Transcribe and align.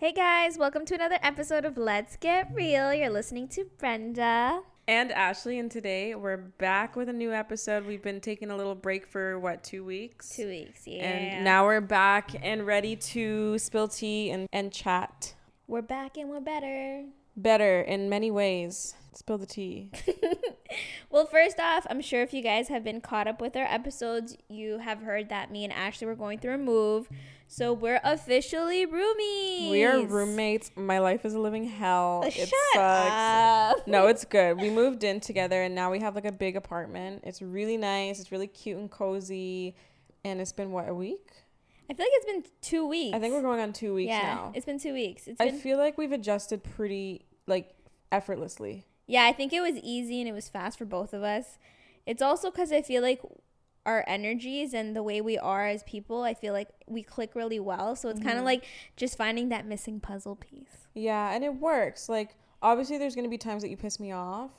Hey 0.00 0.12
guys, 0.12 0.56
welcome 0.56 0.86
to 0.86 0.94
another 0.94 1.18
episode 1.22 1.66
of 1.66 1.76
Let's 1.76 2.16
Get 2.16 2.50
Real. 2.54 2.94
You're 2.94 3.10
listening 3.10 3.48
to 3.48 3.66
Brenda. 3.76 4.62
And 4.88 5.12
Ashley, 5.12 5.58
and 5.58 5.70
today 5.70 6.14
we're 6.14 6.38
back 6.38 6.96
with 6.96 7.10
a 7.10 7.12
new 7.12 7.34
episode. 7.34 7.84
We've 7.84 8.02
been 8.02 8.22
taking 8.22 8.50
a 8.50 8.56
little 8.56 8.74
break 8.74 9.06
for 9.06 9.38
what, 9.38 9.62
two 9.62 9.84
weeks? 9.84 10.34
Two 10.34 10.48
weeks, 10.48 10.86
yeah. 10.86 11.04
And 11.04 11.44
now 11.44 11.66
we're 11.66 11.82
back 11.82 12.30
and 12.42 12.66
ready 12.66 12.96
to 12.96 13.58
spill 13.58 13.88
tea 13.88 14.30
and, 14.30 14.48
and 14.54 14.72
chat. 14.72 15.34
we're 15.66 15.82
back 15.82 16.16
and 16.16 16.30
we're 16.30 16.40
better. 16.40 17.04
Better 17.36 17.82
in 17.82 18.08
many 18.08 18.30
ways. 18.30 18.94
Spill 19.12 19.36
the 19.36 19.44
tea. 19.44 19.90
Well, 21.10 21.26
first 21.26 21.58
off, 21.58 21.88
I'm 21.90 22.00
sure 22.00 22.22
if 22.22 22.32
you 22.32 22.40
guys 22.40 22.68
have 22.68 22.84
been 22.84 23.00
caught 23.00 23.26
up 23.26 23.40
with 23.40 23.56
our 23.56 23.64
episodes, 23.64 24.36
you 24.48 24.78
have 24.78 25.00
heard 25.00 25.28
that 25.28 25.50
me 25.50 25.64
and 25.64 25.72
Ashley 25.72 26.06
were 26.06 26.14
going 26.14 26.38
through 26.38 26.54
a 26.54 26.58
move. 26.58 27.08
So 27.52 27.72
we're 27.72 28.00
officially 28.04 28.86
roomies. 28.86 29.72
We 29.72 29.84
are 29.84 30.06
roommates. 30.06 30.70
My 30.76 31.00
life 31.00 31.24
is 31.24 31.34
a 31.34 31.38
living 31.40 31.64
hell. 31.64 32.20
Uh, 32.22 32.28
it 32.28 32.32
Shut 32.34 32.48
sucks. 32.74 33.80
up. 33.80 33.88
No, 33.88 34.06
it's 34.06 34.24
good. 34.24 34.60
We 34.60 34.70
moved 34.70 35.02
in 35.02 35.18
together 35.18 35.60
and 35.60 35.74
now 35.74 35.90
we 35.90 35.98
have 35.98 36.14
like 36.14 36.26
a 36.26 36.30
big 36.32 36.54
apartment. 36.54 37.24
It's 37.24 37.42
really 37.42 37.76
nice. 37.76 38.20
It's 38.20 38.30
really 38.30 38.46
cute 38.46 38.78
and 38.78 38.88
cozy. 38.88 39.74
And 40.24 40.40
it's 40.40 40.52
been 40.52 40.70
what, 40.70 40.88
a 40.88 40.94
week? 40.94 41.28
I 41.90 41.94
feel 41.94 42.06
like 42.06 42.12
it's 42.12 42.26
been 42.26 42.44
two 42.62 42.86
weeks. 42.86 43.16
I 43.16 43.18
think 43.18 43.34
we're 43.34 43.42
going 43.42 43.58
on 43.58 43.72
two 43.72 43.94
weeks 43.94 44.10
yeah, 44.10 44.22
now. 44.22 44.52
it's 44.54 44.64
been 44.64 44.78
two 44.78 44.92
weeks. 44.92 45.26
It's 45.26 45.40
I 45.40 45.50
feel 45.50 45.76
like 45.76 45.98
we've 45.98 46.12
adjusted 46.12 46.62
pretty 46.62 47.26
like 47.48 47.74
effortlessly. 48.12 48.86
Yeah, 49.08 49.24
I 49.24 49.32
think 49.32 49.52
it 49.52 49.60
was 49.60 49.74
easy 49.82 50.20
and 50.20 50.28
it 50.28 50.32
was 50.32 50.48
fast 50.48 50.78
for 50.78 50.84
both 50.84 51.12
of 51.12 51.24
us. 51.24 51.58
It's 52.06 52.22
also 52.22 52.52
because 52.52 52.70
I 52.70 52.82
feel 52.82 53.02
like 53.02 53.20
our 53.90 54.04
energies 54.06 54.72
and 54.74 54.94
the 54.94 55.02
way 55.02 55.20
we 55.20 55.36
are 55.38 55.66
as 55.66 55.82
people, 55.82 56.22
I 56.22 56.34
feel 56.34 56.52
like 56.52 56.68
we 56.86 57.02
click 57.02 57.34
really 57.34 57.60
well. 57.60 57.96
So 57.96 58.08
it's 58.08 58.20
kind 58.20 58.32
of 58.32 58.38
mm-hmm. 58.38 58.46
like 58.46 58.64
just 58.96 59.16
finding 59.16 59.48
that 59.50 59.66
missing 59.66 60.00
puzzle 60.00 60.36
piece. 60.36 60.88
Yeah, 60.94 61.32
and 61.32 61.44
it 61.44 61.54
works. 61.56 62.08
Like 62.08 62.36
obviously 62.62 62.98
there's 62.98 63.14
gonna 63.14 63.28
be 63.28 63.38
times 63.38 63.62
that 63.62 63.68
you 63.68 63.76
piss 63.76 63.98
me 64.00 64.12
off 64.12 64.50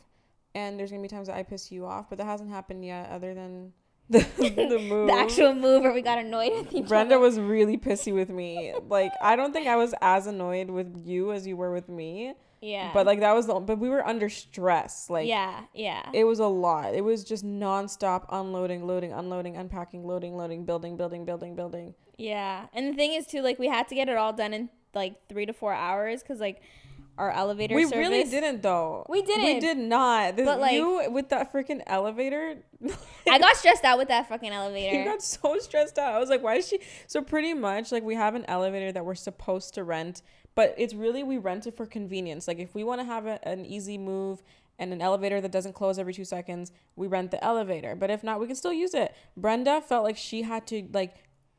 and 0.54 0.78
there's 0.78 0.92
gonna 0.92 1.02
be 1.02 1.08
times 1.08 1.28
that 1.28 1.38
I 1.38 1.44
piss 1.44 1.72
you 1.72 1.86
off, 1.86 2.10
but 2.10 2.18
that 2.18 2.26
hasn't 2.26 2.50
happened 2.50 2.86
yet 2.86 3.10
other 3.10 3.34
than 3.34 3.74
the, 4.10 4.20
the 4.38 4.80
move. 4.80 5.08
The 5.08 5.14
actual 5.14 5.54
move 5.54 5.84
where 5.84 5.94
we 5.94 6.02
got 6.02 6.20
annoyed 6.20 6.52
with 6.54 6.74
each 6.74 6.80
other. 6.80 6.88
Brenda 6.88 7.16
other. 7.16 7.24
was 7.24 7.40
really 7.40 7.78
pissy 7.78 8.14
with 8.14 8.30
me. 8.30 8.74
Like 8.90 9.14
I 9.22 9.36
don't 9.36 9.54
think 9.54 9.68
I 9.68 9.78
was 9.78 9.94
as 10.02 10.28
annoyed 10.28 10.70
with 10.70 11.02
you 11.06 11.32
as 11.32 11.48
you 11.48 11.56
were 11.56 11.72
with 11.72 11.88
me. 11.88 12.34
Yeah. 12.62 12.92
But 12.94 13.06
like 13.06 13.20
that 13.22 13.34
was 13.34 13.48
the 13.48 13.56
but 13.56 13.80
we 13.80 13.90
were 13.90 14.06
under 14.06 14.30
stress. 14.30 15.10
Like 15.10 15.28
yeah, 15.28 15.62
yeah. 15.74 16.10
it 16.14 16.24
was 16.26 16.40
a 16.40 16.46
lot. 16.48 16.94
It 16.94 17.02
was 17.04 17.24
just 17.24 17.44
nonstop 17.46 18.26
unloading, 18.30 18.86
loading, 18.88 19.12
unloading, 19.14 19.58
unpacking, 19.58 20.06
loading, 20.06 20.36
loading, 20.38 20.66
building, 20.66 20.96
building, 20.98 21.26
building, 21.26 21.56
building. 21.56 21.94
yeah. 22.18 22.68
And 22.74 22.88
the 22.90 22.94
thing 22.94 23.14
is 23.14 23.26
too, 23.28 23.42
like 23.42 23.58
we 23.60 23.68
had 23.68 23.88
to 23.90 23.96
get 23.96 24.10
it 24.10 24.18
all 24.18 24.34
done 24.34 24.54
in 24.54 24.70
like 24.94 25.28
three 25.28 25.46
to 25.46 25.54
four 25.54 25.74
hours 25.74 26.22
because 26.22 26.40
like 26.40 26.62
our 27.18 27.30
elevator 27.32 27.76
We 27.76 27.84
service. 27.84 27.98
really 27.98 28.24
didn't 28.24 28.62
though. 28.64 29.06
We 29.10 29.22
didn't. 29.22 29.44
We 29.46 29.60
did 29.60 29.78
not. 29.78 30.36
This, 30.38 30.46
But, 30.46 30.60
like- 30.60 30.74
you 30.74 31.10
with 31.12 31.30
that 31.30 31.52
freaking 31.54 31.82
elevator. 31.86 32.58
I 33.30 33.38
got 33.40 33.56
stressed 33.58 33.84
out 33.84 33.98
with 33.98 34.08
that 34.08 34.28
fucking 34.30 34.52
elevator 34.52 34.98
You 34.98 35.06
got 35.06 35.22
so 35.22 35.58
stressed 35.60 36.00
out. 36.00 36.14
I 36.14 36.20
was 36.20 36.30
like, 36.30 36.42
why 36.42 36.56
is 36.56 36.68
she? 36.68 36.80
So 37.08 37.22
pretty 37.22 37.54
much, 37.54 37.92
like 37.92 38.04
we 38.04 38.16
have 38.16 38.34
an 38.36 38.46
elevator 38.48 38.92
that 38.94 39.06
we're 39.06 39.16
supposed 39.16 39.74
to 39.76 39.84
rent, 39.84 40.22
but 40.56 40.76
it's 40.78 40.94
really 40.94 41.24
we 41.24 41.38
rent 41.38 41.68
it 41.68 41.76
for 41.76 41.86
convenience. 41.86 42.48
Like 42.48 42.60
if 42.60 42.76
we 42.76 42.84
want 42.84 43.02
to 43.02 43.06
have 43.06 43.26
a, 43.26 43.46
an 43.48 43.66
easy 43.66 43.98
move 43.98 44.44
and 44.80 44.94
an 44.94 45.02
elevator 45.02 45.40
that 45.42 45.52
doesn't 45.52 45.74
close 45.74 46.00
every 46.00 46.14
two 46.14 46.26
seconds, 46.26 46.72
we 46.96 47.08
rent 47.08 47.32
the 47.32 47.44
elevator. 47.44 47.96
But 47.96 48.10
if 48.10 48.24
not, 48.24 48.40
we 48.40 48.48
can 48.48 48.56
still 48.56 48.74
use 48.74 48.94
it. 48.94 49.14
Brenda 49.38 49.82
felt 49.82 50.04
like 50.04 50.18
she 50.18 50.42
had 50.42 50.68
to 50.68 50.88
like 50.92 51.16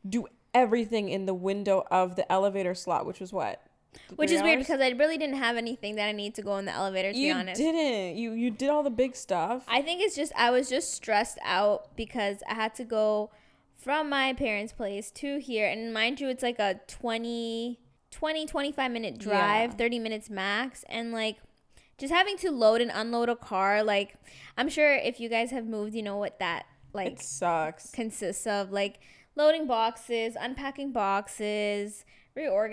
do 0.09 0.27
everything 0.55 1.09
in 1.09 1.27
the 1.27 1.35
window 1.35 1.85
of 1.91 2.17
the 2.17 2.31
elevator 2.31 2.75
slot, 2.75 3.07
which 3.07 3.21
was 3.21 3.33
what. 3.33 3.63
Which 4.17 4.31
is 4.31 4.41
weird 4.41 4.59
because 4.59 4.81
I 4.81 4.89
really 4.91 5.19
didn't 5.19 5.37
have 5.37 5.59
anything 5.59 5.97
that 5.97 6.09
I 6.09 6.13
need 6.13 6.35
to 6.37 6.43
go 6.43 6.57
in 6.57 6.65
the 6.65 6.73
elevator. 6.73 7.13
To 7.13 7.19
you 7.19 7.35
be 7.35 7.39
honest, 7.39 7.61
didn't. 7.61 8.17
You 8.17 8.33
you 8.33 8.51
did 8.51 8.71
all 8.71 8.83
the 8.83 8.91
big 8.91 9.15
stuff. 9.15 9.65
I 9.69 9.83
think 9.83 10.01
it's 10.01 10.17
just 10.17 10.33
I 10.35 10.51
was 10.51 10.71
just 10.71 10.95
stressed 10.95 11.39
out 11.45 11.95
because 11.95 12.39
I 12.49 12.55
had 12.55 12.75
to 12.77 12.85
go 12.85 13.31
from 13.75 14.09
my 14.09 14.33
parents' 14.33 14.73
place 14.73 15.11
to 15.11 15.39
here 15.41 15.69
and 15.69 15.93
mind 15.93 16.21
you 16.21 16.29
it's 16.29 16.43
like 16.43 16.59
a 16.59 16.81
20 16.87 17.81
20 18.13 18.47
25 18.47 18.91
minute 18.93 19.19
drive, 19.19 19.71
Yeah. 19.73 19.77
30 19.77 19.99
minutes 19.99 20.31
max 20.31 20.85
and 20.89 21.11
like 21.13 21.39
just 21.99 22.13
having 22.13 22.37
to 22.39 22.51
load 22.51 22.81
and 22.81 22.91
unload 22.95 23.29
a 23.29 23.37
car 23.37 23.83
like 23.83 24.15
I'm 24.57 24.69
sure 24.69 24.95
if 24.95 25.19
you 25.19 25.29
guys 25.29 25.51
have 25.51 25.67
moved 25.67 25.95
you 25.95 26.03
know 26.03 26.17
what 26.17 26.39
that 26.39 26.67
like 26.93 27.13
it 27.15 27.21
sucks. 27.23 27.91
consists 27.91 28.47
of 28.47 28.71
like 28.71 29.01
loading 29.35 29.67
boxes, 29.67 30.37
unpacking 30.39 30.93
boxes, 30.93 32.05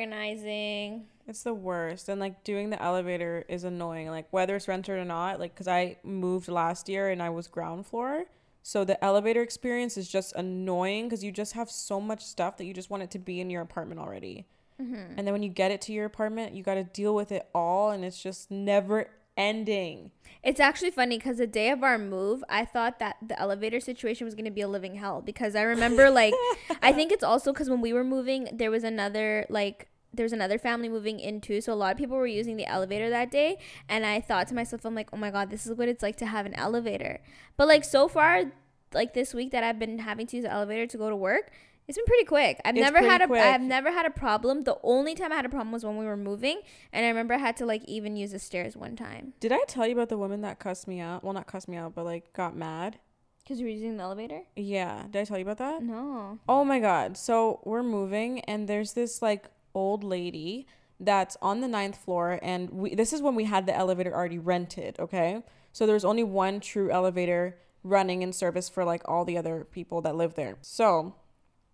reorganizing. 0.03 1.05
It's 1.27 1.43
the 1.43 1.53
worst. 1.53 2.09
And 2.09 2.19
like 2.19 2.43
doing 2.43 2.69
the 2.69 2.81
elevator 2.81 3.45
is 3.47 3.63
annoying. 3.63 4.09
Like 4.09 4.27
whether 4.31 4.55
it's 4.55 4.67
rented 4.67 4.97
or 4.97 5.05
not, 5.05 5.39
like 5.39 5.55
cuz 5.55 5.67
I 5.67 5.97
moved 6.03 6.47
last 6.47 6.89
year 6.89 7.09
and 7.09 7.21
I 7.21 7.29
was 7.29 7.47
ground 7.47 7.85
floor. 7.85 8.25
So 8.63 8.83
the 8.83 9.01
elevator 9.03 9.41
experience 9.41 9.95
is 9.97 10.09
just 10.09 10.33
annoying 10.35 11.09
cuz 11.09 11.23
you 11.23 11.31
just 11.31 11.53
have 11.53 11.69
so 11.71 12.01
much 12.01 12.23
stuff 12.25 12.57
that 12.57 12.65
you 12.65 12.73
just 12.73 12.89
want 12.89 13.03
it 13.03 13.11
to 13.11 13.19
be 13.19 13.39
in 13.39 13.49
your 13.49 13.61
apartment 13.61 13.99
already. 14.01 14.45
Mm-hmm. 14.81 15.17
And 15.17 15.27
then 15.27 15.33
when 15.33 15.43
you 15.43 15.49
get 15.49 15.71
it 15.71 15.81
to 15.81 15.93
your 15.93 16.05
apartment, 16.05 16.53
you 16.53 16.63
got 16.63 16.75
to 16.75 16.83
deal 16.83 17.13
with 17.13 17.31
it 17.31 17.47
all 17.53 17.91
and 17.91 18.05
it's 18.05 18.21
just 18.21 18.49
never 18.49 19.07
ending. 19.39 20.11
It's 20.43 20.59
actually 20.59 20.91
funny 20.91 21.17
because 21.17 21.37
the 21.37 21.47
day 21.47 21.69
of 21.69 21.83
our 21.83 21.97
move, 21.97 22.43
I 22.49 22.65
thought 22.65 22.99
that 22.99 23.17
the 23.25 23.39
elevator 23.39 23.79
situation 23.79 24.25
was 24.25 24.35
going 24.35 24.45
to 24.45 24.51
be 24.51 24.61
a 24.61 24.67
living 24.67 24.95
hell 24.95 25.21
because 25.21 25.55
I 25.55 25.63
remember, 25.63 26.09
like, 26.11 26.33
I 26.81 26.93
think 26.93 27.11
it's 27.11 27.23
also 27.23 27.51
because 27.51 27.69
when 27.69 27.81
we 27.81 27.93
were 27.93 28.03
moving, 28.03 28.49
there 28.53 28.71
was 28.71 28.83
another, 28.83 29.45
like, 29.49 29.87
there's 30.13 30.33
another 30.33 30.57
family 30.57 30.89
moving 30.89 31.19
in 31.19 31.39
too. 31.39 31.61
So 31.61 31.73
a 31.73 31.75
lot 31.75 31.91
of 31.91 31.97
people 31.97 32.17
were 32.17 32.27
using 32.27 32.57
the 32.57 32.65
elevator 32.65 33.09
that 33.09 33.31
day. 33.31 33.57
And 33.87 34.05
I 34.05 34.21
thought 34.21 34.47
to 34.47 34.55
myself, 34.55 34.85
I'm 34.85 34.95
like, 34.95 35.09
oh 35.13 35.17
my 35.17 35.29
God, 35.29 35.49
this 35.49 35.67
is 35.67 35.73
what 35.77 35.87
it's 35.87 36.03
like 36.03 36.15
to 36.17 36.25
have 36.25 36.45
an 36.45 36.53
elevator. 36.55 37.21
But, 37.57 37.67
like, 37.67 37.83
so 37.83 38.07
far, 38.07 38.45
like 38.93 39.13
this 39.13 39.33
week 39.33 39.51
that 39.51 39.63
I've 39.63 39.79
been 39.79 39.99
having 39.99 40.27
to 40.27 40.37
use 40.37 40.45
the 40.45 40.51
elevator 40.51 40.87
to 40.87 40.97
go 40.97 41.09
to 41.09 41.15
work, 41.15 41.51
it's 41.89 41.97
been 41.97 42.05
pretty 42.05 42.25
quick. 42.25 42.61
I've 42.63 42.77
It's 42.77 42.83
never 42.83 42.99
had 42.99 43.21
a 43.21 43.27
have 43.39 43.61
never 43.61 43.91
had 43.91 44.05
a 44.05 44.11
problem. 44.11 44.63
The 44.63 44.77
only 44.83 45.15
time 45.15 45.31
I 45.31 45.35
had 45.35 45.45
a 45.45 45.49
problem 45.49 45.71
was 45.71 45.83
when 45.83 45.97
we 45.97 46.05
were 46.05 46.15
moving, 46.15 46.61
and 46.93 47.03
I 47.03 47.09
remember 47.09 47.33
I 47.33 47.39
had 47.39 47.57
to 47.57 47.65
like 47.65 47.83
even 47.85 48.15
use 48.15 48.31
the 48.31 48.39
stairs 48.39 48.77
one 48.77 48.95
time 48.95 49.33
Did 49.39 49.51
I 49.51 49.59
tell 49.67 49.87
you 49.87 49.93
about 49.93 50.09
the 50.09 50.17
woman 50.17 50.41
that 50.41 50.59
cussed 50.59 50.87
me 50.87 50.99
out? 50.99 51.23
Well, 51.23 51.33
not 51.33 51.47
cussed 51.47 51.67
me 51.67 51.77
out, 51.77 51.95
but 51.95 52.05
like 52.05 52.31
got 52.33 52.55
mad. 52.55 52.99
because 53.43 53.59
you 53.59 53.65
were 53.65 53.71
using 53.71 53.97
the 53.97 54.03
elevator. 54.03 54.43
Yeah, 54.55 55.05
did 55.09 55.21
I 55.21 55.25
tell 55.25 55.37
you 55.39 55.43
about 55.49 55.57
that? 55.57 55.81
No. 55.81 56.37
Oh 56.47 56.63
my 56.63 56.79
god. 56.79 57.17
So 57.17 57.59
we're 57.65 57.83
moving 57.83 58.41
and 58.41 58.67
there's 58.69 58.93
this 58.93 59.21
like 59.23 59.49
old 59.73 60.03
lady 60.03 60.67
that's 60.99 61.37
on 61.41 61.61
the 61.61 61.67
ninth 61.67 61.97
floor 61.97 62.39
and 62.43 62.69
we 62.69 62.93
this 62.93 63.13
is 63.13 63.21
when 63.21 63.33
we 63.33 63.45
had 63.45 63.65
the 63.65 63.75
elevator 63.75 64.13
already 64.13 64.37
rented, 64.37 64.99
okay? 64.99 65.41
So 65.71 65.87
there's 65.87 66.05
only 66.05 66.23
one 66.23 66.59
true 66.59 66.91
elevator 66.91 67.57
running 67.83 68.21
in 68.21 68.31
service 68.33 68.67
for 68.69 68.83
like 68.83 69.01
all 69.05 69.25
the 69.25 69.37
other 69.37 69.65
people 69.71 70.01
that 70.01 70.15
live 70.15 70.35
there. 70.35 70.57
So 70.61 71.15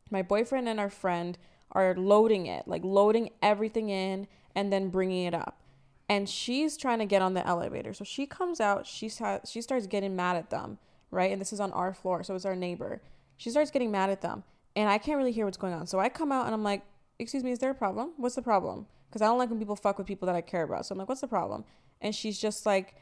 my 0.10 0.22
boyfriend 0.22 0.70
and 0.70 0.80
our 0.80 0.90
friend 0.90 1.38
are 1.72 1.96
loading 1.96 2.46
it, 2.46 2.68
like 2.68 2.84
loading 2.84 3.32
everything 3.42 3.90
in 3.90 4.28
and 4.56 4.72
then 4.72 4.90
bringing 4.90 5.26
it 5.26 5.34
up. 5.34 5.60
And 6.08 6.30
she's 6.30 6.78
trying 6.78 7.00
to 7.00 7.06
get 7.06 7.22
on 7.22 7.34
the 7.34 7.46
elevator. 7.46 7.94
So 7.94 8.04
she 8.04 8.26
comes 8.26 8.62
out, 8.62 8.86
she 8.86 9.10
sta- 9.10 9.42
she 9.46 9.62
starts 9.62 9.88
getting 9.88 10.16
mad 10.16 10.36
at 10.36 10.52
them, 10.52 10.78
right? 11.10 11.32
And 11.32 11.42
this 11.42 11.52
is 11.52 11.60
on 11.60 11.72
our 11.72 11.94
floor, 11.94 12.24
so 12.24 12.36
it's 12.36 12.46
our 12.46 12.56
neighbor. 12.56 13.02
She 13.38 13.50
starts 13.50 13.72
getting 13.72 13.92
mad 13.92 14.10
at 14.12 14.22
them, 14.22 14.44
and 14.76 14.88
I 14.88 14.98
can't 15.00 15.18
really 15.18 15.32
hear 15.32 15.46
what's 15.46 15.58
going 15.58 15.74
on. 15.74 15.88
So 15.88 16.00
I 16.00 16.10
come 16.10 16.32
out 16.32 16.46
and 16.46 16.54
I'm 16.54 16.64
like, 16.64 16.84
"Excuse 17.18 17.44
me, 17.44 17.52
is 17.52 17.60
there 17.60 17.72
a 17.72 17.76
problem? 17.76 18.14
What's 18.18 18.36
the 18.36 18.44
problem?" 18.44 18.86
Because 19.10 19.24
I 19.24 19.26
don't 19.26 19.40
like 19.40 19.50
when 19.50 19.60
people 19.60 19.76
fuck 19.76 19.98
with 19.98 20.06
people 20.08 20.28
that 20.28 20.36
I 20.36 20.42
care 20.42 20.64
about. 20.64 20.86
So 20.86 20.94
I'm 20.94 21.00
like, 21.00 21.10
"What's 21.10 21.22
the 21.22 21.28
problem?" 21.28 21.66
And 22.02 22.14
she's 22.14 22.40
just 22.40 22.66
like, 22.68 22.96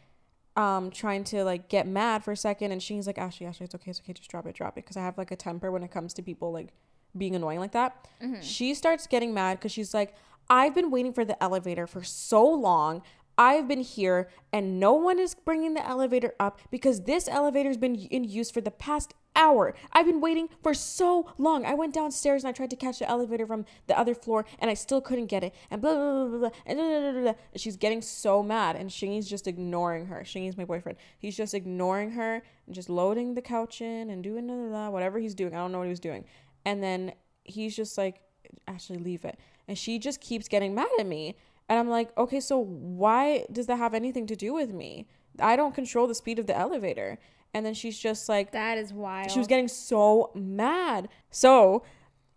um, 0.56 0.90
trying 0.90 1.26
to 1.26 1.44
like 1.44 1.68
get 1.68 1.86
mad 1.86 2.24
for 2.24 2.32
a 2.32 2.38
second, 2.38 2.72
and 2.72 2.82
she's 2.82 3.06
like, 3.06 3.18
"Ashley, 3.18 3.46
Ashley, 3.48 3.66
it's 3.66 3.76
okay, 3.76 3.92
it's 3.92 4.00
okay, 4.00 4.14
just 4.14 4.30
drop 4.30 4.46
it, 4.48 4.56
drop 4.56 4.78
it." 4.78 4.86
Because 4.86 4.96
I 4.98 5.02
have 5.02 5.18
like 5.18 5.32
a 5.32 5.36
temper 5.36 5.72
when 5.72 5.84
it 5.84 5.92
comes 5.92 6.14
to 6.16 6.22
people 6.24 6.54
like 6.54 6.70
being 7.18 7.36
annoying 7.36 7.60
like 7.60 7.72
that. 7.74 8.08
Mm-hmm. 8.22 8.42
She 8.42 8.74
starts 8.74 9.08
getting 9.08 9.34
mad 9.34 9.60
because 9.60 9.72
she's 9.72 9.94
like, 9.94 10.16
I've 10.50 10.76
been 10.76 10.92
waiting 10.92 11.14
for 11.14 11.26
the 11.26 11.42
elevator 11.42 11.88
for 11.88 12.04
so 12.04 12.46
long. 12.46 13.02
I've 13.38 13.68
been 13.68 13.82
here 13.82 14.30
and 14.52 14.80
no 14.80 14.94
one 14.94 15.18
is 15.20 15.34
bringing 15.34 15.74
the 15.74 15.86
elevator 15.86 16.34
up 16.40 16.60
because 16.70 17.02
this 17.02 17.28
elevator's 17.28 17.78
been 17.78 17.96
in 17.96 18.24
use 18.24 18.52
for 18.52 18.62
the 18.62 18.72
past 18.72 19.14
hour. 19.36 19.74
I've 19.92 20.06
been 20.06 20.22
waiting 20.22 20.50
for 20.62 20.74
so 20.74 21.32
long. 21.40 21.66
I 21.66 21.74
went 21.74 21.94
downstairs 21.94 22.44
and 22.44 22.50
I 22.50 22.52
tried 22.52 22.70
to 22.70 22.76
catch 22.76 23.00
the 23.00 23.10
elevator 23.10 23.48
from 23.48 23.66
the 23.88 23.98
other 23.98 24.14
floor 24.14 24.46
and 24.60 24.70
I 24.70 24.76
still 24.76 25.02
couldn't 25.02 25.28
get 25.28 25.44
it. 25.44 25.56
And 25.72 25.82
blah, 25.82 25.94
blah, 25.94 26.14
blah, 26.14 26.28
blah, 26.28 26.38
blah, 26.38 26.50
and, 26.66 26.78
blah, 26.78 26.88
blah, 26.88 27.12
blah, 27.12 27.22
blah. 27.22 27.34
and 27.54 27.62
she's 27.62 27.78
getting 27.78 28.02
so 28.02 28.44
mad. 28.44 28.76
And 28.76 28.90
Shingy's 28.90 29.28
just 29.28 29.48
ignoring 29.48 30.06
her. 30.08 30.22
Shingy's 30.24 30.58
my 30.58 30.66
boyfriend. 30.66 30.98
He's 31.18 31.36
just 31.36 31.54
ignoring 31.54 32.12
her 32.12 32.44
and 32.68 32.76
just 32.76 32.90
loading 32.90 33.34
the 33.34 33.42
couch 33.42 33.82
in 33.82 34.10
and 34.10 34.24
doing 34.24 34.46
blah, 34.48 34.56
blah, 34.56 34.68
blah, 34.68 34.90
whatever 34.90 35.20
he's 35.20 35.34
doing. 35.34 35.54
I 35.56 35.58
don't 35.58 35.72
know 35.72 35.80
what 35.80 35.86
he 35.86 35.90
was 35.90 36.00
doing. 36.00 36.26
And 36.66 36.82
then 36.84 37.14
he's 37.44 37.76
just 37.76 37.98
like, 37.98 38.22
actually 38.68 39.00
leave 39.00 39.26
it. 39.26 39.38
And 39.68 39.78
she 39.78 40.00
just 40.00 40.22
keeps 40.22 40.48
getting 40.48 40.76
mad 40.76 40.90
at 41.00 41.06
me. 41.06 41.36
And 41.70 41.80
I'm 41.80 41.90
like, 41.90 42.16
okay, 42.18 42.40
so 42.40 42.58
why 42.60 43.46
does 43.52 43.68
that 43.68 43.78
have 43.78 43.94
anything 43.94 44.28
to 44.28 44.36
do 44.36 44.54
with 44.54 44.74
me? 44.74 45.08
I 45.40 45.56
don't 45.56 45.74
control 45.74 46.08
the 46.08 46.16
speed 46.16 46.40
of 46.40 46.48
the 46.48 46.56
elevator. 46.56 47.20
And 47.54 47.66
then 47.66 47.74
she's 47.74 47.98
just 47.98 48.28
like, 48.28 48.52
That 48.52 48.78
is 48.78 48.92
wild. 48.92 49.32
she 49.32 49.40
was 49.40 49.48
getting 49.48 49.68
so 49.68 50.32
mad. 50.34 51.08
So 51.30 51.84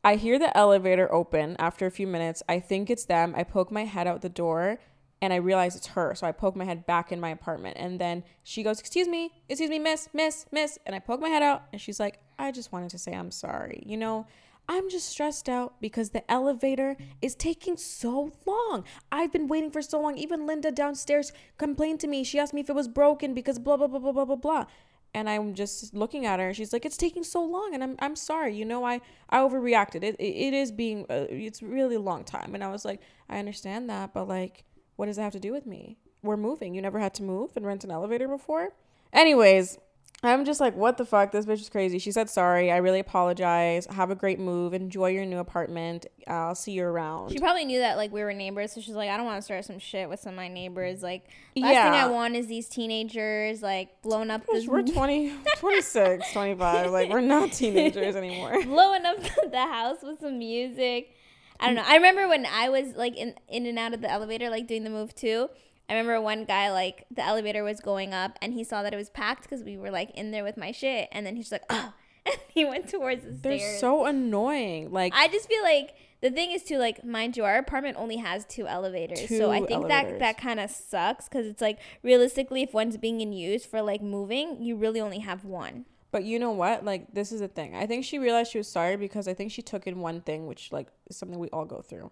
I 0.05 0.17
hear 0.17 0.39
the 0.39 0.57
elevator 0.57 1.13
open 1.13 1.57
after 1.59 1.87
a 1.87 1.91
few 1.91 2.07
minutes. 2.07 2.43
I 2.49 2.61
think 2.61 2.91
it's 2.91 3.07
them. 3.07 3.35
I 3.37 3.43
poke 3.43 3.71
my 3.73 3.85
head 3.85 4.07
out 4.07 4.21
the 4.23 4.29
door 4.29 4.79
and 5.23 5.33
I 5.33 5.37
realize 5.37 5.75
it's 5.75 5.89
her. 5.89 6.15
So 6.15 6.27
I 6.27 6.33
poke 6.33 6.55
my 6.55 6.65
head 6.65 6.87
back 6.87 7.11
in 7.11 7.19
my 7.19 7.31
apartment. 7.31 7.77
And 7.79 7.99
then 7.99 8.25
she 8.45 8.63
goes, 8.63 8.79
Excuse 8.79 9.09
me, 9.09 9.33
excuse 9.49 9.71
me, 9.71 9.79
miss, 9.79 10.09
miss, 10.13 10.47
miss. 10.53 10.79
And 10.87 10.95
I 10.95 10.99
poke 10.99 11.21
my 11.21 11.31
head 11.31 11.43
out 11.43 11.63
and 11.73 11.81
she's 11.81 11.99
like, 11.99 12.21
I 12.39 12.53
just 12.53 12.73
wanted 12.73 12.91
to 12.91 12.99
say 12.99 13.13
I'm 13.13 13.31
sorry. 13.31 13.83
You 13.87 13.97
know, 13.97 14.27
I'm 14.69 14.91
just 14.91 15.09
stressed 15.09 15.49
out 15.49 15.81
because 15.81 16.11
the 16.11 16.29
elevator 16.31 16.97
is 17.23 17.35
taking 17.35 17.77
so 17.77 18.33
long. 18.45 18.85
I've 19.13 19.33
been 19.33 19.47
waiting 19.47 19.71
for 19.71 19.81
so 19.81 20.01
long. 20.01 20.19
Even 20.19 20.47
Linda 20.47 20.73
downstairs 20.73 21.33
complained 21.57 22.01
to 22.01 22.09
me. 22.09 22.25
She 22.25 22.39
asked 22.39 22.53
me 22.53 22.63
if 22.63 22.71
it 22.71 22.75
was 22.75 22.89
broken 22.89 23.33
because 23.33 23.59
blah, 23.59 23.77
blah, 23.77 23.87
blah, 23.87 24.01
blah, 24.01 24.13
blah, 24.13 24.25
blah, 24.25 24.37
blah. 24.37 24.67
And 25.15 25.31
I'm 25.31 25.55
just 25.55 25.95
looking 25.95 26.27
at 26.27 26.41
her. 26.41 26.53
She's 26.53 26.73
like, 26.73 26.85
"It's 26.85 26.97
taking 26.97 27.25
so 27.25 27.43
long," 27.43 27.71
and 27.73 27.83
I'm, 27.83 27.97
I'm 28.01 28.17
sorry. 28.17 28.55
You 28.55 28.67
know, 28.67 28.85
I, 28.85 29.01
I 29.31 29.39
overreacted. 29.39 30.03
It, 30.03 30.17
it, 30.17 30.25
it 30.25 30.53
is 30.53 30.73
being, 30.73 31.07
uh, 31.09 31.27
it's 31.31 31.63
really 31.63 31.95
a 31.95 32.01
long 32.01 32.23
time. 32.23 32.55
And 32.55 32.63
I 32.63 32.69
was 32.69 32.85
like, 32.85 33.01
I 33.31 33.39
understand 33.39 33.89
that, 33.89 34.13
but 34.13 34.29
like, 34.29 34.65
what 34.97 35.07
does 35.07 35.17
that 35.17 35.23
have 35.23 35.33
to 35.33 35.41
do 35.41 35.53
with 35.53 35.65
me? 35.65 35.97
We're 36.23 36.37
moving. 36.37 36.75
You 36.75 36.83
never 36.83 36.99
had 36.99 37.15
to 37.15 37.23
move 37.23 37.53
and 37.57 37.65
rent 37.65 37.85
an 37.85 37.91
elevator 37.91 38.29
before. 38.29 38.71
Anyways, 39.13 39.79
I'm 40.29 40.45
just 40.45 40.61
like, 40.61 40.77
what 40.77 40.97
the 40.97 41.05
fuck? 41.05 41.33
This 41.33 41.47
bitch 41.47 41.61
is 41.61 41.69
crazy. 41.69 41.99
She 41.99 42.13
said 42.13 42.29
sorry. 42.31 42.71
I 42.71 42.79
really 42.79 43.01
apologize. 43.01 43.87
Have 43.87 44.11
a 44.11 44.15
great 44.15 44.39
move. 44.39 44.75
Enjoy 44.75 45.11
your 45.11 45.25
new 45.25 45.39
apartment. 45.39 46.07
I'll 46.27 46.55
see 46.55 46.73
you 46.73 46.85
around. 46.85 47.33
She 47.33 47.39
probably 47.39 47.65
knew 47.65 47.81
that 47.81 47.97
like 47.97 48.13
we 48.13 48.23
were 48.23 48.33
neighbors, 48.33 48.73
so 48.73 48.81
she's 48.81 48.95
like, 48.95 49.11
I 49.11 49.17
don't 49.17 49.27
want 49.27 49.39
to 49.39 49.43
start 49.43 49.65
some 49.65 49.79
shit 49.79 50.09
with 50.09 50.21
some 50.21 50.31
of 50.31 50.37
my 50.37 50.49
neighbors. 50.49 51.03
Like, 51.03 51.25
last 51.57 51.75
thing 51.75 52.01
I 52.01 52.09
want 52.09 52.37
is 52.37 52.47
these 52.47 52.69
teenagers 52.69 53.63
like 53.63 54.03
blowing 54.03 54.31
up. 54.31 54.47
This 54.47 54.67
we're 54.67 54.83
20, 54.87 55.33
26, 55.59 56.33
25. 56.33 56.91
Like 56.91 57.11
we're 57.11 57.21
not 57.21 57.53
teenagers 57.53 58.17
anymore. 58.17 58.63
blowing 58.65 59.05
up 59.05 59.19
the 59.51 59.59
house 59.59 59.99
with 60.03 60.21
some 60.21 60.39
music. 60.39 61.13
I 61.59 61.67
don't 61.67 61.77
know. 61.77 61.85
I 61.87 61.97
remember 61.97 62.29
when 62.29 62.47
I 62.47 62.69
was 62.69 62.95
like 62.97 63.17
in 63.17 63.35
in 63.49 63.67
and 63.67 63.79
out 63.79 63.95
of 63.95 64.01
the 64.01 64.11
elevator, 64.11 64.51
like 64.51 64.67
doing 64.67 64.85
the 64.85 64.91
move 64.91 65.15
too. 65.15 65.49
I 65.89 65.95
remember 65.95 66.21
one 66.21 66.45
guy 66.45 66.71
like 66.73 67.07
the 67.11 67.25
elevator 67.25 67.63
was 67.63 67.81
going 67.81 68.13
up 68.13 68.39
and 68.43 68.53
he 68.53 68.65
saw 68.65 68.83
that 68.83 68.93
it 68.93 68.97
was 68.97 69.11
packed 69.11 69.43
because 69.43 69.63
we 69.63 69.77
were 69.77 69.91
like 69.91 70.11
in 70.11 70.31
there 70.31 70.45
with 70.45 70.57
my 70.57 70.73
shit, 70.73 71.09
and 71.13 71.25
then 71.25 71.37
he's 71.37 71.53
like, 71.53 71.63
oh, 71.71 71.93
and 72.27 72.37
he 72.49 72.65
went 72.65 72.89
towards 72.89 73.25
the 73.25 73.31
They're 73.31 73.59
stairs. 73.59 73.81
so 73.81 74.05
annoying. 74.07 74.91
Like 74.93 75.13
I 75.15 75.29
just 75.29 75.49
feel 75.49 75.63
like 75.63 75.95
the 76.23 76.31
thing 76.31 76.51
is 76.51 76.65
too 76.65 76.79
like 76.79 77.05
mind 77.05 77.37
you, 77.37 77.45
our 77.45 77.57
apartment 77.57 77.97
only 77.99 78.17
has 78.17 78.45
two 78.47 78.67
elevators, 78.67 79.27
Two 79.27 79.39
so 79.39 79.51
I 79.51 79.65
think 79.65 79.89
that 79.89 80.19
that 80.19 80.39
kind 80.39 80.59
of 80.59 80.71
sucks 80.71 81.29
because 81.29 81.47
it's 81.47 81.63
like 81.63 81.79
realistically, 82.03 82.63
if 82.63 82.75
one's 82.75 82.97
being 82.97 83.21
in 83.21 83.33
use 83.33 83.65
for 83.65 83.83
like 83.83 84.03
moving, 84.03 84.61
you 84.61 84.77
really 84.77 85.01
only 85.01 85.21
have 85.21 85.45
one. 85.45 85.85
But 86.11 86.25
you 86.25 86.39
know 86.39 86.53
what? 86.53 86.85
Like 86.85 87.13
this 87.13 87.31
is 87.31 87.41
the 87.41 87.49
thing. 87.49 87.77
I 87.77 87.87
think 87.87 88.05
she 88.05 88.19
realized 88.19 88.51
she 88.51 88.59
was 88.59 88.69
sorry 88.69 88.97
because 88.97 89.29
I 89.29 89.35
think 89.35 89.53
she 89.53 89.63
took 89.63 89.87
in 89.87 90.01
one 90.01 90.21
thing, 90.23 90.47
which 90.47 90.73
like 90.73 90.89
is 91.09 91.17
something 91.17 91.39
we 91.39 91.49
all 91.51 91.67
go 91.67 91.83
through. 91.83 92.11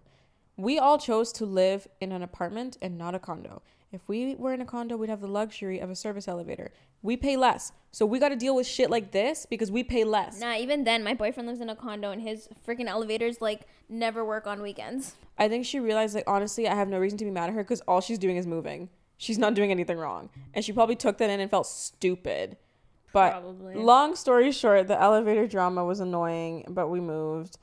We 0.57 0.79
all 0.79 0.97
chose 0.97 1.31
to 1.33 1.45
live 1.45 1.87
in 1.99 2.11
an 2.11 2.21
apartment 2.21 2.77
and 2.81 2.97
not 2.97 3.13
a 3.13 3.19
condo. 3.19 3.61
If 3.91 4.01
we 4.07 4.35
were 4.35 4.53
in 4.53 4.61
a 4.61 4.65
condo, 4.65 4.97
we'd 4.97 5.09
have 5.09 5.21
the 5.21 5.27
luxury 5.27 5.79
of 5.79 5.89
a 5.89 5.95
service 5.95 6.27
elevator. 6.27 6.71
We 7.01 7.17
pay 7.17 7.37
less. 7.37 7.71
So 7.91 8.05
we 8.05 8.19
got 8.19 8.29
to 8.29 8.35
deal 8.35 8.55
with 8.55 8.67
shit 8.67 8.89
like 8.89 9.11
this 9.11 9.45
because 9.45 9.71
we 9.71 9.83
pay 9.83 10.03
less. 10.03 10.39
Nah, 10.39 10.55
even 10.55 10.83
then, 10.83 11.03
my 11.03 11.13
boyfriend 11.13 11.47
lives 11.47 11.61
in 11.61 11.69
a 11.69 11.75
condo 11.75 12.11
and 12.11 12.21
his 12.21 12.49
freaking 12.67 12.87
elevators 12.87 13.41
like 13.41 13.67
never 13.87 14.25
work 14.25 14.47
on 14.47 14.61
weekends. 14.61 15.15
I 15.37 15.47
think 15.47 15.65
she 15.65 15.79
realized 15.79 16.15
like 16.15 16.25
honestly, 16.27 16.67
I 16.67 16.75
have 16.75 16.89
no 16.89 16.99
reason 16.99 17.17
to 17.19 17.25
be 17.25 17.31
mad 17.31 17.49
at 17.49 17.55
her 17.55 17.63
cuz 17.63 17.81
all 17.81 18.01
she's 18.01 18.17
doing 18.17 18.37
is 18.37 18.47
moving. 18.47 18.89
She's 19.17 19.37
not 19.37 19.53
doing 19.53 19.71
anything 19.71 19.97
wrong. 19.97 20.29
And 20.53 20.63
she 20.63 20.73
probably 20.73 20.95
took 20.95 21.17
that 21.19 21.29
in 21.29 21.39
and 21.39 21.49
felt 21.49 21.67
stupid. 21.67 22.57
But 23.13 23.31
Probably. 23.31 23.75
long 23.75 24.15
story 24.15 24.51
short, 24.51 24.87
the 24.87 25.01
elevator 25.01 25.47
drama 25.47 25.85
was 25.85 26.01
annoying, 26.01 26.65
but 26.67 26.89
we 26.89 26.99
moved 26.99 27.57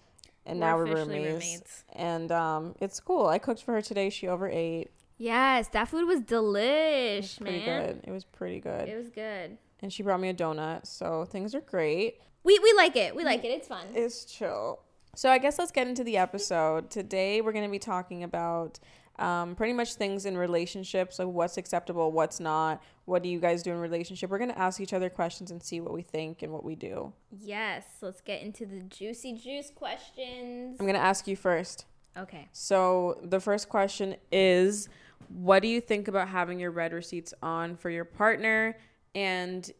and 0.46 0.58
We're 0.60 0.66
now 0.66 0.76
we're 0.76 0.84
roommates. 0.86 1.08
roommates. 1.32 1.84
And 1.94 2.32
um 2.32 2.74
it's 2.80 3.00
cool. 3.00 3.26
I 3.26 3.38
cooked 3.38 3.62
for 3.62 3.72
her 3.74 3.82
today. 3.82 4.10
She 4.10 4.28
overate. 4.28 4.90
Yes, 5.18 5.68
that 5.68 5.88
food 5.88 6.06
was 6.08 6.20
It 6.20 6.26
delish, 6.26 7.16
was 7.20 7.38
pretty 7.38 7.64
man. 7.66 7.86
good. 7.86 8.00
It 8.04 8.10
was 8.10 8.24
pretty 8.24 8.60
good. 8.60 8.88
It 8.88 8.96
was 8.96 9.08
good. 9.10 9.56
and 9.80 9.92
she 9.92 10.02
brought 10.02 10.20
me 10.20 10.28
a 10.28 10.34
donut, 10.34 10.86
so 10.86 11.24
things 11.24 11.54
are 11.54 11.60
great. 11.60 12.20
We 12.44 12.58
we 12.58 12.72
like 12.76 12.96
it. 12.96 13.14
We 13.14 13.24
like 13.24 13.44
it. 13.44 13.48
It's 13.48 13.68
fun. 13.68 13.86
It's 13.94 14.24
chill. 14.24 14.80
So 15.14 15.30
I 15.30 15.38
guess 15.38 15.58
let's 15.58 15.70
get 15.72 15.86
into 15.86 16.02
the 16.04 16.16
episode. 16.16 16.90
Today 16.90 17.40
we're 17.40 17.52
going 17.52 17.66
to 17.66 17.70
be 17.70 17.78
talking 17.78 18.22
about 18.24 18.78
um, 19.18 19.54
pretty 19.54 19.72
much 19.72 19.94
things 19.94 20.26
in 20.26 20.36
relationships, 20.36 21.18
like 21.18 21.28
what's 21.28 21.56
acceptable, 21.56 22.12
what's 22.12 22.40
not. 22.40 22.82
What 23.04 23.22
do 23.22 23.28
you 23.28 23.40
guys 23.40 23.62
do 23.62 23.72
in 23.72 23.78
relationship? 23.78 24.30
We're 24.30 24.38
going 24.38 24.52
to 24.52 24.58
ask 24.58 24.80
each 24.80 24.92
other 24.92 25.10
questions 25.10 25.50
and 25.50 25.62
see 25.62 25.80
what 25.80 25.92
we 25.92 26.02
think 26.02 26.42
and 26.42 26.52
what 26.52 26.64
we 26.64 26.74
do. 26.74 27.12
Yes, 27.40 27.84
let's 28.00 28.20
get 28.20 28.42
into 28.42 28.64
the 28.64 28.80
juicy 28.80 29.34
juice 29.34 29.70
questions. 29.74 30.76
I'm 30.78 30.86
going 30.86 30.94
to 30.94 31.00
ask 31.00 31.26
you 31.26 31.36
first. 31.36 31.86
Okay. 32.16 32.48
So 32.52 33.18
the 33.22 33.40
first 33.40 33.68
question 33.68 34.16
is 34.30 34.88
what 35.28 35.62
do 35.62 35.68
you 35.68 35.80
think 35.80 36.08
about 36.08 36.28
having 36.28 36.60
your 36.60 36.70
read 36.70 36.92
receipts 36.92 37.32
on 37.42 37.76
for 37.76 37.90
your 37.90 38.04
partner 38.04 38.76
and 39.14 39.70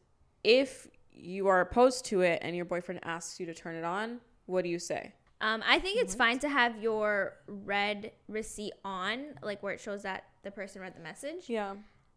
if 0.44 0.88
you 1.10 1.48
are 1.48 1.60
opposed 1.60 2.04
to 2.06 2.22
it 2.22 2.40
and 2.42 2.56
your 2.56 2.64
boyfriend 2.64 3.00
asks 3.04 3.38
you 3.38 3.46
to 3.46 3.54
turn 3.54 3.76
it 3.76 3.84
on, 3.84 4.18
what 4.46 4.64
do 4.64 4.70
you 4.70 4.78
say? 4.78 5.12
Um, 5.42 5.62
I 5.66 5.80
think 5.80 6.00
it's 6.00 6.14
fine 6.14 6.38
to 6.38 6.48
have 6.48 6.80
your 6.80 7.34
read 7.46 8.12
receipt 8.28 8.72
on, 8.84 9.34
like 9.42 9.62
where 9.62 9.74
it 9.74 9.80
shows 9.80 10.02
that 10.04 10.24
the 10.44 10.52
person 10.52 10.80
read 10.80 10.94
the 10.96 11.02
message. 11.02 11.48
Yeah. 11.48 11.74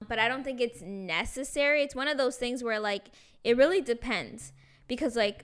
But 0.08 0.20
I 0.20 0.28
don't 0.28 0.44
think 0.44 0.62
it's 0.62 0.82
necessary. 0.82 1.82
It's 1.82 1.96
one 1.96 2.08
of 2.08 2.18
those 2.18 2.38
things 2.38 2.64
where 2.64 2.80
like 2.80 3.08
it 3.44 3.58
really 3.58 3.82
depends 3.82 4.54
because 4.88 5.16
like 5.16 5.44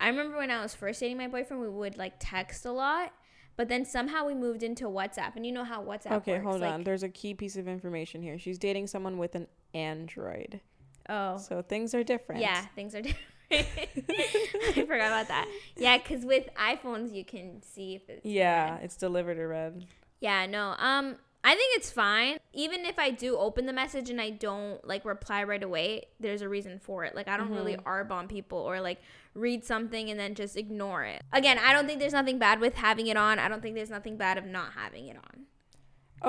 I 0.00 0.08
remember 0.08 0.36
when 0.38 0.50
I 0.50 0.62
was 0.62 0.74
first 0.74 1.00
dating 1.00 1.18
my 1.18 1.28
boyfriend, 1.28 1.60
we 1.62 1.68
would 1.68 1.98
like 1.98 2.14
text 2.20 2.64
a 2.64 2.72
lot, 2.72 3.12
but 3.56 3.68
then 3.68 3.84
somehow 3.84 4.26
we 4.26 4.34
moved 4.34 4.62
into 4.62 4.84
WhatsApp, 4.84 5.36
and 5.36 5.46
you 5.46 5.52
know 5.52 5.64
how 5.64 5.82
WhatsApp 5.82 5.86
works. 5.86 6.06
Okay, 6.06 6.32
works. 6.34 6.44
hold 6.44 6.60
like, 6.60 6.72
on. 6.72 6.84
There's 6.84 7.02
a 7.02 7.08
key 7.08 7.34
piece 7.34 7.56
of 7.56 7.66
information 7.66 8.22
here. 8.22 8.38
She's 8.38 8.58
dating 8.58 8.86
someone 8.86 9.18
with 9.18 9.34
an 9.34 9.48
Android. 9.74 10.60
Oh, 11.08 11.38
So 11.38 11.62
things 11.62 11.94
are 11.94 12.04
different. 12.04 12.40
yeah, 12.40 12.66
things 12.74 12.94
are 12.94 13.02
different. 13.02 13.24
I 13.50 14.84
forgot 14.86 15.06
about 15.08 15.28
that. 15.28 15.46
Yeah, 15.76 15.98
because 15.98 16.24
with 16.24 16.48
iPhones 16.56 17.12
you 17.14 17.24
can 17.24 17.62
see 17.62 17.94
if 17.94 18.08
it's 18.08 18.24
Yeah, 18.24 18.74
read. 18.74 18.84
it's 18.84 18.96
delivered 18.96 19.38
or 19.38 19.48
read. 19.48 19.86
Yeah, 20.20 20.46
no. 20.46 20.74
Um, 20.78 21.16
I 21.44 21.50
think 21.54 21.76
it's 21.76 21.90
fine. 21.90 22.38
Even 22.52 22.84
if 22.84 22.98
I 22.98 23.10
do 23.10 23.36
open 23.36 23.66
the 23.66 23.72
message 23.72 24.10
and 24.10 24.20
I 24.20 24.30
don't 24.30 24.84
like 24.86 25.04
reply 25.04 25.44
right 25.44 25.62
away, 25.62 26.06
there's 26.18 26.42
a 26.42 26.48
reason 26.48 26.78
for 26.80 27.04
it. 27.04 27.14
Like 27.14 27.28
I 27.28 27.36
don't 27.36 27.50
really 27.52 27.74
Mm-hmm. 27.76 27.88
arb 27.88 28.10
on 28.10 28.26
people 28.26 28.58
or 28.58 28.80
like 28.80 29.00
read 29.34 29.64
something 29.64 30.10
and 30.10 30.18
then 30.18 30.34
just 30.34 30.56
ignore 30.56 31.04
it. 31.04 31.22
Again, 31.32 31.58
I 31.58 31.72
don't 31.72 31.86
think 31.86 32.00
there's 32.00 32.12
nothing 32.14 32.38
bad 32.38 32.58
with 32.60 32.74
having 32.74 33.06
it 33.06 33.16
on. 33.16 33.38
I 33.38 33.48
don't 33.48 33.62
think 33.62 33.74
there's 33.76 33.90
nothing 33.90 34.16
bad 34.16 34.38
of 34.38 34.46
not 34.46 34.72
having 34.74 35.06
it 35.08 35.16
on. 35.16 35.44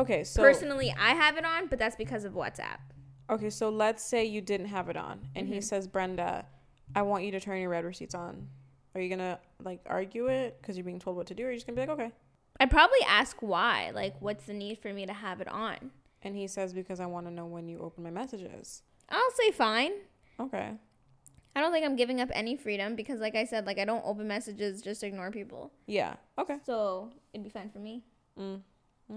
Okay, 0.02 0.24
so 0.24 0.42
Personally, 0.44 0.94
I 1.00 1.12
have 1.16 1.38
it 1.38 1.46
on, 1.46 1.68
but 1.68 1.80
that's 1.80 1.96
because 1.96 2.26
of 2.26 2.34
WhatsApp. 2.34 2.78
okay, 3.30 3.50
so 3.50 3.70
let's 3.70 4.04
say 4.04 4.24
you 4.26 4.42
didn't 4.42 4.68
have 4.68 4.90
it 4.90 4.98
on 4.98 5.30
and 5.36 5.46
Mm-hmm. 5.48 5.54
he 5.56 5.62
says, 5.62 5.88
"Brenda, 5.88 6.46
I 6.96 7.02
want 7.04 7.24
you 7.24 7.32
to 7.32 7.40
turn 7.40 7.62
your 7.62 7.70
read 7.70 7.86
receipts 7.86 8.16
on." 8.16 8.48
Are 8.96 9.02
you 9.02 9.16
to 9.18 9.40
like 9.64 9.82
argue 9.86 10.28
it 10.28 10.60
cuz 10.64 10.76
you're 10.76 10.84
being 10.84 11.00
told 11.00 11.18
what 11.18 11.28
to 11.28 11.36
do 11.36 11.44
or 11.44 11.48
are 11.48 11.52
you 11.52 11.58
just 11.58 11.68
to 11.68 11.74
be 11.74 11.82
like, 11.82 11.90
"Okay." 11.90 12.12
I'd 12.60 12.72
probably 12.72 13.02
ask 13.08 13.38
why. 13.42 13.92
Like, 13.92 14.20
what's 14.20 14.46
the 14.46 14.54
need 14.54 14.80
for 14.80 14.92
me 14.92 15.06
to 15.06 15.14
have 15.14 15.42
it 15.42 15.48
on? 15.48 15.92
And 16.24 16.36
he 16.36 16.48
says 16.48 16.74
because 16.74 17.00
I 17.00 17.06
want 17.06 17.28
to 17.28 17.32
know 17.32 17.46
when 17.46 17.68
you 17.68 17.80
open 17.80 18.04
my 18.04 18.10
messages. 18.10 18.82
I'll 19.10 19.32
say 19.32 19.52
fine. 19.52 19.92
Okay. 20.40 20.74
I 21.56 21.62
don't 21.62 21.72
think 21.72 21.86
I'm 21.86 21.96
giving 21.96 22.22
up 22.22 22.30
any 22.34 22.56
freedom 22.56 22.96
because, 22.96 23.20
like 23.20 23.36
I 23.36 23.46
said, 23.46 23.66
like 23.66 23.80
I 23.80 23.86
don't 23.86 24.04
open 24.06 24.28
messages, 24.28 24.82
just 24.82 25.04
ignore 25.04 25.32
people. 25.32 25.72
Yeah. 25.88 26.16
Okay. 26.38 26.58
So 26.66 27.12
it'd 27.34 27.44
be 27.44 27.50
fine 27.50 27.70
for 27.70 27.80
me. 27.80 28.04
Mm. 28.40 28.62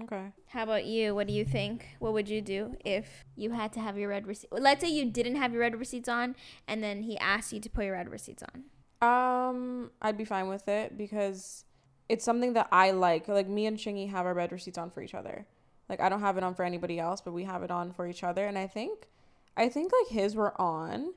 Okay. 0.03 0.31
How 0.47 0.63
about 0.63 0.85
you? 0.85 1.13
What 1.13 1.27
do 1.27 1.33
you 1.33 1.43
think? 1.43 1.85
What 1.99 2.13
would 2.13 2.29
you 2.29 2.41
do 2.41 2.75
if 2.85 3.25
you 3.35 3.51
had 3.51 3.73
to 3.73 3.81
have 3.81 3.97
your 3.97 4.09
read 4.09 4.25
receipt? 4.25 4.49
Let's 4.51 4.81
say 4.81 4.89
you 4.89 5.05
didn't 5.05 5.35
have 5.35 5.51
your 5.51 5.61
read 5.61 5.77
receipts 5.77 6.07
on, 6.07 6.35
and 6.67 6.81
then 6.81 7.03
he 7.03 7.17
asked 7.17 7.51
you 7.51 7.59
to 7.59 7.69
put 7.69 7.83
your 7.85 7.93
read 7.93 8.09
receipts 8.09 8.41
on. 8.43 8.63
Um, 9.01 9.91
I'd 10.01 10.17
be 10.17 10.23
fine 10.25 10.47
with 10.47 10.67
it 10.69 10.97
because 10.97 11.65
it's 12.07 12.23
something 12.23 12.53
that 12.53 12.69
I 12.71 12.91
like. 12.91 13.27
Like 13.27 13.49
me 13.49 13.65
and 13.65 13.77
Shingy 13.77 14.09
have 14.11 14.25
our 14.25 14.33
read 14.33 14.51
receipts 14.51 14.77
on 14.77 14.91
for 14.91 15.01
each 15.01 15.13
other. 15.13 15.45
Like 15.89 15.99
I 15.99 16.07
don't 16.07 16.21
have 16.21 16.37
it 16.37 16.43
on 16.43 16.55
for 16.55 16.63
anybody 16.63 16.97
else, 16.99 17.19
but 17.19 17.33
we 17.33 17.43
have 17.43 17.63
it 17.63 17.71
on 17.71 17.91
for 17.91 18.07
each 18.07 18.23
other. 18.23 18.45
And 18.45 18.57
I 18.57 18.67
think, 18.67 19.09
I 19.57 19.67
think 19.67 19.91
like 19.91 20.11
his 20.11 20.35
were 20.35 20.59
on, 20.61 21.13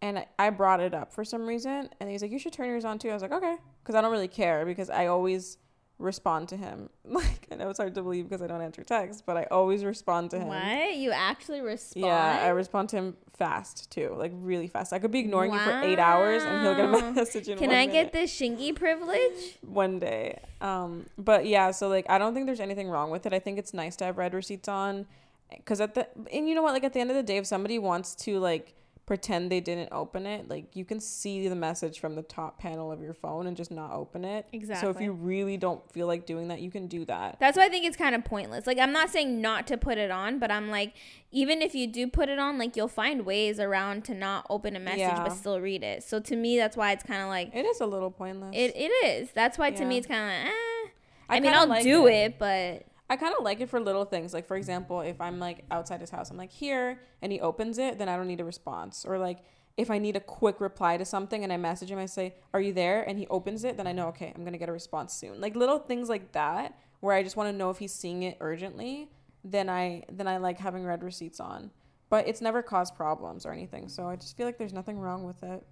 and 0.00 0.20
I- 0.20 0.28
I 0.38 0.48
brought 0.50 0.80
it 0.80 0.94
up 0.94 1.12
for 1.12 1.24
some 1.24 1.46
reason, 1.46 1.90
and 2.00 2.08
he's 2.08 2.22
like, 2.22 2.30
"You 2.30 2.38
should 2.38 2.54
turn 2.54 2.68
yours 2.68 2.86
on 2.86 2.98
too." 2.98 3.10
I 3.10 3.12
was 3.12 3.22
like, 3.22 3.32
"Okay," 3.32 3.56
because 3.82 3.94
I 3.94 4.00
don't 4.00 4.12
really 4.12 4.28
care 4.28 4.64
because 4.64 4.88
I 4.88 5.06
always 5.06 5.58
respond 5.98 6.48
to 6.50 6.56
him. 6.56 6.88
Like 7.06 7.46
I 7.52 7.56
know 7.56 7.68
it's 7.70 7.78
hard 7.78 7.94
to 7.94 8.02
believe 8.02 8.28
because 8.28 8.42
I 8.42 8.46
don't 8.46 8.60
answer 8.62 8.82
texts, 8.82 9.22
but 9.24 9.36
I 9.36 9.44
always 9.50 9.84
respond 9.84 10.30
to 10.32 10.38
him. 10.38 10.48
What? 10.48 10.96
You 10.96 11.12
actually 11.12 11.60
respond? 11.60 12.06
Yeah, 12.06 12.40
I 12.42 12.48
respond 12.48 12.88
to 12.90 12.96
him 12.96 13.16
fast 13.36 13.90
too, 13.90 14.14
like 14.18 14.32
really 14.34 14.66
fast. 14.66 14.92
I 14.92 14.98
could 14.98 15.10
be 15.12 15.20
ignoring 15.20 15.52
you 15.52 15.58
for 15.58 15.80
eight 15.82 15.98
hours 15.98 16.42
and 16.42 16.62
he'll 16.62 16.74
get 16.74 17.02
a 17.04 17.12
message 17.14 17.48
in 17.48 17.58
Can 17.58 17.70
I 17.70 17.86
minute. 17.86 17.92
get 17.92 18.12
the 18.12 18.20
shingy 18.26 18.74
privilege? 18.74 19.58
one 19.60 19.98
day. 19.98 20.40
Um, 20.60 21.06
but 21.18 21.46
yeah, 21.46 21.70
so 21.70 21.88
like 21.88 22.06
I 22.08 22.18
don't 22.18 22.34
think 22.34 22.46
there's 22.46 22.60
anything 22.60 22.88
wrong 22.88 23.10
with 23.10 23.26
it. 23.26 23.32
I 23.32 23.38
think 23.38 23.58
it's 23.58 23.74
nice 23.74 23.94
to 23.96 24.04
have 24.06 24.16
read 24.18 24.34
receipts 24.34 24.68
on, 24.68 25.06
because 25.54 25.80
at 25.80 25.94
the 25.94 26.08
and 26.32 26.48
you 26.48 26.54
know 26.54 26.62
what, 26.62 26.72
like 26.72 26.84
at 26.84 26.92
the 26.94 27.00
end 27.00 27.10
of 27.10 27.16
the 27.16 27.22
day, 27.22 27.36
if 27.36 27.46
somebody 27.46 27.78
wants 27.78 28.14
to 28.24 28.40
like 28.40 28.74
pretend 29.06 29.52
they 29.52 29.60
didn't 29.60 29.90
open 29.92 30.24
it, 30.26 30.48
like 30.48 30.74
you 30.74 30.84
can 30.84 30.98
see 30.98 31.46
the 31.48 31.54
message 31.54 32.00
from 32.00 32.14
the 32.14 32.22
top 32.22 32.58
panel 32.58 32.90
of 32.90 33.02
your 33.02 33.12
phone 33.12 33.46
and 33.46 33.54
just 33.56 33.70
not 33.70 33.92
open 33.92 34.24
it. 34.24 34.46
Exactly. 34.52 34.80
So 34.86 34.90
if 34.90 34.98
you 35.00 35.12
really 35.12 35.56
don't 35.58 35.82
feel 35.92 36.06
like 36.06 36.24
doing 36.24 36.48
that, 36.48 36.60
you 36.62 36.70
can 36.70 36.86
do 36.86 37.04
that. 37.04 37.36
That's 37.38 37.56
why 37.58 37.66
I 37.66 37.68
think 37.68 37.84
it's 37.84 37.96
kind 37.98 38.14
of 38.14 38.24
pointless. 38.24 38.66
Like 38.66 38.78
I'm 38.78 38.92
not 38.92 39.10
saying 39.10 39.40
not 39.42 39.66
to 39.66 39.76
put 39.76 39.98
it 39.98 40.10
on, 40.10 40.38
but 40.38 40.50
I'm 40.50 40.70
like 40.70 40.94
even 41.30 41.60
if 41.60 41.74
you 41.74 41.86
do 41.86 42.06
put 42.06 42.28
it 42.30 42.38
on, 42.38 42.58
like 42.58 42.76
you'll 42.76 42.88
find 42.88 43.26
ways 43.26 43.60
around 43.60 44.04
to 44.06 44.14
not 44.14 44.46
open 44.48 44.74
a 44.76 44.80
message 44.80 45.00
Yeah. 45.00 45.22
but 45.22 45.32
still 45.34 45.60
read 45.60 45.82
it. 45.82 46.02
So 46.02 46.18
to 46.20 46.34
me 46.36 46.56
that's 46.56 46.76
why 46.76 46.92
it's 46.92 47.04
kind 47.04 47.20
of 47.22 47.28
like 47.28 47.50
It 47.54 47.66
is 47.66 47.80
a 47.80 47.86
little 47.86 48.10
pointless. 48.10 48.52
it, 48.54 48.74
it 48.74 48.90
is. 49.06 49.30
That's 49.32 49.58
why 49.58 49.70
to 49.72 49.84
me 49.84 49.98
it's 49.98 50.06
kind 50.06 50.20
of 50.22 50.28
like 50.46 50.54
eh. 50.54 50.88
I 51.28 51.36
I, 51.36 51.40
mean, 51.40 51.52
I'll 51.54 51.66
like 51.66 51.82
do 51.82 52.06
it. 52.06 52.12
it. 52.12 52.38
but 52.38 52.86
I 53.10 53.16
kind 53.16 53.34
of 53.36 53.44
like 53.44 53.60
it 53.60 53.68
for 53.68 53.80
little 53.80 54.04
things. 54.04 54.32
Like, 54.32 54.46
for 54.46 54.56
example, 54.56 55.00
if 55.00 55.20
I'm 55.20 55.38
like 55.38 55.64
outside 55.70 56.00
his 56.00 56.10
house, 56.10 56.30
I'm 56.30 56.36
like 56.36 56.50
here 56.50 57.00
and 57.20 57.30
he 57.30 57.40
opens 57.40 57.78
it, 57.78 57.98
then 57.98 58.08
I 58.08 58.16
don't 58.16 58.26
need 58.26 58.40
a 58.40 58.44
response. 58.44 59.04
Or 59.04 59.18
like 59.18 59.40
if 59.76 59.90
I 59.90 59.98
need 59.98 60.16
a 60.16 60.20
quick 60.20 60.60
reply 60.60 60.96
to 60.96 61.04
something 61.04 61.42
and 61.42 61.52
I 61.52 61.56
message 61.56 61.90
him, 61.90 61.98
I 61.98 62.06
say, 62.06 62.34
Are 62.52 62.60
you 62.60 62.72
there? 62.72 63.02
And 63.02 63.18
he 63.18 63.26
opens 63.26 63.64
it, 63.64 63.76
then 63.76 63.86
I 63.86 63.92
know, 63.92 64.08
okay, 64.08 64.32
I'm 64.34 64.42
going 64.42 64.52
to 64.52 64.58
get 64.58 64.68
a 64.68 64.72
response 64.72 65.12
soon. 65.12 65.40
Like 65.40 65.56
little 65.56 65.78
things 65.78 66.08
like 66.08 66.32
that 66.32 66.78
where 67.00 67.14
I 67.14 67.22
just 67.22 67.36
want 67.36 67.50
to 67.50 67.56
know 67.56 67.70
if 67.70 67.78
he's 67.78 67.92
seeing 67.92 68.22
it 68.22 68.38
urgently, 68.40 69.10
then 69.42 69.68
I, 69.68 70.04
then 70.10 70.26
I 70.26 70.38
like 70.38 70.58
having 70.58 70.84
read 70.84 71.02
receipts 71.02 71.40
on. 71.40 71.70
But 72.08 72.28
it's 72.28 72.40
never 72.40 72.62
caused 72.62 72.94
problems 72.94 73.44
or 73.44 73.52
anything. 73.52 73.88
So 73.88 74.08
I 74.08 74.16
just 74.16 74.36
feel 74.36 74.46
like 74.46 74.56
there's 74.56 74.72
nothing 74.72 74.98
wrong 74.98 75.24
with 75.24 75.42
it. 75.42 75.66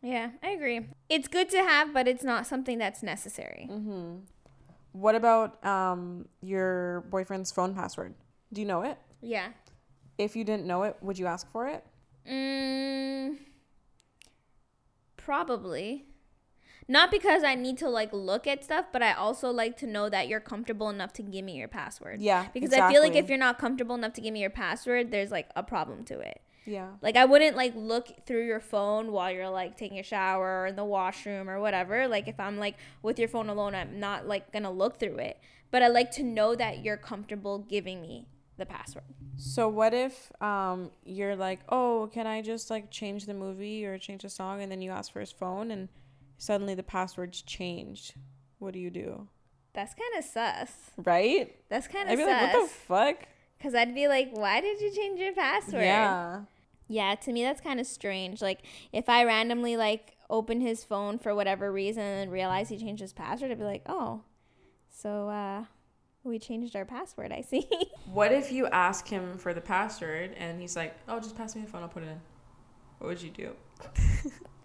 yeah, 0.00 0.30
I 0.42 0.50
agree. 0.50 0.86
It's 1.08 1.28
good 1.28 1.50
to 1.50 1.58
have, 1.58 1.92
but 1.92 2.06
it's 2.06 2.22
not 2.22 2.46
something 2.46 2.78
that's 2.78 3.02
necessary. 3.02 3.68
Mm-hmm. 3.70 4.18
What 4.92 5.14
about 5.14 5.64
um, 5.64 6.26
your 6.40 7.02
boyfriend's 7.10 7.52
phone 7.52 7.74
password? 7.74 8.14
Do 8.52 8.60
you 8.60 8.66
know 8.66 8.82
it? 8.82 8.98
Yeah. 9.20 9.48
If 10.16 10.34
you 10.34 10.44
didn't 10.44 10.66
know 10.66 10.82
it, 10.84 10.96
would 11.00 11.18
you 11.18 11.26
ask 11.26 11.50
for 11.52 11.68
it? 11.68 11.84
Mm, 12.28 13.38
probably. 15.16 16.06
Not 16.90 17.10
because 17.10 17.44
I 17.44 17.54
need 17.54 17.76
to 17.78 17.88
like 17.88 18.12
look 18.12 18.46
at 18.46 18.64
stuff, 18.64 18.86
but 18.92 19.02
I 19.02 19.12
also 19.12 19.50
like 19.50 19.76
to 19.78 19.86
know 19.86 20.08
that 20.08 20.26
you're 20.26 20.40
comfortable 20.40 20.88
enough 20.88 21.12
to 21.14 21.22
give 21.22 21.44
me 21.44 21.56
your 21.56 21.68
password. 21.68 22.22
Yeah. 22.22 22.46
Because 22.54 22.72
I 22.72 22.90
feel 22.90 23.02
like 23.02 23.14
if 23.14 23.28
you're 23.28 23.36
not 23.36 23.58
comfortable 23.58 23.94
enough 23.94 24.14
to 24.14 24.22
give 24.22 24.32
me 24.32 24.40
your 24.40 24.50
password, 24.50 25.10
there's 25.10 25.30
like 25.30 25.50
a 25.54 25.62
problem 25.62 26.04
to 26.06 26.18
it. 26.18 26.40
Yeah. 26.64 26.88
Like 27.00 27.16
I 27.16 27.24
wouldn't 27.24 27.56
like 27.56 27.72
look 27.74 28.26
through 28.26 28.46
your 28.46 28.60
phone 28.60 29.12
while 29.12 29.30
you're 29.30 29.48
like 29.48 29.76
taking 29.76 29.98
a 29.98 30.02
shower 30.02 30.62
or 30.62 30.66
in 30.66 30.76
the 30.76 30.84
washroom 30.84 31.48
or 31.48 31.60
whatever. 31.60 32.06
Like 32.08 32.28
if 32.28 32.38
I'm 32.38 32.58
like 32.58 32.76
with 33.02 33.18
your 33.18 33.28
phone 33.28 33.48
alone, 33.48 33.74
I'm 33.74 33.98
not 33.98 34.26
like 34.26 34.52
gonna 34.52 34.70
look 34.70 34.98
through 34.98 35.16
it. 35.16 35.38
But 35.70 35.82
I 35.82 35.88
like 35.88 36.10
to 36.12 36.22
know 36.22 36.54
that 36.54 36.84
you're 36.84 36.96
comfortable 36.96 37.58
giving 37.58 38.00
me 38.00 38.26
the 38.56 38.66
password. 38.66 39.04
So 39.36 39.68
what 39.68 39.94
if 39.94 40.32
um 40.42 40.90
you're 41.04 41.36
like, 41.36 41.60
"Oh, 41.68 42.10
can 42.12 42.26
I 42.26 42.42
just 42.42 42.70
like 42.70 42.90
change 42.90 43.26
the 43.26 43.34
movie 43.34 43.86
or 43.86 43.98
change 43.98 44.22
the 44.22 44.30
song?" 44.30 44.60
and 44.62 44.70
then 44.70 44.82
you 44.82 44.90
ask 44.90 45.12
for 45.12 45.20
his 45.20 45.32
phone 45.32 45.70
and 45.70 45.88
suddenly 46.38 46.74
the 46.74 46.82
password's 46.82 47.42
changed. 47.42 48.14
What 48.58 48.72
do 48.72 48.80
you 48.80 48.90
do? 48.90 49.28
That's 49.74 49.94
kind 49.94 50.18
of 50.18 50.24
sus. 50.24 50.72
Right? 50.96 51.54
That's 51.68 51.86
kind 51.86 52.08
of 52.10 52.18
sus. 52.18 52.26
I'd 52.26 52.26
be 52.26 52.32
like, 52.32 52.52
"What 52.52 52.62
the 52.62 52.68
fuck?" 52.68 53.28
Cause 53.62 53.74
I'd 53.74 53.94
be 53.94 54.06
like, 54.08 54.30
why 54.32 54.60
did 54.60 54.80
you 54.80 54.92
change 54.92 55.18
your 55.18 55.34
password? 55.34 55.82
Yeah. 55.82 56.42
Yeah, 56.86 57.14
to 57.16 57.32
me 57.32 57.42
that's 57.42 57.60
kind 57.60 57.80
of 57.80 57.86
strange. 57.86 58.40
Like 58.40 58.60
if 58.92 59.08
I 59.08 59.24
randomly 59.24 59.76
like 59.76 60.16
open 60.30 60.60
his 60.60 60.84
phone 60.84 61.18
for 61.18 61.34
whatever 61.34 61.72
reason 61.72 62.02
and 62.02 62.32
realize 62.32 62.68
he 62.68 62.78
changed 62.78 63.02
his 63.02 63.12
password, 63.12 63.50
I'd 63.50 63.58
be 63.58 63.64
like, 63.64 63.82
oh, 63.86 64.22
so 64.90 65.28
uh, 65.28 65.64
we 66.24 66.38
changed 66.38 66.76
our 66.76 66.84
password. 66.84 67.32
I 67.32 67.42
see. 67.42 67.68
What 68.12 68.32
if 68.32 68.50
you 68.50 68.66
ask 68.68 69.06
him 69.06 69.36
for 69.36 69.52
the 69.52 69.60
password 69.60 70.34
and 70.38 70.58
he's 70.58 70.74
like, 70.74 70.94
"Oh, 71.06 71.20
just 71.20 71.36
pass 71.36 71.54
me 71.54 71.60
the 71.60 71.68
phone, 71.68 71.82
I'll 71.82 71.88
put 71.90 72.02
it 72.02 72.08
in." 72.08 72.18
What 72.98 73.08
would 73.08 73.22
you 73.22 73.30
do? 73.30 73.52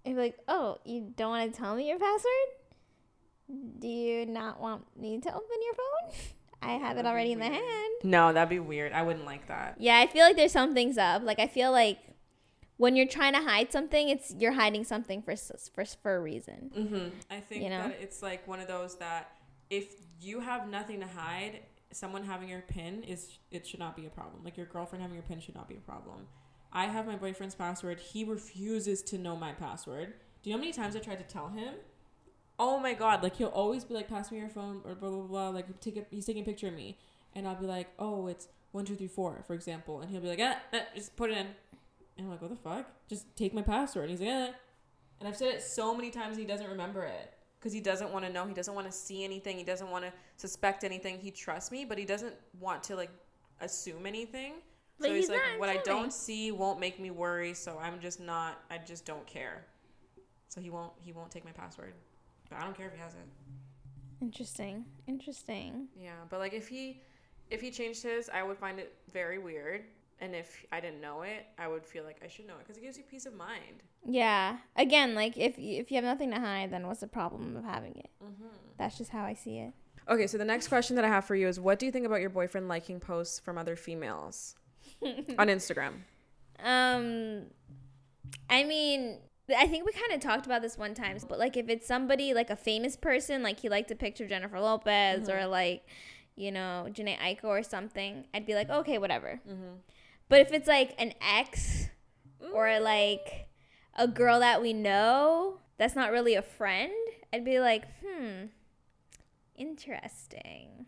I'd 0.06 0.16
be 0.16 0.16
like, 0.16 0.38
oh, 0.48 0.80
you 0.86 1.14
don't 1.16 1.30
want 1.30 1.54
to 1.54 1.58
tell 1.60 1.76
me 1.76 1.88
your 1.88 2.00
password? 2.00 2.50
Do 3.80 3.88
you 3.88 4.26
not 4.26 4.60
want 4.60 4.86
me 4.98 5.20
to 5.20 5.30
open 5.30 5.58
your 5.64 5.74
phone? 5.74 6.16
I 6.65 6.74
have 6.74 6.98
it 6.98 7.03
That'd 7.03 7.12
already 7.12 7.32
in 7.32 7.39
the 7.39 7.46
hand. 7.46 7.93
No, 8.03 8.34
that'd 8.34 8.50
be 8.50 8.60
weird. 8.60 8.93
I 8.93 9.01
wouldn't 9.03 9.25
like 9.25 9.48
that. 9.48 9.75
Yeah, 9.79 10.00
I 10.00 10.08
feel 10.08 10.24
like 10.25 10.36
there's 10.36 10.51
some 10.51 10.74
things 10.74 10.98
up. 10.98 11.24
Like 11.24 11.39
I 11.39 11.48
feel 11.48 11.72
like 11.72 12.00
when 12.77 12.96
you're 12.96 13.08
trying 13.08 13.34
to 13.34 13.41
hide 13.41 13.72
something, 13.72 14.10
it's 14.10 14.34
you're 14.38 14.53
hiding 14.53 14.84
something 14.84 15.22
for 15.22 15.36
for 15.36 15.86
for 15.86 16.15
a 16.15 16.22
reason. 16.22 16.72
Mm-hmm. 16.75 17.08
I 17.32 17.39
think 17.39 17.63
You 17.63 17.70
know? 17.70 17.88
that 17.88 17.98
it's 18.01 18.22
like 18.22 18.48
one 18.48 18.60
of 18.60 18.67
those 18.67 18.96
that 18.96 19.32
if 19.70 19.96
you 20.20 20.39
have 20.39 20.67
nothing 20.67 21.00
to 21.00 21.08
hide, 21.08 21.62
someone 21.91 22.24
having 22.24 22.50
your 22.50 22.62
pin 22.62 23.03
is 23.03 23.38
it 23.51 23.65
should 23.67 23.79
not 23.79 23.96
be 23.96 24.05
a 24.05 24.10
problem. 24.10 24.43
Like 24.43 24.58
your 24.58 24.65
girlfriend 24.65 25.01
having 25.01 25.15
your 25.15 25.24
pin 25.24 25.39
should 25.39 25.55
not 25.55 25.70
be 25.70 25.75
a 25.75 25.79
problem. 25.79 26.27
I 26.72 26.86
have 26.86 27.05
my 27.05 27.15
boyfriend's 27.15 27.55
password. 27.55 28.00
He 28.00 28.24
refuses 28.24 29.03
to 29.03 29.17
know 29.17 29.36
my 29.36 29.51
password. 29.53 30.13
Do 30.41 30.50
you 30.50 30.55
know 30.55 30.58
how 30.58 30.62
many 30.62 30.74
times 30.74 30.96
I 30.96 31.00
tried 31.00 31.20
to 31.20 31.34
tell 31.34 31.50
him? 31.50 31.75
Oh 32.65 32.79
my 32.79 32.93
god! 32.93 33.22
Like 33.22 33.36
he'll 33.36 33.50
always 33.50 33.84
be 33.84 33.93
like, 33.93 34.08
"Pass 34.08 34.32
me 34.32 34.38
your 34.38 34.48
phone," 34.48 34.79
or 34.86 34.96
blah 34.96 35.10
blah 35.10 35.24
blah. 35.24 35.50
Like 35.50 35.82
take 35.82 35.98
a, 35.98 36.05
he's 36.10 36.25
taking 36.25 36.43
a 36.43 36.46
picture 36.46 36.70
of 36.70 36.74
me, 36.74 36.98
and 37.36 37.46
I'll 37.46 37.60
be 37.60 37.65
like, 37.65 37.89
"Oh, 38.00 38.27
it's 38.27 38.48
one 38.72 38.86
two 38.86 38.96
three 38.96 39.10
four, 39.10 39.43
for 39.46 39.53
example," 39.53 40.00
and 40.00 40.10
he'll 40.10 40.22
be 40.22 40.29
like, 40.29 40.39
"Ah, 40.41 40.62
ah 40.74 40.79
just 40.96 41.13
put 41.17 41.29
it 41.29 41.34
in." 41.34 41.48
And 42.17 42.25
I'm 42.25 42.29
like, 42.29 42.41
"What 42.41 42.51
the 42.51 42.55
fuck? 42.55 42.89
Just 43.10 43.36
take 43.36 43.53
my 43.53 43.63
password." 43.63 44.10
And 44.10 44.12
he's 44.12 44.22
like, 44.22 44.29
"Eh." 44.29 44.51
And 45.20 45.27
I've 45.27 45.36
said 45.36 45.50
it 45.50 45.62
so 45.62 45.93
many 45.93 46.10
times 46.10 46.38
he 46.38 46.46
doesn't 46.46 46.70
remember 46.70 47.03
it 47.03 47.34
because 47.60 47.74
he 47.74 47.82
doesn't 47.82 48.13
want 48.13 48.24
to 48.24 48.32
know. 48.32 48.48
He 48.48 48.53
doesn't 48.53 48.74
want 48.74 48.88
to 48.88 48.93
see 48.93 49.25
anything. 49.25 49.58
He 49.58 49.65
doesn't 49.65 49.91
want 49.91 50.05
to 50.05 50.13
suspect 50.38 50.86
anything. 50.86 51.20
He 51.20 51.32
trusts 51.32 51.70
me, 51.70 51.84
but 51.84 51.98
he 51.98 52.05
doesn't 52.05 52.36
want 52.62 52.82
to 52.84 52.96
like 52.96 53.12
assume 53.60 54.05
anything. 54.05 54.53
But 55.00 55.08
so 55.08 55.15
he's, 55.15 55.25
he's 55.25 55.32
like, 55.32 55.60
what 55.60 55.67
I 55.67 55.77
don't 55.84 56.13
see 56.13 56.53
won't 56.53 56.79
make 56.79 56.98
me 56.98 57.12
worry. 57.12 57.53
So 57.55 57.77
I'm 57.77 58.00
just 58.00 58.22
not. 58.22 58.62
I 58.72 58.77
just 58.77 59.05
don't 59.05 59.27
care. 59.27 59.65
So 60.48 60.62
he 60.62 60.70
won't. 60.70 60.93
He 61.01 61.12
won't 61.12 61.29
take 61.29 61.43
my 61.43 61.51
password. 61.51 61.93
But 62.53 62.62
I 62.62 62.65
don't 62.65 62.77
care 62.77 62.88
if 62.88 62.93
he 62.93 63.00
has 63.00 63.13
it. 63.13 63.27
Interesting. 64.22 64.86
Interesting. 65.07 65.88
Yeah, 66.00 66.12
but 66.29 66.39
like 66.39 66.53
if 66.53 66.67
he 66.67 67.01
if 67.50 67.62
he 67.62 67.72
changed 67.72 68.03
his, 68.03 68.29
I 68.29 68.43
would 68.43 68.57
find 68.57 68.79
it 68.79 68.93
very 69.12 69.38
weird. 69.38 69.83
And 70.22 70.33
if 70.33 70.65
I 70.72 70.79
didn't 70.79 71.01
know 71.01 71.24
it, 71.24 71.48
I 71.60 71.67
would 71.67 71.86
feel 71.86 72.05
like 72.05 72.22
I 72.24 72.27
should 72.27 72.48
know 72.48 72.53
it 72.53 72.60
because 72.60 72.77
it 72.77 72.81
gives 72.81 72.98
you 72.98 73.03
peace 73.03 73.25
of 73.25 73.33
mind. 73.33 73.83
Yeah. 74.05 74.57
Again, 74.77 75.15
like 75.15 75.38
if 75.38 75.57
y- 75.57 75.63
if 75.79 75.91
you 75.91 75.95
have 75.95 76.05
nothing 76.05 76.31
to 76.31 76.39
hide, 76.39 76.72
then 76.72 76.88
what's 76.88 77.01
the 77.01 77.07
problem 77.07 77.57
of 77.57 77.65
having 77.65 77.95
it? 77.98 78.10
Mm-hmm. 78.24 78.45
That's 78.77 78.98
just 78.98 79.10
how 79.12 79.25
I 79.25 79.33
see 79.33 79.57
it. 79.57 79.74
Okay, 80.07 80.27
so 80.27 80.38
the 80.38 80.45
next 80.45 80.67
question 80.67 80.95
that 80.98 81.03
I 81.05 81.10
have 81.10 81.25
for 81.25 81.36
you 81.36 81.48
is 81.48 81.60
what 81.60 81.79
do 81.79 81.86
you 81.86 81.91
think 81.91 82.05
about 82.05 82.22
your 82.22 82.29
boyfriend 82.29 82.67
liking 82.69 83.00
posts 83.00 83.39
from 83.39 83.57
other 83.57 83.75
females 83.75 84.55
on 85.01 85.48
Instagram? 85.48 85.93
Um, 86.63 87.43
I 88.50 88.63
mean, 88.63 89.17
I 89.50 89.68
think 89.68 89.86
we 89.86 89.92
kind 89.92 90.14
of 90.14 90.22
talked 90.22 90.46
about 90.46 90.62
this 90.62 90.78
one 90.78 90.94
time, 90.94 91.18
but 91.28 91.38
like 91.38 91.58
if 91.58 91.68
it's 91.68 91.86
somebody 91.86 92.34
like 92.34 92.50
a 92.50 92.56
famous 92.56 92.96
person, 92.96 93.44
like 93.44 93.60
he 93.60 93.70
liked 93.70 93.92
a 93.92 93.96
picture 93.96 94.24
of 94.24 94.30
Jennifer 94.30 94.60
Lopez 94.60 95.28
or 95.28 95.46
like, 95.48 95.86
you 96.36 96.52
know, 96.52 96.88
Jhené 96.90 97.18
Aiko 97.20 97.46
or 97.46 97.64
something, 97.64 98.26
I'd 98.34 98.46
be 98.46 98.56
like, 98.56 98.70
okay, 98.70 98.98
whatever. 98.98 99.42
Mm-hmm. 99.48 99.76
But 100.30 100.40
if 100.42 100.54
it's 100.54 100.68
like 100.68 100.96
an 100.98 101.14
ex 101.22 101.90
or 102.54 102.80
like 102.80 103.50
a 103.96 104.08
girl 104.08 104.40
that 104.40 104.62
we 104.62 104.72
know 104.74 105.60
that's 105.78 105.96
not 105.96 106.12
really 106.12 106.36
a 106.36 106.42
friend, 106.42 106.94
I'd 107.34 107.44
be 107.44 107.60
like, 107.60 107.84
hmm, 108.02 108.46
interesting. 109.56 110.86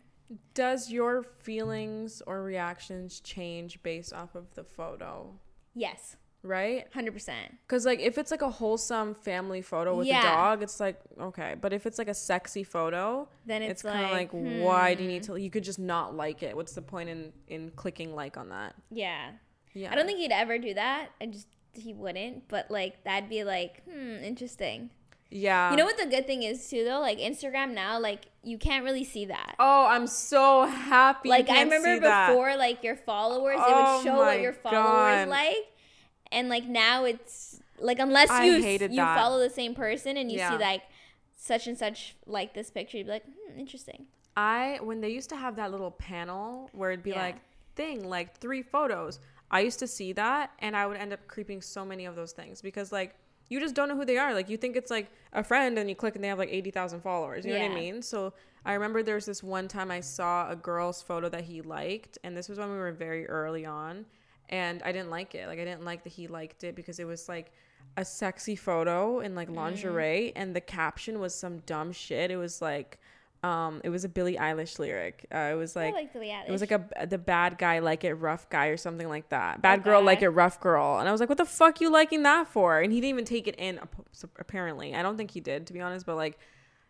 Does 0.54 0.90
your 0.90 1.22
feelings 1.22 2.22
or 2.26 2.42
reactions 2.42 3.20
change 3.20 3.82
based 3.82 4.12
off 4.12 4.34
of 4.34 4.54
the 4.54 4.64
photo? 4.64 5.34
Yes, 5.74 6.16
Right? 6.46 6.90
100%. 6.92 7.32
Because, 7.66 7.84
like, 7.84 8.00
if 8.00 8.18
it's 8.18 8.30
like 8.30 8.42
a 8.42 8.50
wholesome 8.50 9.14
family 9.14 9.62
photo 9.62 9.96
with 9.96 10.06
Yeah. 10.06 10.20
a 10.20 10.22
dog, 10.22 10.62
it's 10.62 10.78
like, 10.80 11.00
okay. 11.20 11.56
But 11.60 11.72
if 11.72 11.86
it's 11.86 11.98
like 11.98 12.08
a 12.08 12.14
sexy 12.14 12.62
photo, 12.62 13.28
Then 13.44 13.62
it's, 13.62 13.72
it's, 13.72 13.82
kind 13.82 14.04
of 14.04 14.12
like, 14.12 14.32
like, 14.32 14.62
why 14.64 14.94
do 14.94 15.02
you 15.02 15.08
hmm. 15.08 15.14
need 15.14 15.22
to? 15.24 15.36
You 15.36 15.50
could 15.50 15.64
just 15.64 15.78
not 15.78 16.14
like 16.14 16.42
it. 16.42 16.54
What's 16.54 16.74
the 16.74 16.82
point 16.82 17.08
in, 17.08 17.32
in 17.48 17.70
clicking 17.72 18.14
like 18.14 18.36
on 18.36 18.50
that? 18.50 18.74
Yeah. 18.90 19.32
Yeah. 19.74 19.92
I 19.92 19.94
don't 19.94 20.06
think 20.06 20.18
he'd 20.18 20.32
ever 20.32 20.58
do 20.58 20.72
that. 20.74 21.08
I 21.20 21.26
just 21.26 21.48
he 21.74 21.92
wouldn't. 21.92 22.48
But 22.48 22.70
like 22.70 23.04
that'd 23.04 23.28
be 23.28 23.44
like, 23.44 23.82
hmm, 23.84 24.16
interesting. 24.24 24.90
Yeah. 25.28 25.72
you 25.72 25.76
know 25.76 25.84
what 25.84 25.98
the 25.98 26.06
good 26.06 26.26
thing 26.26 26.44
is 26.44 26.68
too 26.68 26.84
though? 26.84 27.00
Like 27.00 27.18
Instagram 27.18 27.74
now, 27.74 27.98
like 27.98 28.26
you 28.42 28.58
can't 28.58 28.84
really 28.84 29.04
see 29.04 29.26
that. 29.26 29.56
Oh, 29.58 29.86
I'm 29.86 30.06
so 30.06 30.66
happy. 30.66 31.28
like 31.28 31.50
I 31.50 31.62
remember 31.62 31.96
see 31.96 32.00
that. 32.00 32.28
before, 32.28 32.56
like 32.56 32.84
your 32.84 32.96
followers, 32.96 33.56
it 33.58 33.64
Oh 33.66 33.96
would 33.96 34.04
show 34.04 34.16
what 34.16 34.40
your 34.40 34.52
followers 34.52 35.26
God. 35.26 35.28
like, 35.28 35.56
and 36.32 36.48
like 36.48 36.64
now 36.64 37.04
it's 37.04 37.60
like 37.78 37.98
unless 37.98 38.30
I 38.30 38.44
you 38.46 38.62
hated 38.62 38.90
you 38.90 38.96
that. 38.98 39.16
follow 39.16 39.38
the 39.38 39.50
same 39.50 39.74
person 39.74 40.16
and 40.16 40.30
you 40.30 40.38
Yeah. 40.38 40.56
see 40.56 40.62
like 40.62 40.82
such 41.36 41.66
and 41.66 41.76
such 41.76 42.16
like 42.26 42.54
this 42.54 42.70
picture, 42.70 42.96
you'd 42.98 43.04
be 43.06 43.12
like, 43.12 43.24
hmm, 43.24 43.58
interesting. 43.58 44.06
I 44.36 44.78
when 44.82 45.00
they 45.00 45.10
used 45.10 45.28
to 45.30 45.36
have 45.36 45.56
that 45.56 45.70
little 45.70 45.90
panel 45.90 46.70
where 46.72 46.90
it'd 46.90 47.02
be 47.02 47.10
Yeah. 47.10 47.22
like 47.22 47.36
thing 47.74 48.04
like 48.08 48.36
three 48.38 48.62
photos. 48.62 49.20
I 49.50 49.60
used 49.60 49.78
to 49.78 49.86
see 49.86 50.12
that 50.14 50.50
and 50.58 50.76
I 50.76 50.86
would 50.86 50.96
end 50.96 51.12
up 51.12 51.26
creeping 51.28 51.62
so 51.62 51.84
many 51.84 52.04
of 52.06 52.16
those 52.16 52.32
things 52.32 52.60
because 52.62 52.90
like 52.92 53.14
you 53.48 53.60
just 53.60 53.76
don't 53.76 53.88
know 53.88 53.94
who 53.96 54.04
they 54.04 54.18
are. 54.18 54.34
Like 54.34 54.48
you 54.48 54.56
think 54.56 54.74
it's 54.74 54.90
like 54.90 55.08
a 55.32 55.44
friend 55.44 55.78
and 55.78 55.88
you 55.88 55.94
click 55.94 56.16
and 56.16 56.24
they 56.24 56.28
have 56.28 56.38
like 56.38 56.48
80,000 56.50 57.00
followers. 57.00 57.44
You 57.46 57.52
know 57.52 57.60
what 57.60 57.70
I 57.70 57.74
mean? 57.74 58.02
So 58.02 58.32
I 58.64 58.72
remember 58.72 59.04
there 59.04 59.14
was 59.14 59.26
this 59.26 59.40
one 59.42 59.68
time 59.68 59.90
I 59.92 60.00
saw 60.00 60.50
a 60.50 60.56
girl's 60.56 61.00
photo 61.00 61.28
that 61.28 61.44
he 61.44 61.62
liked 61.62 62.18
and 62.24 62.36
this 62.36 62.48
was 62.48 62.58
when 62.58 62.70
we 62.70 62.76
were 62.76 62.90
very 62.92 63.26
early 63.28 63.64
on 63.64 64.04
and 64.48 64.82
I 64.82 64.92
didn't 64.92 65.10
like 65.10 65.34
it. 65.34 65.46
Like 65.46 65.58
I 65.58 65.64
didn't 65.64 65.84
like 65.84 66.04
that 66.04 66.12
he 66.12 66.28
liked 66.28 66.64
it 66.64 66.74
because 66.74 66.98
it 66.98 67.06
was 67.06 67.28
like 67.28 67.52
a 67.96 68.04
sexy 68.04 68.56
photo 68.56 69.20
in 69.20 69.34
like 69.34 69.48
lingerie, 69.50 70.32
mm-hmm. 70.34 70.42
and 70.42 70.56
the 70.56 70.60
caption 70.60 71.18
was 71.18 71.34
some 71.34 71.58
dumb 71.60 71.92
shit. 71.92 72.30
It 72.30 72.36
was 72.36 72.60
like. 72.60 72.98
Um, 73.42 73.80
it 73.84 73.90
was 73.90 74.02
a 74.02 74.08
Billie 74.08 74.36
Eilish 74.36 74.80
lyric. 74.80 75.26
Uh, 75.32 75.50
it 75.52 75.54
was 75.54 75.76
like, 75.76 75.94
like 75.94 76.10
it 76.14 76.50
was 76.50 76.62
like 76.62 76.72
a 76.72 77.06
the 77.06 77.18
bad 77.18 77.58
guy 77.58 77.78
like 77.78 78.02
it 78.02 78.14
rough 78.14 78.48
guy 78.48 78.68
or 78.68 78.76
something 78.76 79.08
like 79.08 79.28
that. 79.28 79.62
Bad 79.62 79.84
girl 79.84 80.02
like 80.02 80.22
it 80.22 80.30
rough 80.30 80.58
girl. 80.58 80.98
And 80.98 81.08
I 81.08 81.12
was 81.12 81.20
like, 81.20 81.28
what 81.28 81.38
the 81.38 81.44
fuck 81.44 81.80
you 81.80 81.92
liking 81.92 82.24
that 82.24 82.48
for? 82.48 82.80
And 82.80 82.92
he 82.92 83.00
didn't 83.00 83.10
even 83.10 83.24
take 83.24 83.46
it 83.46 83.54
in 83.56 83.78
apparently. 84.40 84.96
I 84.96 85.02
don't 85.02 85.16
think 85.16 85.30
he 85.30 85.40
did 85.40 85.66
to 85.68 85.74
be 85.74 85.80
honest, 85.80 86.06
but 86.06 86.16
like 86.16 86.40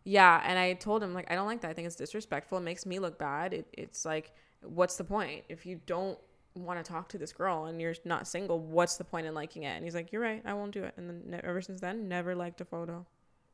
yeah, 0.05 0.41
and 0.45 0.57
I 0.57 0.75
told 0.75 1.03
him 1.03 1.13
like 1.13 1.31
I 1.31 1.35
don't 1.35 1.47
like 1.47 1.61
that. 1.63 1.71
I 1.71 1.75
think 1.75 1.89
it's 1.89 1.97
disrespectful. 1.97 2.59
It 2.59 2.63
makes 2.63 2.87
me 2.87 3.01
look 3.01 3.19
bad. 3.19 3.53
It, 3.53 3.67
it's 3.73 4.05
like 4.05 4.33
what's 4.63 4.97
the 4.97 5.05
point 5.05 5.45
if 5.49 5.67
you 5.67 5.81
don't 5.85 6.17
want 6.57 6.85
to 6.85 6.91
talk 6.91 7.09
to 7.11 7.19
this 7.19 7.33
girl 7.33 7.67
and 7.67 7.81
you're 7.81 7.95
not 8.05 8.27
single? 8.27 8.61
What's 8.61 8.97
the 8.97 9.05
point 9.05 9.27
in 9.27 9.35
liking 9.35 9.65
it? 9.65 9.77
And 9.77 9.85
he's 9.85 9.95
like, 9.95 10.13
you're 10.13 10.23
right. 10.23 10.43
I 10.45 10.55
won't 10.55 10.73
do 10.73 10.85
it. 10.85 10.95
And 10.97 11.09
then 11.09 11.41
ever 11.45 11.61
since 11.61 11.81
then, 11.81 12.09
never 12.09 12.35
liked 12.35 12.61
a 12.61 12.65
photo. 12.65 13.07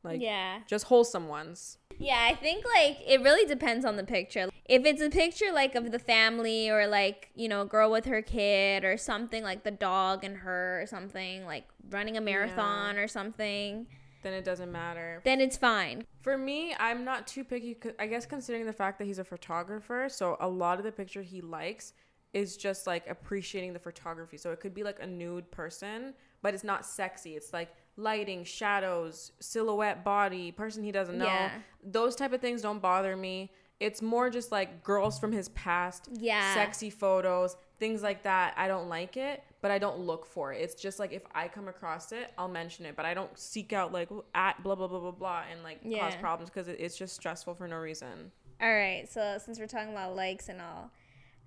Like 0.03 0.19
yeah, 0.21 0.59
just 0.67 0.85
wholesome 0.85 1.29
ones. 1.29 1.77
Yeah, 1.97 2.19
I 2.29 2.35
think 2.35 2.65
like 2.65 2.97
it 3.07 3.21
really 3.21 3.47
depends 3.47 3.85
on 3.85 3.95
the 3.95 4.03
picture. 4.03 4.49
If 4.65 4.85
it's 4.85 5.01
a 5.01 5.09
picture 5.09 5.51
like 5.53 5.75
of 5.75 5.93
the 5.93 5.99
family 5.99 6.69
or 6.69 6.87
like 6.87 7.29
you 7.35 7.47
know 7.47 7.61
a 7.61 7.65
girl 7.65 7.89
with 7.89 8.03
her 8.05 8.21
kid 8.21 8.83
or 8.83 8.97
something 8.97 9.43
like 9.43 9.63
the 9.63 9.71
dog 9.71 10.25
and 10.25 10.37
her 10.39 10.81
or 10.81 10.87
something 10.87 11.45
like 11.45 11.69
running 11.89 12.17
a 12.17 12.21
marathon 12.21 12.95
yeah. 12.95 13.01
or 13.01 13.07
something 13.07 13.87
then 14.23 14.33
it 14.33 14.43
doesn't 14.43 14.71
matter. 14.71 15.21
Then 15.23 15.39
it's 15.39 15.57
fine. 15.57 16.05
For 16.21 16.37
me, 16.37 16.73
I'm 16.79 17.03
not 17.03 17.27
too 17.27 17.43
picky. 17.43 17.77
I 17.99 18.07
guess 18.07 18.25
considering 18.25 18.65
the 18.65 18.73
fact 18.73 18.97
that 18.99 19.05
he's 19.05 19.19
a 19.19 19.23
photographer, 19.23 20.07
so 20.09 20.37
a 20.39 20.47
lot 20.47 20.79
of 20.79 20.85
the 20.85 20.91
picture 20.91 21.21
he 21.21 21.41
likes 21.41 21.93
is 22.33 22.57
just 22.57 22.87
like 22.87 23.07
appreciating 23.09 23.73
the 23.73 23.79
photography. 23.79 24.37
So 24.37 24.51
it 24.51 24.59
could 24.59 24.73
be 24.73 24.83
like 24.83 24.99
a 25.01 25.07
nude 25.07 25.49
person, 25.51 26.13
but 26.41 26.53
it's 26.53 26.63
not 26.63 26.85
sexy. 26.85 27.35
It's 27.35 27.53
like 27.53 27.73
lighting, 27.95 28.43
shadows, 28.43 29.31
silhouette, 29.39 30.03
body, 30.03 30.51
person 30.51 30.83
he 30.83 30.91
doesn't 30.91 31.17
know. 31.17 31.25
Yeah. 31.25 31.51
Those 31.83 32.15
type 32.15 32.33
of 32.33 32.41
things 32.41 32.61
don't 32.61 32.81
bother 32.81 33.15
me. 33.15 33.51
It's 33.79 34.01
more 34.01 34.29
just 34.29 34.51
like 34.51 34.83
girls 34.83 35.19
from 35.19 35.31
his 35.31 35.49
past, 35.49 36.07
yeah, 36.13 36.53
sexy 36.53 36.89
photos, 36.89 37.57
things 37.79 38.01
like 38.01 38.23
that. 38.23 38.53
I 38.55 38.67
don't 38.67 38.87
like 38.87 39.17
it 39.17 39.43
but 39.63 39.71
I 39.71 39.79
don't 39.79 39.99
look 39.99 40.25
for 40.25 40.51
it. 40.51 40.61
It's 40.61 40.75
just 40.75 40.99
like 40.99 41.13
if 41.13 41.23
I 41.33 41.47
come 41.47 41.69
across 41.69 42.11
it, 42.11 42.33
I'll 42.37 42.49
mention 42.49 42.85
it, 42.85 42.97
but 42.97 43.05
I 43.05 43.13
don't 43.13 43.35
seek 43.39 43.71
out 43.71 43.93
like 43.93 44.09
at 44.35 44.61
blah 44.61 44.75
blah 44.75 44.87
blah 44.87 44.99
blah 44.99 45.11
blah 45.11 45.43
and 45.49 45.63
like 45.63 45.79
yeah. 45.81 46.01
cause 46.01 46.19
problems 46.19 46.49
because 46.49 46.67
it's 46.67 46.97
just 46.97 47.15
stressful 47.15 47.55
for 47.55 47.65
no 47.65 47.77
reason. 47.77 48.33
All 48.61 48.73
right, 48.73 49.09
so 49.09 49.37
since 49.43 49.59
we're 49.59 49.67
talking 49.67 49.93
about 49.93 50.17
likes 50.17 50.49
and 50.49 50.61
all, 50.61 50.91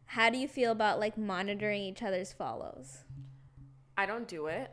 how 0.06 0.30
do 0.30 0.38
you 0.38 0.48
feel 0.48 0.72
about 0.72 0.98
like 0.98 1.18
monitoring 1.18 1.82
each 1.82 2.02
other's 2.02 2.32
follows? 2.32 2.98
I 3.96 4.06
don't 4.06 4.28
do 4.28 4.46
it 4.46 4.70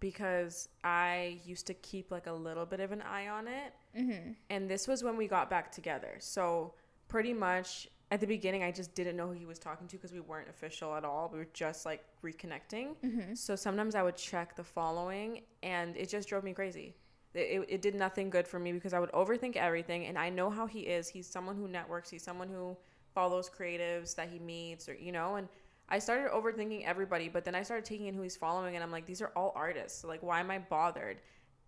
because 0.00 0.68
I 0.82 1.38
used 1.44 1.66
to 1.68 1.74
keep 1.74 2.10
like 2.10 2.26
a 2.26 2.32
little 2.32 2.66
bit 2.66 2.80
of 2.80 2.92
an 2.92 3.02
eye 3.02 3.28
on 3.28 3.48
it, 3.48 3.72
mm-hmm. 3.96 4.32
and 4.50 4.68
this 4.70 4.86
was 4.86 5.02
when 5.02 5.16
we 5.16 5.28
got 5.28 5.48
back 5.48 5.72
together. 5.72 6.16
So 6.18 6.74
pretty 7.08 7.32
much 7.32 7.88
at 8.10 8.20
the 8.20 8.26
beginning 8.26 8.62
I 8.62 8.70
just 8.70 8.94
didn't 8.94 9.16
know 9.16 9.26
who 9.26 9.32
he 9.32 9.46
was 9.46 9.58
talking 9.58 9.86
to 9.88 9.96
because 9.96 10.12
we 10.12 10.20
weren't 10.20 10.48
official 10.48 10.94
at 10.94 11.04
all. 11.04 11.30
We 11.32 11.38
were 11.38 11.48
just 11.52 11.86
like 11.86 12.04
reconnecting. 12.22 12.96
Mm-hmm. 13.04 13.34
So 13.34 13.56
sometimes 13.56 13.94
I 13.94 14.02
would 14.02 14.16
check 14.16 14.56
the 14.56 14.64
following 14.64 15.42
and 15.62 15.96
it 15.96 16.08
just 16.08 16.28
drove 16.28 16.44
me 16.44 16.52
crazy. 16.52 16.94
It, 17.34 17.38
it, 17.38 17.66
it, 17.68 17.82
did 17.82 17.96
nothing 17.96 18.30
good 18.30 18.46
for 18.46 18.60
me 18.60 18.72
because 18.72 18.92
I 18.92 19.00
would 19.00 19.10
overthink 19.10 19.56
everything 19.56 20.06
and 20.06 20.16
I 20.16 20.30
know 20.30 20.48
how 20.50 20.66
he 20.66 20.80
is. 20.80 21.08
He's 21.08 21.26
someone 21.26 21.56
who 21.56 21.66
networks, 21.66 22.08
he's 22.08 22.22
someone 22.22 22.48
who 22.48 22.76
follows 23.14 23.50
creatives 23.50 24.14
that 24.16 24.28
he 24.28 24.38
meets 24.38 24.88
or 24.88 24.94
you 24.94 25.12
know 25.12 25.36
and 25.36 25.48
I 25.86 25.98
started 25.98 26.30
overthinking 26.30 26.86
everybody, 26.86 27.28
but 27.28 27.44
then 27.44 27.54
I 27.54 27.62
started 27.62 27.84
taking 27.84 28.06
in 28.06 28.14
who 28.14 28.22
he's 28.22 28.36
following 28.36 28.74
and 28.74 28.82
I'm 28.82 28.90
like 28.90 29.06
these 29.06 29.20
are 29.20 29.32
all 29.36 29.52
artists. 29.54 30.00
So 30.00 30.08
like 30.08 30.22
why 30.22 30.40
am 30.40 30.50
I 30.50 30.58
bothered? 30.58 31.18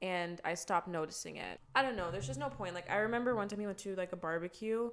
And 0.03 0.41
I 0.45 0.55
stopped 0.55 0.89
noticing 0.89 1.37
it. 1.37 1.61
I 1.75 1.83
don't 1.83 1.97
know. 1.97 2.11
There's 2.11 2.27
just 2.27 2.41
no 2.41 2.49
point. 2.49 2.75
Like 2.75 2.91
I 2.91 2.97
remember 2.97 3.35
one 3.35 3.49
time 3.49 3.61
he 3.61 3.67
went 3.67 3.79
to 3.79 3.95
like 3.95 4.13
a 4.13 4.17
barbecue 4.17 4.91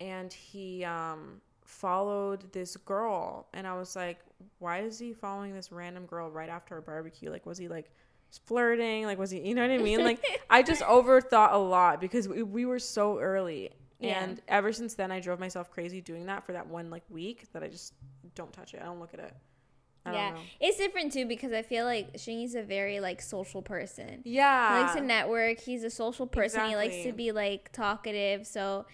and 0.00 0.32
he 0.32 0.84
um, 0.84 1.40
followed 1.64 2.52
this 2.52 2.76
girl 2.76 3.46
and 3.54 3.66
i 3.66 3.74
was 3.74 3.96
like 3.96 4.18
why 4.58 4.80
is 4.80 4.98
he 4.98 5.12
following 5.12 5.54
this 5.54 5.72
random 5.72 6.04
girl 6.06 6.30
right 6.30 6.48
after 6.48 6.76
a 6.76 6.82
barbecue 6.82 7.30
like 7.30 7.46
was 7.46 7.56
he 7.56 7.68
like 7.68 7.90
flirting 8.44 9.04
like 9.04 9.18
was 9.18 9.30
he 9.30 9.40
you 9.40 9.54
know 9.54 9.62
what 9.62 9.70
i 9.70 9.78
mean 9.78 10.02
like 10.04 10.22
i 10.50 10.62
just 10.62 10.82
overthought 10.82 11.52
a 11.52 11.58
lot 11.58 12.00
because 12.00 12.28
we, 12.28 12.42
we 12.42 12.66
were 12.66 12.78
so 12.78 13.18
early 13.18 13.70
yeah. 14.02 14.22
and 14.22 14.42
ever 14.48 14.72
since 14.72 14.94
then 14.94 15.10
i 15.10 15.20
drove 15.20 15.40
myself 15.40 15.70
crazy 15.70 16.00
doing 16.00 16.26
that 16.26 16.44
for 16.44 16.52
that 16.52 16.66
one 16.66 16.90
like 16.90 17.02
week 17.10 17.46
that 17.52 17.62
i 17.62 17.68
just 17.68 17.94
don't 18.34 18.52
touch 18.52 18.74
it 18.74 18.80
i 18.82 18.84
don't 18.84 19.00
look 19.00 19.14
at 19.14 19.20
it 19.20 19.34
yeah, 20.10 20.36
it's 20.60 20.78
different 20.78 21.12
too 21.12 21.26
because 21.26 21.52
I 21.52 21.62
feel 21.62 21.84
like 21.84 22.14
Shingy's 22.14 22.54
a 22.54 22.62
very 22.62 22.98
like 22.98 23.22
social 23.22 23.62
person. 23.62 24.22
Yeah, 24.24 24.76
he 24.76 24.82
likes 24.82 24.94
to 24.96 25.00
network. 25.00 25.60
He's 25.60 25.84
a 25.84 25.90
social 25.90 26.26
person. 26.26 26.60
Exactly. 26.60 26.70
He 26.70 26.76
likes 26.76 27.04
to 27.04 27.12
be 27.12 27.32
like 27.32 27.70
talkative. 27.72 28.46
So 28.46 28.86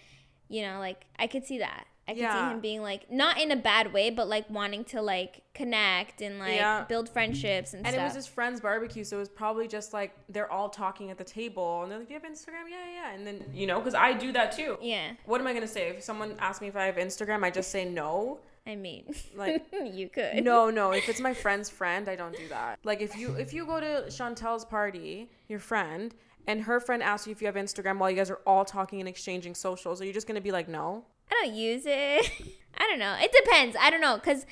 you 0.49 0.61
know, 0.61 0.79
like 0.79 1.05
I 1.17 1.27
could 1.27 1.45
see 1.45 1.59
that. 1.59 1.85
I 2.09 2.13
could 2.13 2.21
yeah. 2.21 2.47
see 2.47 2.53
him 2.55 2.59
being 2.59 2.81
like 2.81 3.11
not 3.11 3.39
in 3.39 3.51
a 3.51 3.55
bad 3.55 3.93
way, 3.93 4.09
but 4.09 4.27
like 4.27 4.49
wanting 4.49 4.83
to 4.85 5.01
like 5.01 5.43
connect 5.53 6.21
and 6.21 6.39
like 6.39 6.55
yeah. 6.55 6.83
build 6.85 7.07
friendships 7.07 7.75
and, 7.75 7.85
and 7.85 7.93
stuff. 7.93 8.01
it 8.01 8.03
was 8.03 8.15
his 8.15 8.25
friend's 8.25 8.59
barbecue, 8.59 9.03
so 9.03 9.17
it 9.17 9.19
was 9.19 9.29
probably 9.29 9.67
just 9.67 9.93
like 9.93 10.15
they're 10.27 10.51
all 10.51 10.69
talking 10.69 11.11
at 11.11 11.19
the 11.19 11.23
table, 11.23 11.83
and 11.83 11.91
they're 11.91 11.99
like, 11.99 12.07
"Do 12.07 12.15
you 12.15 12.19
have 12.19 12.31
Instagram?" 12.31 12.67
Yeah, 12.67 12.77
yeah. 12.91 13.13
And 13.13 13.27
then 13.27 13.43
you 13.53 13.67
know, 13.67 13.77
because 13.79 13.93
I 13.93 14.13
do 14.13 14.31
that 14.31 14.51
too. 14.53 14.77
Yeah. 14.81 15.11
What 15.25 15.39
am 15.39 15.45
I 15.45 15.53
gonna 15.53 15.67
say 15.67 15.89
if 15.89 16.01
someone 16.01 16.33
asks 16.39 16.61
me 16.61 16.67
if 16.67 16.75
I 16.75 16.85
have 16.85 16.95
Instagram? 16.95 17.43
I 17.43 17.51
just 17.51 17.69
say 17.69 17.85
no. 17.85 18.39
I 18.65 18.75
mean, 18.75 19.13
like 19.35 19.67
you 19.71 20.09
could. 20.09 20.43
No, 20.43 20.71
no. 20.71 20.91
If 20.91 21.09
it's 21.09 21.19
my 21.19 21.35
friend's 21.35 21.69
friend, 21.69 22.09
I 22.09 22.15
don't 22.15 22.35
do 22.35 22.47
that. 22.47 22.79
Like 22.83 23.01
if 23.01 23.15
you 23.15 23.35
if 23.35 23.53
you 23.53 23.67
go 23.67 23.79
to 23.79 24.05
Chantel's 24.07 24.65
party, 24.65 25.29
your 25.47 25.59
friend, 25.59 26.15
and 26.47 26.61
her 26.63 26.79
friend 26.79 27.03
asks 27.03 27.27
you 27.27 27.33
if 27.33 27.41
you 27.41 27.45
have 27.45 27.55
Instagram 27.55 27.99
while 27.99 28.09
you 28.09 28.15
guys 28.15 28.31
are 28.31 28.41
all 28.47 28.65
talking 28.65 28.99
and 28.99 29.07
exchanging 29.07 29.53
socials, 29.53 30.01
are 30.01 30.05
you 30.05 30.13
just 30.13 30.25
gonna 30.25 30.41
be 30.41 30.51
like, 30.51 30.67
no? 30.67 31.05
I 31.31 31.45
don't 31.45 31.55
use 31.55 31.83
it. 31.85 32.31
I 32.77 32.87
don't 32.87 32.99
know. 32.99 33.15
It 33.19 33.31
depends. 33.31 33.75
I 33.79 33.89
don't 33.89 34.01
know, 34.01 34.17
cause 34.17 34.45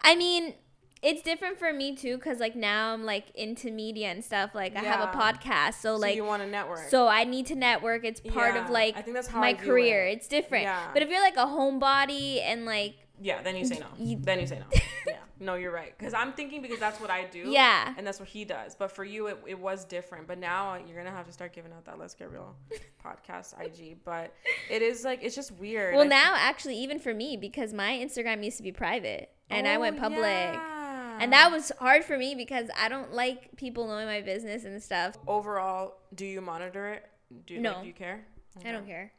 I 0.00 0.14
mean, 0.16 0.54
it's 1.02 1.22
different 1.22 1.58
for 1.58 1.72
me 1.72 1.96
too, 1.96 2.18
cause 2.18 2.38
like 2.40 2.56
now 2.56 2.92
I'm 2.92 3.04
like 3.04 3.30
into 3.34 3.70
media 3.70 4.08
and 4.08 4.24
stuff. 4.24 4.54
Like 4.54 4.76
I 4.76 4.80
have 4.80 5.00
a 5.00 5.16
podcast, 5.16 5.74
so, 5.74 5.94
so 5.94 5.96
like 5.96 6.16
you 6.16 6.24
want 6.24 6.42
to 6.42 6.48
network. 6.48 6.88
So 6.88 7.08
I 7.08 7.24
need 7.24 7.46
to 7.46 7.54
network. 7.54 8.04
It's 8.04 8.20
part 8.20 8.54
yeah, 8.54 8.64
of 8.64 8.70
like 8.70 8.96
I 8.96 9.02
think 9.02 9.14
that's 9.14 9.28
how 9.28 9.40
my 9.40 9.54
career. 9.54 10.06
It. 10.06 10.18
It's 10.18 10.28
different. 10.28 10.64
Yeah. 10.64 10.90
But 10.92 11.02
if 11.02 11.08
you're 11.08 11.22
like 11.22 11.36
a 11.36 11.46
homebody 11.46 12.42
and 12.42 12.66
like 12.66 12.96
yeah, 13.20 13.42
then 13.42 13.56
you 13.56 13.64
say 13.64 13.78
no. 13.78 13.86
You, 13.98 14.18
then 14.18 14.40
you 14.40 14.46
say 14.46 14.58
no. 14.58 14.64
yeah. 15.06 15.16
No, 15.38 15.54
you're 15.54 15.72
right. 15.72 15.96
Because 15.96 16.14
I'm 16.14 16.32
thinking 16.32 16.60
because 16.62 16.78
that's 16.78 17.00
what 17.00 17.10
I 17.10 17.24
do. 17.24 17.50
Yeah. 17.50 17.94
And 17.96 18.06
that's 18.06 18.18
what 18.18 18.28
he 18.28 18.44
does. 18.44 18.74
But 18.74 18.92
for 18.92 19.04
you, 19.04 19.26
it, 19.26 19.38
it 19.46 19.58
was 19.58 19.84
different. 19.84 20.26
But 20.26 20.38
now 20.38 20.74
you're 20.74 20.94
going 20.94 21.06
to 21.06 21.12
have 21.12 21.26
to 21.26 21.32
start 21.32 21.52
giving 21.52 21.72
out 21.72 21.84
that 21.84 21.98
Let's 21.98 22.14
Get 22.14 22.30
Real 22.30 22.54
podcast 23.04 23.54
IG. 23.60 23.98
But 24.04 24.34
it 24.70 24.82
is 24.82 25.04
like, 25.04 25.20
it's 25.22 25.34
just 25.34 25.52
weird. 25.52 25.94
Well, 25.94 26.04
I 26.04 26.08
now, 26.08 26.34
actually, 26.36 26.76
even 26.78 26.98
for 26.98 27.14
me, 27.14 27.36
because 27.36 27.72
my 27.72 27.92
Instagram 27.92 28.44
used 28.44 28.58
to 28.58 28.62
be 28.62 28.72
private 28.72 29.30
and 29.48 29.66
oh, 29.66 29.70
I 29.70 29.78
went 29.78 29.96
oh, 29.96 30.00
public. 30.00 30.24
Yeah. 30.24 31.18
And 31.20 31.32
that 31.32 31.50
was 31.50 31.72
hard 31.78 32.04
for 32.04 32.16
me 32.16 32.34
because 32.34 32.68
I 32.78 32.88
don't 32.88 33.12
like 33.12 33.56
people 33.56 33.86
knowing 33.86 34.06
my 34.06 34.22
business 34.22 34.64
and 34.64 34.82
stuff. 34.82 35.16
Overall, 35.26 35.96
do 36.14 36.24
you 36.24 36.40
monitor 36.40 36.88
it? 36.88 37.06
Do, 37.46 37.60
no. 37.60 37.72
Like, 37.72 37.82
do 37.82 37.86
you 37.88 37.94
care? 37.94 38.24
Okay. 38.58 38.68
I 38.68 38.72
don't 38.72 38.86
care. 38.86 39.12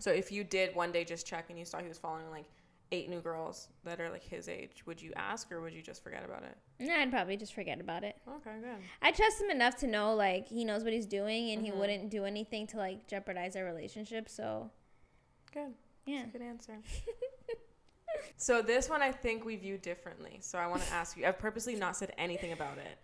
So 0.00 0.10
if 0.10 0.32
you 0.32 0.44
did 0.44 0.74
one 0.74 0.92
day 0.92 1.04
just 1.04 1.26
check 1.26 1.46
and 1.50 1.58
you 1.58 1.64
saw 1.64 1.78
he 1.78 1.88
was 1.88 1.98
following 1.98 2.30
like 2.30 2.46
eight 2.92 3.08
new 3.08 3.20
girls 3.20 3.68
that 3.84 4.00
are 4.00 4.10
like 4.10 4.22
his 4.22 4.48
age, 4.48 4.84
would 4.86 5.00
you 5.00 5.12
ask 5.16 5.50
or 5.50 5.60
would 5.60 5.72
you 5.72 5.82
just 5.82 6.04
forget 6.04 6.24
about 6.24 6.44
it? 6.44 6.56
No, 6.78 6.94
I'd 6.94 7.10
probably 7.10 7.36
just 7.36 7.54
forget 7.54 7.80
about 7.80 8.04
it. 8.04 8.16
Okay, 8.28 8.58
good. 8.60 8.76
I 9.00 9.10
trust 9.10 9.40
him 9.40 9.50
enough 9.50 9.76
to 9.76 9.86
know 9.86 10.14
like 10.14 10.46
he 10.46 10.64
knows 10.64 10.84
what 10.84 10.92
he's 10.92 11.06
doing 11.06 11.50
and 11.50 11.62
mm-hmm. 11.62 11.72
he 11.72 11.78
wouldn't 11.78 12.10
do 12.10 12.24
anything 12.24 12.66
to 12.68 12.76
like 12.76 13.08
jeopardize 13.08 13.56
our 13.56 13.64
relationship. 13.64 14.28
So 14.28 14.70
good. 15.52 15.72
Yeah. 16.06 16.26
good 16.32 16.42
answer. 16.42 16.78
so 18.36 18.60
this 18.60 18.88
one 18.88 19.02
I 19.02 19.10
think 19.10 19.44
we 19.44 19.56
view 19.56 19.78
differently. 19.78 20.38
So 20.40 20.58
I 20.58 20.66
want 20.66 20.82
to 20.82 20.92
ask 20.92 21.16
you. 21.16 21.26
I've 21.26 21.38
purposely 21.38 21.74
not 21.74 21.96
said 21.96 22.12
anything 22.18 22.52
about 22.52 22.78
it. 22.78 22.98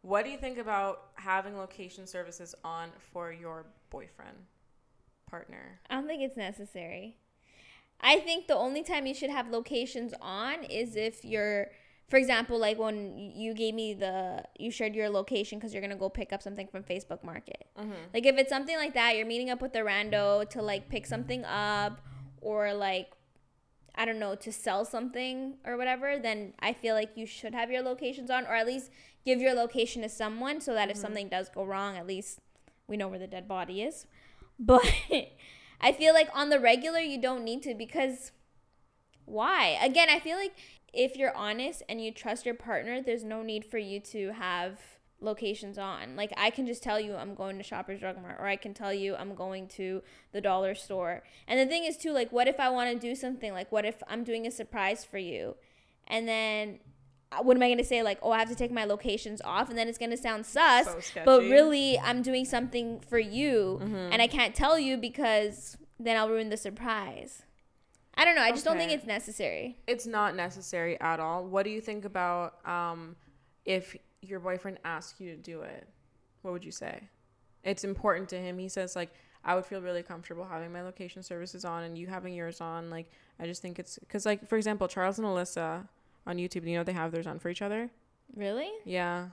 What 0.00 0.24
do 0.24 0.30
you 0.30 0.36
think 0.38 0.58
about 0.58 1.10
having 1.14 1.56
location 1.56 2.06
services 2.06 2.54
on 2.62 2.90
for 3.12 3.32
your 3.32 3.66
boyfriend, 3.90 4.36
partner? 5.30 5.80
I 5.88 5.94
don't 5.94 6.06
think 6.06 6.22
it's 6.22 6.36
necessary. 6.36 7.16
I 8.04 8.20
think 8.20 8.46
the 8.46 8.54
only 8.54 8.82
time 8.82 9.06
you 9.06 9.14
should 9.14 9.30
have 9.30 9.48
locations 9.48 10.12
on 10.20 10.62
is 10.64 10.94
if 10.94 11.24
you're, 11.24 11.68
for 12.08 12.18
example, 12.18 12.58
like 12.58 12.78
when 12.78 13.16
you 13.16 13.54
gave 13.54 13.74
me 13.74 13.94
the, 13.94 14.44
you 14.58 14.70
shared 14.70 14.94
your 14.94 15.08
location 15.08 15.58
because 15.58 15.72
you're 15.72 15.80
gonna 15.80 15.96
go 15.96 16.10
pick 16.10 16.30
up 16.30 16.42
something 16.42 16.68
from 16.68 16.82
Facebook 16.82 17.24
Market. 17.24 17.66
Mm-hmm. 17.78 17.92
Like 18.12 18.26
if 18.26 18.36
it's 18.36 18.50
something 18.50 18.76
like 18.76 18.92
that, 18.92 19.16
you're 19.16 19.26
meeting 19.26 19.48
up 19.48 19.62
with 19.62 19.72
the 19.72 19.78
rando 19.80 20.48
to 20.50 20.60
like 20.60 20.90
pick 20.90 21.06
something 21.06 21.46
up 21.46 22.02
or 22.42 22.74
like 22.74 23.10
I 23.94 24.04
don't 24.04 24.18
know, 24.18 24.34
to 24.34 24.52
sell 24.52 24.84
something 24.84 25.54
or 25.64 25.76
whatever, 25.76 26.18
then 26.18 26.52
I 26.58 26.72
feel 26.72 26.94
like 26.94 27.12
you 27.14 27.26
should 27.26 27.54
have 27.54 27.70
your 27.70 27.82
locations 27.82 28.28
on 28.28 28.44
or 28.44 28.54
at 28.54 28.66
least 28.66 28.90
give 29.24 29.40
your 29.40 29.54
location 29.54 30.02
to 30.02 30.08
someone 30.10 30.60
so 30.60 30.74
that 30.74 30.90
if 30.90 30.96
mm-hmm. 30.96 31.02
something 31.02 31.28
does 31.28 31.48
go 31.48 31.64
wrong, 31.64 31.96
at 31.96 32.06
least 32.06 32.40
we 32.86 32.98
know 32.98 33.08
where 33.08 33.18
the 33.18 33.26
dead 33.26 33.48
body 33.48 33.82
is. 33.82 34.06
But 34.56 34.84
I 35.84 35.92
feel 35.92 36.14
like 36.14 36.30
on 36.34 36.48
the 36.48 36.58
regular 36.58 36.98
you 36.98 37.20
don't 37.20 37.44
need 37.44 37.62
to 37.64 37.74
because 37.74 38.32
why? 39.26 39.78
Again, 39.82 40.08
I 40.08 40.18
feel 40.18 40.38
like 40.38 40.56
if 40.94 41.14
you're 41.14 41.36
honest 41.36 41.82
and 41.90 42.02
you 42.02 42.10
trust 42.10 42.46
your 42.46 42.54
partner, 42.54 43.02
there's 43.02 43.22
no 43.22 43.42
need 43.42 43.66
for 43.66 43.76
you 43.76 44.00
to 44.00 44.32
have 44.32 44.80
locations 45.20 45.76
on. 45.76 46.16
Like 46.16 46.32
I 46.38 46.48
can 46.48 46.66
just 46.66 46.82
tell 46.82 46.98
you 46.98 47.14
I'm 47.14 47.34
going 47.34 47.58
to 47.58 47.62
Shoppers 47.62 48.00
Drug 48.00 48.20
Mart 48.20 48.36
or 48.40 48.46
I 48.46 48.56
can 48.56 48.72
tell 48.72 48.94
you 48.94 49.14
I'm 49.14 49.34
going 49.34 49.68
to 49.68 50.02
the 50.32 50.40
dollar 50.40 50.74
store. 50.74 51.22
And 51.46 51.60
the 51.60 51.66
thing 51.66 51.84
is 51.84 51.98
too 51.98 52.12
like 52.12 52.32
what 52.32 52.48
if 52.48 52.58
I 52.58 52.70
want 52.70 52.90
to 52.90 52.98
do 52.98 53.14
something 53.14 53.52
like 53.52 53.70
what 53.70 53.84
if 53.84 54.02
I'm 54.08 54.24
doing 54.24 54.46
a 54.46 54.50
surprise 54.50 55.04
for 55.04 55.18
you 55.18 55.56
and 56.06 56.26
then 56.26 56.80
what 57.42 57.56
am 57.56 57.62
I 57.62 57.66
going 57.68 57.78
to 57.78 57.84
say 57.84 58.02
like 58.02 58.18
oh 58.22 58.30
I 58.32 58.38
have 58.38 58.48
to 58.48 58.54
take 58.54 58.70
my 58.72 58.84
locations 58.84 59.40
off 59.44 59.68
and 59.68 59.78
then 59.78 59.88
it's 59.88 59.98
going 59.98 60.10
to 60.10 60.16
sound 60.16 60.46
sus 60.46 60.86
So 61.12 61.22
but 61.24 61.42
really 61.42 61.98
I'm 61.98 62.22
doing 62.22 62.44
something 62.44 63.00
for 63.00 63.18
you 63.18 63.80
Mhm. 63.82 64.08
and 64.12 64.22
I 64.22 64.26
can't 64.26 64.54
tell 64.54 64.78
you 64.78 64.96
because 64.96 65.76
then 65.98 66.16
I'll 66.16 66.28
ruin 66.28 66.48
the 66.50 66.56
surprise. 66.56 67.42
I 68.16 68.24
don't 68.24 68.36
know. 68.36 68.42
I 68.42 68.50
just 68.52 68.64
don't 68.64 68.76
think 68.76 68.92
it's 68.92 69.06
necessary. 69.06 69.76
It's 69.86 70.06
not 70.06 70.36
necessary 70.36 71.00
at 71.00 71.18
all. 71.18 71.44
What 71.46 71.64
do 71.64 71.70
you 71.70 71.80
think 71.80 72.04
about 72.04 72.64
um, 72.66 73.16
if 73.64 73.96
your 74.22 74.38
boyfriend 74.40 74.78
asks 74.84 75.20
you 75.20 75.30
to 75.32 75.36
do 75.36 75.62
it? 75.62 75.88
What 76.42 76.52
would 76.52 76.64
you 76.64 76.70
say? 76.70 77.08
It's 77.64 77.82
important 77.82 78.28
to 78.28 78.36
him. 78.36 78.58
He 78.58 78.68
says 78.68 78.94
like, 78.94 79.10
I 79.44 79.54
would 79.54 79.66
feel 79.66 79.80
really 79.80 80.02
comfortable 80.02 80.44
having 80.44 80.72
my 80.72 80.82
location 80.82 81.22
services 81.22 81.64
on 81.64 81.82
and 81.82 81.98
you 81.98 82.06
having 82.06 82.34
yours 82.34 82.60
on. 82.60 82.88
Like, 82.88 83.10
I 83.40 83.46
just 83.46 83.60
think 83.62 83.78
it's 83.78 83.98
because 83.98 84.24
like 84.24 84.48
for 84.48 84.56
example, 84.56 84.86
Charles 84.88 85.18
and 85.18 85.26
Alyssa 85.26 85.88
on 86.26 86.36
YouTube. 86.38 86.66
You 86.68 86.76
know 86.78 86.84
they 86.84 86.92
have 86.92 87.12
theirs 87.12 87.26
on 87.26 87.38
for 87.38 87.48
each 87.48 87.62
other. 87.62 87.90
Really? 88.34 88.70
Yeah. 88.84 89.28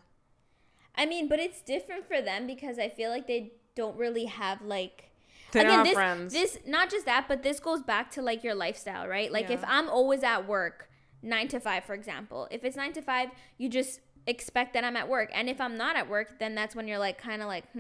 I 0.96 1.06
mean, 1.06 1.28
but 1.28 1.40
it's 1.40 1.62
different 1.62 2.08
for 2.08 2.22
them 2.22 2.46
because 2.48 2.78
I 2.78 2.90
feel 2.90 3.10
like 3.10 3.28
they 3.28 3.54
don't 3.76 3.98
really 3.98 4.26
have 4.26 4.62
like 4.62 5.10
They 5.54 5.64
don't 5.64 5.72
again 5.72 5.84
this 5.86 5.94
friends. 5.94 6.34
this 6.34 6.58
not 6.66 6.90
just 6.90 7.06
that, 7.06 7.26
but 7.28 7.44
this 7.44 7.60
goes 7.60 7.82
back 7.82 8.12
to 8.12 8.22
like 8.22 8.44
your 8.44 8.56
lifestyle, 8.56 9.08
right? 9.08 9.32
Like 9.32 9.50
if 9.50 9.64
I'm 9.66 9.90
always 9.90 10.24
at 10.24 10.48
work, 10.48 10.90
9 11.24 11.48
to 11.50 11.60
5 11.60 11.84
for 11.86 11.94
example. 11.94 12.48
If 12.52 12.64
it's 12.66 12.76
9 12.76 12.94
to 12.94 13.02
5, 13.02 13.30
you 13.58 13.70
just 13.70 14.02
expect 14.28 14.74
that 14.74 14.84
I'm 14.84 14.96
at 14.98 15.08
work. 15.08 15.30
And 15.34 15.50
if 15.50 15.62
I'm 15.62 15.78
not 15.78 15.96
at 15.96 16.10
work, 16.10 16.40
then 16.40 16.54
that's 16.56 16.76
when 16.76 16.88
you're 16.88 17.00
like 17.00 17.18
kind 17.18 17.42
of 17.42 17.48
like, 17.48 17.72
"Hmm, 17.72 17.80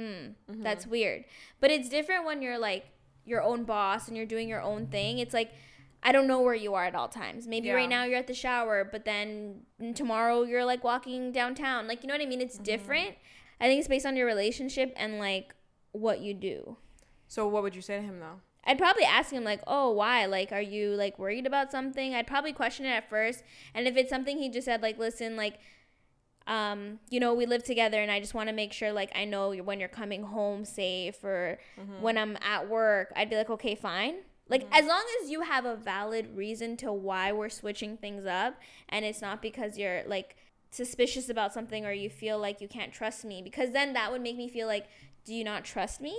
Mm-hmm. 0.49 0.61
that's 0.63 0.87
weird." 0.87 1.25
But 1.59 1.69
it's 1.71 1.89
different 1.89 2.25
when 2.25 2.41
you're 2.41 2.57
like 2.59 2.85
your 3.25 3.41
own 3.43 3.63
boss 3.65 4.07
and 4.07 4.15
you're 4.17 4.25
doing 4.25 4.47
your 4.47 4.61
own 4.61 4.87
thing. 4.87 5.19
It's 5.19 5.33
like 5.33 5.51
I 6.03 6.11
don't 6.11 6.25
know 6.27 6.41
where 6.41 6.55
you 6.55 6.73
are 6.73 6.85
at 6.85 6.95
all 6.95 7.07
times. 7.07 7.47
Maybe 7.47 7.67
Yeah. 7.67 7.73
right 7.75 7.89
now 7.89 8.03
you're 8.05 8.17
at 8.17 8.27
the 8.27 8.33
shower, 8.33 8.83
but 8.83 9.05
then 9.05 9.61
tomorrow 9.93 10.43
you're 10.43 10.65
like 10.65 10.83
walking 10.83 11.31
downtown. 11.31 11.87
Like, 11.87 12.01
you 12.01 12.07
know 12.07 12.13
what 12.15 12.21
I 12.21 12.25
mean? 12.25 12.39
Mm-hmm. 12.39 12.47
It's 12.47 12.57
different. 12.57 13.15
I 13.59 13.67
think 13.67 13.79
it's 13.79 13.87
based 13.87 14.05
on 14.07 14.15
your 14.15 14.25
relationship 14.25 14.91
and 14.95 15.19
like 15.19 15.53
what 15.91 16.19
you 16.21 16.33
do. 16.33 16.77
so 17.27 17.47
what 17.47 17.61
would 17.63 17.75
you 17.75 17.81
say 17.81 17.97
to 17.97 18.01
him 18.01 18.19
though? 18.19 18.39
I'd 18.63 18.77
probably 18.77 19.03
ask 19.05 19.31
him 19.31 19.43
like, 19.43 19.61
"Oh, 19.65 19.89
why? 19.91 20.25
Like, 20.27 20.51
are 20.51 20.61
you 20.61 20.91
like 20.91 21.17
worried 21.17 21.47
about 21.47 21.71
something?" 21.71 22.13
I'd 22.13 22.27
probably 22.27 22.53
question 22.53 22.85
it 22.85 22.89
at 22.89 23.09
first, 23.09 23.43
and 23.73 23.87
if 23.87 23.97
it's 23.97 24.09
something 24.09 24.37
he 24.37 24.49
just 24.49 24.65
said, 24.65 24.81
like, 24.83 24.99
"Listen, 24.99 25.35
like, 25.35 25.59
um, 26.47 26.99
you 27.09 27.19
know, 27.19 27.33
we 27.33 27.45
live 27.45 27.63
together, 27.63 28.01
and 28.01 28.11
I 28.11 28.19
just 28.19 28.33
want 28.33 28.49
to 28.49 28.53
make 28.55 28.71
sure, 28.73 28.91
like, 28.91 29.11
I 29.15 29.25
know 29.25 29.51
when 29.55 29.79
you're 29.79 29.89
coming 29.89 30.23
home 30.23 30.65
safe, 30.65 31.23
or 31.23 31.57
when 32.01 32.17
I'm 32.19 32.37
at 32.43 32.69
work," 32.69 33.11
I'd 33.15 33.29
be 33.31 33.35
like, 33.35 33.49
"Okay, 33.49 33.73
fine." 33.75 34.15
Like, 34.51 34.67
as 34.71 34.85
long 34.85 35.03
as 35.23 35.29
you 35.31 35.41
have 35.41 35.65
a 35.65 35.75
valid 35.75 36.35
reason 36.35 36.77
to 36.77 36.91
why 36.91 37.31
we're 37.31 37.49
switching 37.49 37.97
things 37.97 38.25
up, 38.25 38.59
and 38.89 39.03
it's 39.05 39.21
not 39.21 39.41
because 39.41 39.77
you're 39.77 40.03
like 40.05 40.35
suspicious 40.69 41.29
about 41.29 41.53
something 41.53 41.85
or 41.85 41.91
you 41.91 42.09
feel 42.09 42.37
like 42.37 42.61
you 42.61 42.67
can't 42.67 42.93
trust 42.93 43.25
me, 43.25 43.41
because 43.41 43.71
then 43.71 43.93
that 43.93 44.11
would 44.11 44.21
make 44.21 44.37
me 44.37 44.47
feel 44.49 44.67
like, 44.67 44.87
do 45.25 45.33
you 45.33 45.43
not 45.43 45.63
trust 45.63 46.01
me? 46.01 46.11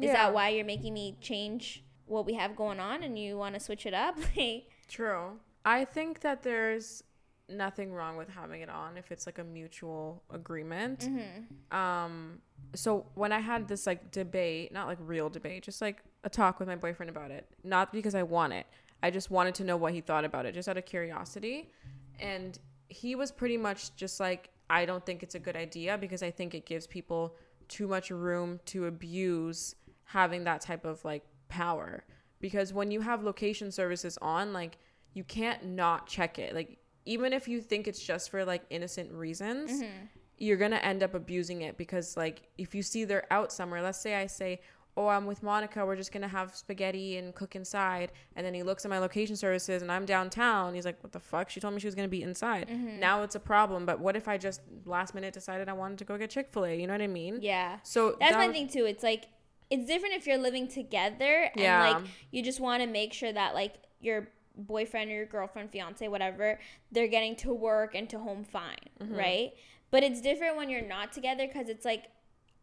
Is 0.00 0.06
Yeah. 0.06 0.14
that 0.14 0.34
why 0.34 0.48
you're 0.48 0.64
making 0.64 0.92
me 0.94 1.16
change 1.20 1.84
what 2.06 2.26
we 2.26 2.34
have 2.34 2.56
going 2.56 2.80
on 2.80 3.02
and 3.02 3.18
you 3.18 3.36
want 3.36 3.54
to 3.54 3.60
switch 3.60 3.86
it 3.86 3.94
up? 3.94 4.16
Like, 4.36 4.64
True. 4.88 5.38
I 5.64 5.84
think 5.84 6.20
that 6.20 6.42
there's 6.42 7.02
nothing 7.48 7.92
wrong 7.92 8.16
with 8.16 8.28
having 8.28 8.62
it 8.62 8.70
on 8.70 8.96
if 8.96 9.12
it's 9.12 9.26
like 9.26 9.38
a 9.38 9.44
mutual 9.44 10.22
agreement. 10.30 11.00
mm-hmm. 11.00 11.76
Um 11.76 12.38
so 12.74 13.06
when 13.14 13.32
I 13.32 13.40
had 13.40 13.68
this 13.68 13.86
like 13.86 14.10
debate, 14.10 14.72
not 14.72 14.86
like 14.86 14.98
real 15.00 15.28
debate, 15.28 15.62
just 15.62 15.80
like 15.80 16.02
a 16.24 16.30
talk 16.30 16.58
with 16.58 16.68
my 16.68 16.76
boyfriend 16.76 17.10
about 17.10 17.30
it, 17.30 17.46
not 17.62 17.92
because 17.92 18.14
I 18.14 18.22
want 18.22 18.52
it. 18.52 18.66
I 19.02 19.10
just 19.10 19.30
wanted 19.30 19.54
to 19.56 19.64
know 19.64 19.76
what 19.76 19.92
he 19.92 20.00
thought 20.00 20.24
about 20.24 20.46
it 20.46 20.54
just 20.54 20.68
out 20.68 20.76
of 20.76 20.86
curiosity. 20.86 21.70
And 22.18 22.58
he 22.88 23.14
was 23.14 23.30
pretty 23.30 23.56
much 23.56 23.94
just 23.96 24.20
like 24.20 24.50
I 24.70 24.86
don't 24.86 25.04
think 25.04 25.22
it's 25.22 25.34
a 25.34 25.38
good 25.38 25.56
idea 25.56 25.98
because 25.98 26.22
I 26.22 26.30
think 26.30 26.54
it 26.54 26.64
gives 26.64 26.86
people 26.86 27.36
too 27.68 27.86
much 27.86 28.10
room 28.10 28.60
to 28.66 28.86
abuse 28.86 29.74
having 30.04 30.44
that 30.44 30.60
type 30.60 30.84
of 30.84 31.04
like 31.04 31.24
power 31.48 32.04
because 32.40 32.72
when 32.72 32.90
you 32.90 33.00
have 33.00 33.22
location 33.22 33.70
services 33.70 34.18
on 34.20 34.52
like 34.52 34.78
you 35.12 35.24
can't 35.24 35.64
not 35.64 36.06
check 36.06 36.38
it 36.38 36.54
like 36.54 36.78
even 37.06 37.32
if 37.32 37.48
you 37.48 37.60
think 37.60 37.86
it's 37.88 38.02
just 38.02 38.30
for 38.30 38.44
like 38.44 38.62
innocent 38.70 39.12
reasons 39.12 39.70
Mm-hmm. 39.72 40.06
you're 40.38 40.56
gonna 40.56 40.76
end 40.76 41.02
up 41.02 41.14
abusing 41.14 41.62
it 41.62 41.76
because 41.76 42.16
like 42.16 42.42
if 42.58 42.74
you 42.74 42.82
see 42.82 43.04
they're 43.04 43.26
out 43.32 43.52
somewhere 43.52 43.82
let's 43.82 44.00
say 44.00 44.14
i 44.16 44.26
say 44.26 44.60
oh 44.96 45.08
i'm 45.08 45.26
with 45.26 45.42
monica 45.42 45.84
we're 45.84 45.96
just 45.96 46.12
gonna 46.12 46.28
have 46.28 46.54
spaghetti 46.54 47.16
and 47.18 47.34
cook 47.34 47.54
inside 47.56 48.10
and 48.36 48.44
then 48.46 48.54
he 48.54 48.62
looks 48.62 48.84
at 48.84 48.90
my 48.90 48.98
location 48.98 49.36
services 49.36 49.82
and 49.82 49.90
i'm 49.92 50.04
downtown 50.04 50.74
he's 50.74 50.84
like 50.84 51.02
what 51.02 51.12
the 51.12 51.20
fuck 51.20 51.50
she 51.50 51.60
told 51.60 51.74
me 51.74 51.80
she 51.80 51.86
was 51.86 51.94
gonna 51.94 52.08
be 52.08 52.22
inside 52.22 52.68
Mm-hmm. 52.68 52.98
now 53.00 53.22
it's 53.22 53.34
a 53.34 53.40
problem 53.40 53.84
but 53.86 54.00
what 54.00 54.16
if 54.16 54.26
i 54.28 54.36
just 54.38 54.60
last 54.86 55.14
minute 55.14 55.34
decided 55.34 55.68
i 55.68 55.72
wanted 55.72 55.98
to 55.98 56.04
go 56.04 56.16
get 56.18 56.30
chick-fil-a 56.30 56.74
you 56.74 56.86
know 56.86 56.94
what 56.94 57.02
i 57.02 57.06
mean 57.06 57.38
yeah. 57.42 57.78
so 57.82 58.16
That's 58.18 58.32
that 58.32 58.38
my 58.38 58.46
was- 58.48 58.54
thing 58.56 58.68
too. 58.68 58.84
It's 58.86 59.02
like, 59.02 59.26
it's 59.70 59.86
different 59.86 60.14
if 60.14 60.26
you're 60.26 60.38
living 60.38 60.68
together 60.68 61.50
and 61.54 61.60
Yeah. 61.60 61.80
like 61.92 62.04
you 62.30 62.42
just 62.42 62.60
want 62.60 62.82
to 62.82 62.88
make 62.88 63.12
sure 63.12 63.32
that 63.32 63.54
like 63.54 63.74
your 64.00 64.28
boyfriend 64.56 65.10
or 65.10 65.14
your 65.14 65.26
girlfriend, 65.26 65.70
fiance, 65.70 66.06
whatever, 66.08 66.58
they're 66.92 67.08
getting 67.08 67.36
to 67.36 67.52
work 67.52 67.94
and 67.94 68.08
to 68.10 68.18
home 68.18 68.44
fine, 68.44 68.76
Mm-hmm. 69.00 69.14
right? 69.16 69.52
But 69.90 70.02
it's 70.02 70.20
different 70.20 70.56
when 70.56 70.70
you're 70.70 70.86
not 70.86 71.12
together 71.12 71.46
because 71.46 71.68
it's 71.68 71.84
like, 71.84 72.06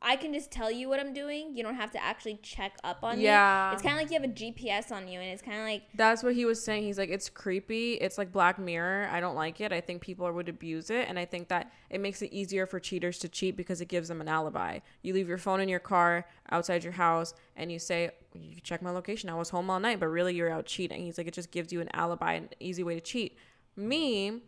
I 0.03 0.15
can 0.15 0.33
just 0.33 0.49
tell 0.51 0.71
you 0.71 0.89
what 0.89 0.99
I'm 0.99 1.13
doing. 1.13 1.55
You 1.55 1.61
don't 1.61 1.75
have 1.75 1.91
to 1.91 2.03
actually 2.03 2.39
check 2.41 2.75
up 2.83 3.03
on 3.03 3.19
me. 3.19 3.25
Yeah. 3.25 3.71
It's 3.71 3.83
kind 3.83 3.93
of 3.95 4.01
like 4.01 4.09
you 4.09 4.19
have 4.19 4.27
a 4.27 4.33
GPS 4.33 4.91
on 4.91 5.07
you, 5.07 5.19
and 5.19 5.29
it's 5.29 5.43
kind 5.43 5.59
of 5.59 5.63
like, 5.63 5.83
That's 5.93 6.23
what 6.23 6.33
he 6.33 6.43
was 6.43 6.63
saying. 6.65 6.83
He's 6.83 6.97
like, 6.97 7.11
it's 7.11 7.29
creepy. 7.29 7.93
It's 7.93 8.17
like 8.17 8.31
Black 8.31 8.57
Mirror. 8.57 9.09
I 9.11 9.19
don't 9.19 9.35
like 9.35 9.61
it. 9.61 9.71
I 9.71 9.79
think 9.79 10.01
people 10.01 10.29
would 10.31 10.49
abuse 10.49 10.89
it. 10.89 11.07
And 11.07 11.19
I 11.19 11.25
think 11.25 11.49
that 11.49 11.71
it 11.91 12.01
makes 12.01 12.23
it 12.23 12.33
easier 12.33 12.65
for 12.65 12.79
cheaters 12.79 13.19
to 13.19 13.29
cheat 13.29 13.55
because 13.55 13.79
it 13.79 13.89
gives 13.89 14.07
them 14.07 14.21
an 14.21 14.27
alibi. 14.27 14.79
You 15.03 15.13
leave 15.13 15.27
your 15.29 15.37
phone 15.37 15.61
in 15.61 15.69
your 15.69 15.79
car 15.79 16.25
outside 16.49 16.83
your 16.83 16.93
house 16.93 17.35
and 17.55 17.71
you 17.71 17.77
say, 17.77 18.09
you 18.33 18.61
check 18.61 18.81
my 18.81 18.91
location. 18.91 19.29
I 19.29 19.35
was 19.35 19.49
home 19.49 19.69
all 19.69 19.79
night, 19.79 19.99
but 19.99 20.07
really 20.07 20.35
you're 20.35 20.51
out 20.51 20.65
cheating. 20.65 21.03
He's 21.03 21.17
like, 21.17 21.27
it 21.27 21.33
just 21.33 21.51
gives 21.51 21.71
you 21.71 21.81
an 21.81 21.89
alibi, 21.93 22.33
an 22.33 22.49
easy 22.59 22.83
way 22.83 22.95
to 22.95 23.01
cheat. 23.01 23.37
Me, 23.75 24.41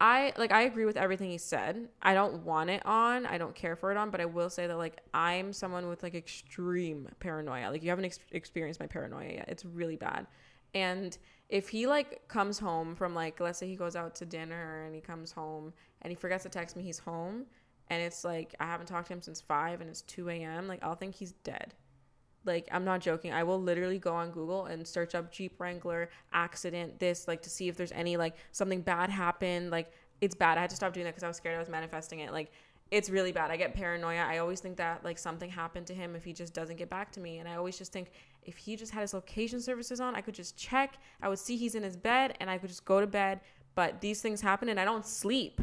I 0.00 0.32
like 0.36 0.52
I 0.52 0.62
agree 0.62 0.84
with 0.84 0.96
everything 0.96 1.30
he 1.30 1.38
said. 1.38 1.88
I 2.02 2.14
don't 2.14 2.44
want 2.44 2.70
it 2.70 2.84
on. 2.84 3.26
I 3.26 3.38
don't 3.38 3.54
care 3.54 3.76
for 3.76 3.90
it 3.90 3.96
on, 3.96 4.10
but 4.10 4.20
I 4.20 4.24
will 4.24 4.50
say 4.50 4.66
that 4.66 4.76
like 4.76 4.98
I'm 5.12 5.52
someone 5.52 5.88
with 5.88 6.02
like 6.02 6.14
extreme 6.14 7.08
paranoia. 7.20 7.70
Like 7.70 7.82
you 7.82 7.90
haven't 7.90 8.06
ex- 8.06 8.18
experienced 8.32 8.80
my 8.80 8.86
paranoia 8.86 9.32
yet. 9.32 9.44
It's 9.48 9.64
really 9.64 9.96
bad. 9.96 10.26
And 10.74 11.16
if 11.48 11.68
he 11.68 11.86
like 11.86 12.26
comes 12.26 12.58
home 12.58 12.96
from 12.96 13.14
like 13.14 13.38
let's 13.38 13.58
say 13.58 13.68
he 13.68 13.76
goes 13.76 13.94
out 13.94 14.14
to 14.16 14.26
dinner 14.26 14.84
and 14.84 14.94
he 14.94 15.00
comes 15.00 15.30
home 15.30 15.72
and 16.02 16.10
he 16.10 16.16
forgets 16.16 16.42
to 16.42 16.48
text 16.48 16.76
me 16.76 16.82
he's 16.82 16.98
home 16.98 17.46
and 17.90 18.02
it's 18.02 18.24
like 18.24 18.54
I 18.58 18.64
haven't 18.64 18.86
talked 18.86 19.06
to 19.08 19.12
him 19.12 19.22
since 19.22 19.40
5 19.40 19.80
and 19.80 19.88
it's 19.90 20.02
2 20.02 20.28
a.m. 20.30 20.66
like 20.66 20.82
I'll 20.82 20.94
think 20.94 21.14
he's 21.14 21.32
dead. 21.44 21.74
Like 22.44 22.68
I'm 22.72 22.84
not 22.84 23.00
joking. 23.00 23.32
I 23.32 23.42
will 23.42 23.60
literally 23.60 23.98
go 23.98 24.14
on 24.14 24.30
Google 24.30 24.66
and 24.66 24.86
search 24.86 25.14
up 25.14 25.32
Jeep 25.32 25.58
Wrangler 25.58 26.10
accident 26.32 26.98
this 26.98 27.26
like 27.26 27.42
to 27.42 27.50
see 27.50 27.68
if 27.68 27.76
there's 27.76 27.92
any 27.92 28.16
like 28.16 28.36
something 28.52 28.80
bad 28.80 29.10
happened. 29.10 29.70
Like 29.70 29.92
it's 30.20 30.34
bad. 30.34 30.58
I 30.58 30.62
had 30.62 30.70
to 30.70 30.76
stop 30.76 30.92
doing 30.92 31.04
that 31.04 31.10
because 31.10 31.24
I 31.24 31.28
was 31.28 31.36
scared 31.36 31.56
I 31.56 31.58
was 31.58 31.68
manifesting 31.68 32.20
it. 32.20 32.32
Like 32.32 32.50
it's 32.90 33.10
really 33.10 33.32
bad. 33.32 33.50
I 33.50 33.56
get 33.56 33.74
paranoia. 33.74 34.24
I 34.28 34.38
always 34.38 34.60
think 34.60 34.76
that 34.76 35.04
like 35.04 35.18
something 35.18 35.50
happened 35.50 35.86
to 35.88 35.94
him 35.94 36.14
if 36.14 36.24
he 36.24 36.32
just 36.32 36.52
doesn't 36.54 36.76
get 36.76 36.90
back 36.90 37.10
to 37.12 37.20
me. 37.20 37.38
And 37.38 37.48
I 37.48 37.56
always 37.56 37.78
just 37.78 37.92
think 37.92 38.10
if 38.44 38.56
he 38.56 38.76
just 38.76 38.92
had 38.92 39.00
his 39.00 39.14
location 39.14 39.60
services 39.60 40.00
on, 40.00 40.14
I 40.14 40.20
could 40.20 40.34
just 40.34 40.56
check. 40.56 40.98
I 41.22 41.28
would 41.28 41.38
see 41.38 41.56
he's 41.56 41.74
in 41.74 41.82
his 41.82 41.96
bed 41.96 42.36
and 42.40 42.50
I 42.50 42.58
could 42.58 42.68
just 42.68 42.84
go 42.84 43.00
to 43.00 43.06
bed. 43.06 43.40
But 43.74 44.00
these 44.00 44.20
things 44.20 44.40
happen 44.40 44.68
and 44.68 44.78
I 44.78 44.84
don't 44.84 45.04
sleep. 45.04 45.60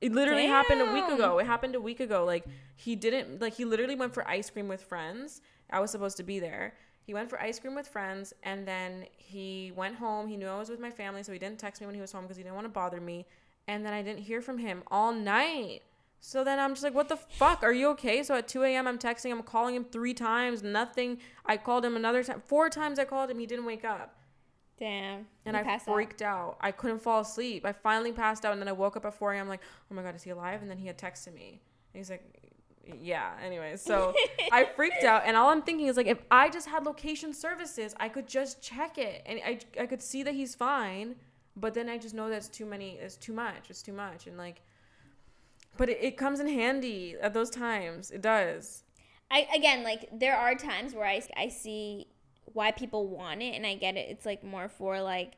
It 0.00 0.12
literally 0.12 0.46
happened 0.46 0.80
a 0.80 0.92
week 0.92 1.08
ago. 1.08 1.38
It 1.38 1.46
happened 1.46 1.74
a 1.74 1.80
week 1.80 2.00
ago. 2.00 2.24
Like 2.24 2.44
he 2.76 2.96
didn't 2.96 3.40
like 3.40 3.54
he 3.54 3.64
literally 3.64 3.96
went 3.96 4.14
for 4.14 4.26
ice 4.28 4.48
cream 4.48 4.68
with 4.68 4.82
friends. 4.82 5.40
I 5.70 5.80
was 5.80 5.90
supposed 5.90 6.16
to 6.18 6.22
be 6.22 6.38
there. 6.40 6.74
He 7.02 7.14
went 7.14 7.30
for 7.30 7.40
ice 7.40 7.58
cream 7.58 7.74
with 7.74 7.88
friends 7.88 8.34
and 8.42 8.66
then 8.68 9.06
he 9.16 9.72
went 9.74 9.96
home. 9.96 10.28
He 10.28 10.36
knew 10.36 10.46
I 10.46 10.58
was 10.58 10.68
with 10.68 10.80
my 10.80 10.90
family, 10.90 11.22
so 11.22 11.32
he 11.32 11.38
didn't 11.38 11.58
text 11.58 11.80
me 11.80 11.86
when 11.86 11.94
he 11.94 12.00
was 12.00 12.12
home 12.12 12.22
because 12.22 12.36
he 12.36 12.42
didn't 12.42 12.54
want 12.54 12.66
to 12.66 12.70
bother 12.70 13.00
me. 13.00 13.26
And 13.66 13.84
then 13.84 13.92
I 13.92 14.02
didn't 14.02 14.22
hear 14.22 14.40
from 14.42 14.58
him 14.58 14.82
all 14.90 15.12
night. 15.12 15.82
So 16.20 16.42
then 16.42 16.58
I'm 16.58 16.72
just 16.72 16.82
like, 16.82 16.94
what 16.94 17.08
the 17.08 17.16
fuck? 17.16 17.62
Are 17.62 17.72
you 17.72 17.88
okay? 17.90 18.22
So 18.22 18.34
at 18.34 18.48
2 18.48 18.62
a.m., 18.64 18.86
I'm 18.88 18.98
texting 18.98 19.30
him, 19.30 19.38
I'm 19.38 19.44
calling 19.44 19.74
him 19.74 19.84
three 19.84 20.14
times, 20.14 20.62
nothing. 20.62 21.18
I 21.46 21.56
called 21.56 21.84
him 21.84 21.96
another 21.96 22.24
time. 22.24 22.42
Four 22.44 22.68
times 22.70 22.98
I 22.98 23.04
called 23.04 23.30
him. 23.30 23.38
He 23.38 23.46
didn't 23.46 23.64
wake 23.66 23.84
up. 23.84 24.16
damn. 24.78 25.26
And 25.46 25.56
I 25.56 25.62
passed 25.62 25.88
out. 25.88 25.94
freaked 25.94 26.22
out. 26.22 26.56
I 26.60 26.72
couldn't 26.72 27.00
fall 27.00 27.20
asleep. 27.20 27.64
I 27.64 27.72
finally 27.72 28.12
passed 28.12 28.44
out, 28.44 28.52
and 28.52 28.60
then 28.60 28.68
I 28.68 28.72
woke 28.72 28.96
up 28.96 29.04
at 29.06 29.14
4 29.14 29.34
a.m. 29.34 29.48
like, 29.48 29.60
oh 29.90 29.94
my 29.94 30.02
god, 30.02 30.16
is 30.16 30.22
he 30.24 30.30
alive? 30.30 30.60
And 30.60 30.70
then 30.70 30.78
he 30.78 30.86
had 30.88 30.98
texted 30.98 31.34
me. 31.34 31.60
And 31.94 32.00
he's 32.00 32.10
like, 32.10 32.24
yeah. 33.00 33.32
Anyway, 33.44 33.76
so 33.76 34.14
I 34.52 34.64
freaked 34.76 35.04
out, 35.04 35.22
and 35.26 35.36
all 35.36 35.50
I'm 35.50 35.62
thinking 35.62 35.86
is 35.86 35.96
like, 35.96 36.06
if 36.06 36.22
I 36.30 36.48
just 36.48 36.68
had 36.68 36.84
location 36.84 37.32
services, 37.34 37.94
I 37.98 38.08
could 38.08 38.26
just 38.26 38.62
check 38.62 38.98
it, 38.98 39.22
and 39.26 39.40
I 39.44 39.58
I 39.80 39.86
could 39.86 40.02
see 40.02 40.22
that 40.22 40.34
he's 40.34 40.54
fine. 40.54 41.16
but 41.56 41.74
then 41.74 41.88
I 41.88 41.98
just 41.98 42.14
know 42.14 42.28
that's 42.30 42.48
too 42.48 42.66
many. 42.66 42.92
It's 43.00 43.16
too 43.16 43.32
much. 43.32 43.70
It's 43.70 43.82
too 43.82 43.92
much, 43.92 44.26
and 44.26 44.36
like, 44.38 44.62
but 45.76 45.88
it, 45.88 45.98
it 46.02 46.16
comes 46.16 46.40
in 46.40 46.48
handy 46.48 47.16
at 47.20 47.34
those 47.34 47.50
times. 47.50 48.10
It 48.10 48.22
does. 48.22 48.84
I 49.30 49.46
again 49.54 49.82
like 49.82 50.08
there 50.12 50.36
are 50.36 50.54
times 50.54 50.94
where 50.94 51.06
I 51.06 51.22
I 51.36 51.48
see 51.48 52.06
why 52.44 52.70
people 52.72 53.08
want 53.08 53.42
it 53.42 53.54
and 53.54 53.66
I 53.66 53.74
get 53.74 53.96
it. 53.96 54.08
It's 54.08 54.24
like 54.24 54.42
more 54.42 54.68
for 54.68 55.00
like 55.00 55.34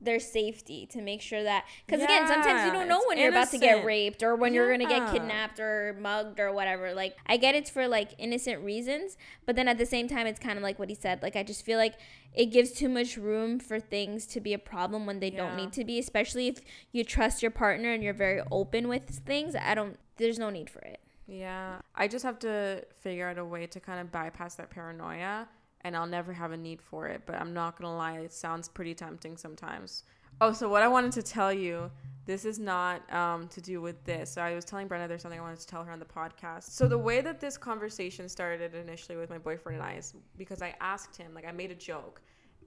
their 0.00 0.20
safety 0.20 0.86
to 0.86 1.00
make 1.00 1.20
sure 1.20 1.42
that 1.42 1.64
because 1.86 2.02
again 2.02 2.26
sometimes 2.26 2.64
you 2.64 2.72
don't 2.72 2.88
know 2.88 3.02
when 3.08 3.18
you're 3.18 3.30
about 3.30 3.50
to 3.50 3.58
get 3.58 3.84
raped 3.84 4.22
or 4.22 4.36
when 4.36 4.54
you're 4.54 4.70
gonna 4.70 4.88
get 4.88 5.10
kidnapped 5.12 5.58
or 5.58 5.96
mugged 6.00 6.38
or 6.38 6.52
whatever 6.52 6.94
like 6.94 7.16
i 7.26 7.36
get 7.36 7.54
it's 7.54 7.68
for 7.68 7.88
like 7.88 8.14
innocent 8.18 8.62
reasons 8.62 9.16
but 9.44 9.56
then 9.56 9.66
at 9.66 9.76
the 9.76 9.86
same 9.86 10.06
time 10.06 10.26
it's 10.26 10.38
kind 10.38 10.56
of 10.56 10.62
like 10.62 10.78
what 10.78 10.88
he 10.88 10.94
said 10.94 11.20
like 11.22 11.34
i 11.34 11.42
just 11.42 11.64
feel 11.64 11.78
like 11.78 11.94
it 12.32 12.46
gives 12.46 12.70
too 12.72 12.88
much 12.88 13.16
room 13.16 13.58
for 13.58 13.80
things 13.80 14.26
to 14.26 14.40
be 14.40 14.52
a 14.52 14.58
problem 14.58 15.04
when 15.04 15.18
they 15.18 15.30
don't 15.30 15.56
need 15.56 15.72
to 15.72 15.84
be 15.84 15.98
especially 15.98 16.46
if 16.46 16.60
you 16.92 17.02
trust 17.02 17.42
your 17.42 17.50
partner 17.50 17.92
and 17.92 18.02
you're 18.02 18.14
very 18.14 18.40
open 18.52 18.86
with 18.86 19.08
things 19.26 19.56
i 19.56 19.74
don't 19.74 19.98
there's 20.18 20.38
no 20.38 20.50
need 20.50 20.68
for 20.68 20.80
it. 20.80 21.00
Yeah. 21.26 21.80
I 21.94 22.08
just 22.08 22.24
have 22.24 22.38
to 22.40 22.84
figure 23.00 23.28
out 23.28 23.38
a 23.38 23.44
way 23.44 23.66
to 23.66 23.80
kind 23.80 24.00
of 24.00 24.12
bypass 24.12 24.56
that 24.56 24.70
paranoia 24.70 25.48
and 25.82 25.96
I'll 25.96 26.06
never 26.06 26.32
have 26.32 26.52
a 26.52 26.56
need 26.56 26.82
for 26.82 27.06
it. 27.06 27.22
But 27.26 27.36
I'm 27.36 27.54
not 27.54 27.76
to 27.80 27.88
lie, 27.88 28.18
it 28.18 28.32
sounds 28.32 28.68
pretty 28.68 28.94
tempting 28.94 29.36
sometimes. 29.36 30.04
Oh, 30.40 30.52
so 30.52 30.68
what 30.68 30.82
I 30.82 30.88
wanted 30.88 31.12
to 31.12 31.22
tell 31.22 31.52
you, 31.52 31.90
this 32.24 32.44
is 32.44 32.58
not 32.58 33.12
um, 33.12 33.48
to 33.48 33.60
do 33.60 33.80
with 33.80 34.04
this. 34.04 34.30
So 34.30 34.40
I 34.40 34.54
was 34.54 34.64
telling 34.64 34.86
Brenda 34.86 35.08
there's 35.08 35.22
something 35.22 35.40
I 35.40 35.42
wanted 35.42 35.60
to 35.60 35.66
tell 35.66 35.82
her 35.82 35.90
on 35.90 35.98
the 35.98 36.04
podcast. 36.04 36.70
So 36.70 36.86
the 36.86 36.98
way 36.98 37.20
that 37.20 37.40
this 37.40 37.58
conversation 37.58 38.28
started 38.28 38.74
initially 38.74 39.16
with 39.16 39.30
my 39.30 39.38
boyfriend 39.38 39.80
and 39.80 39.86
I 39.86 39.94
is 39.94 40.14
because 40.36 40.62
I 40.62 40.74
asked 40.80 41.16
him, 41.16 41.34
like, 41.34 41.46
I 41.46 41.52
made 41.52 41.70
a 41.70 41.74
joke 41.74 42.20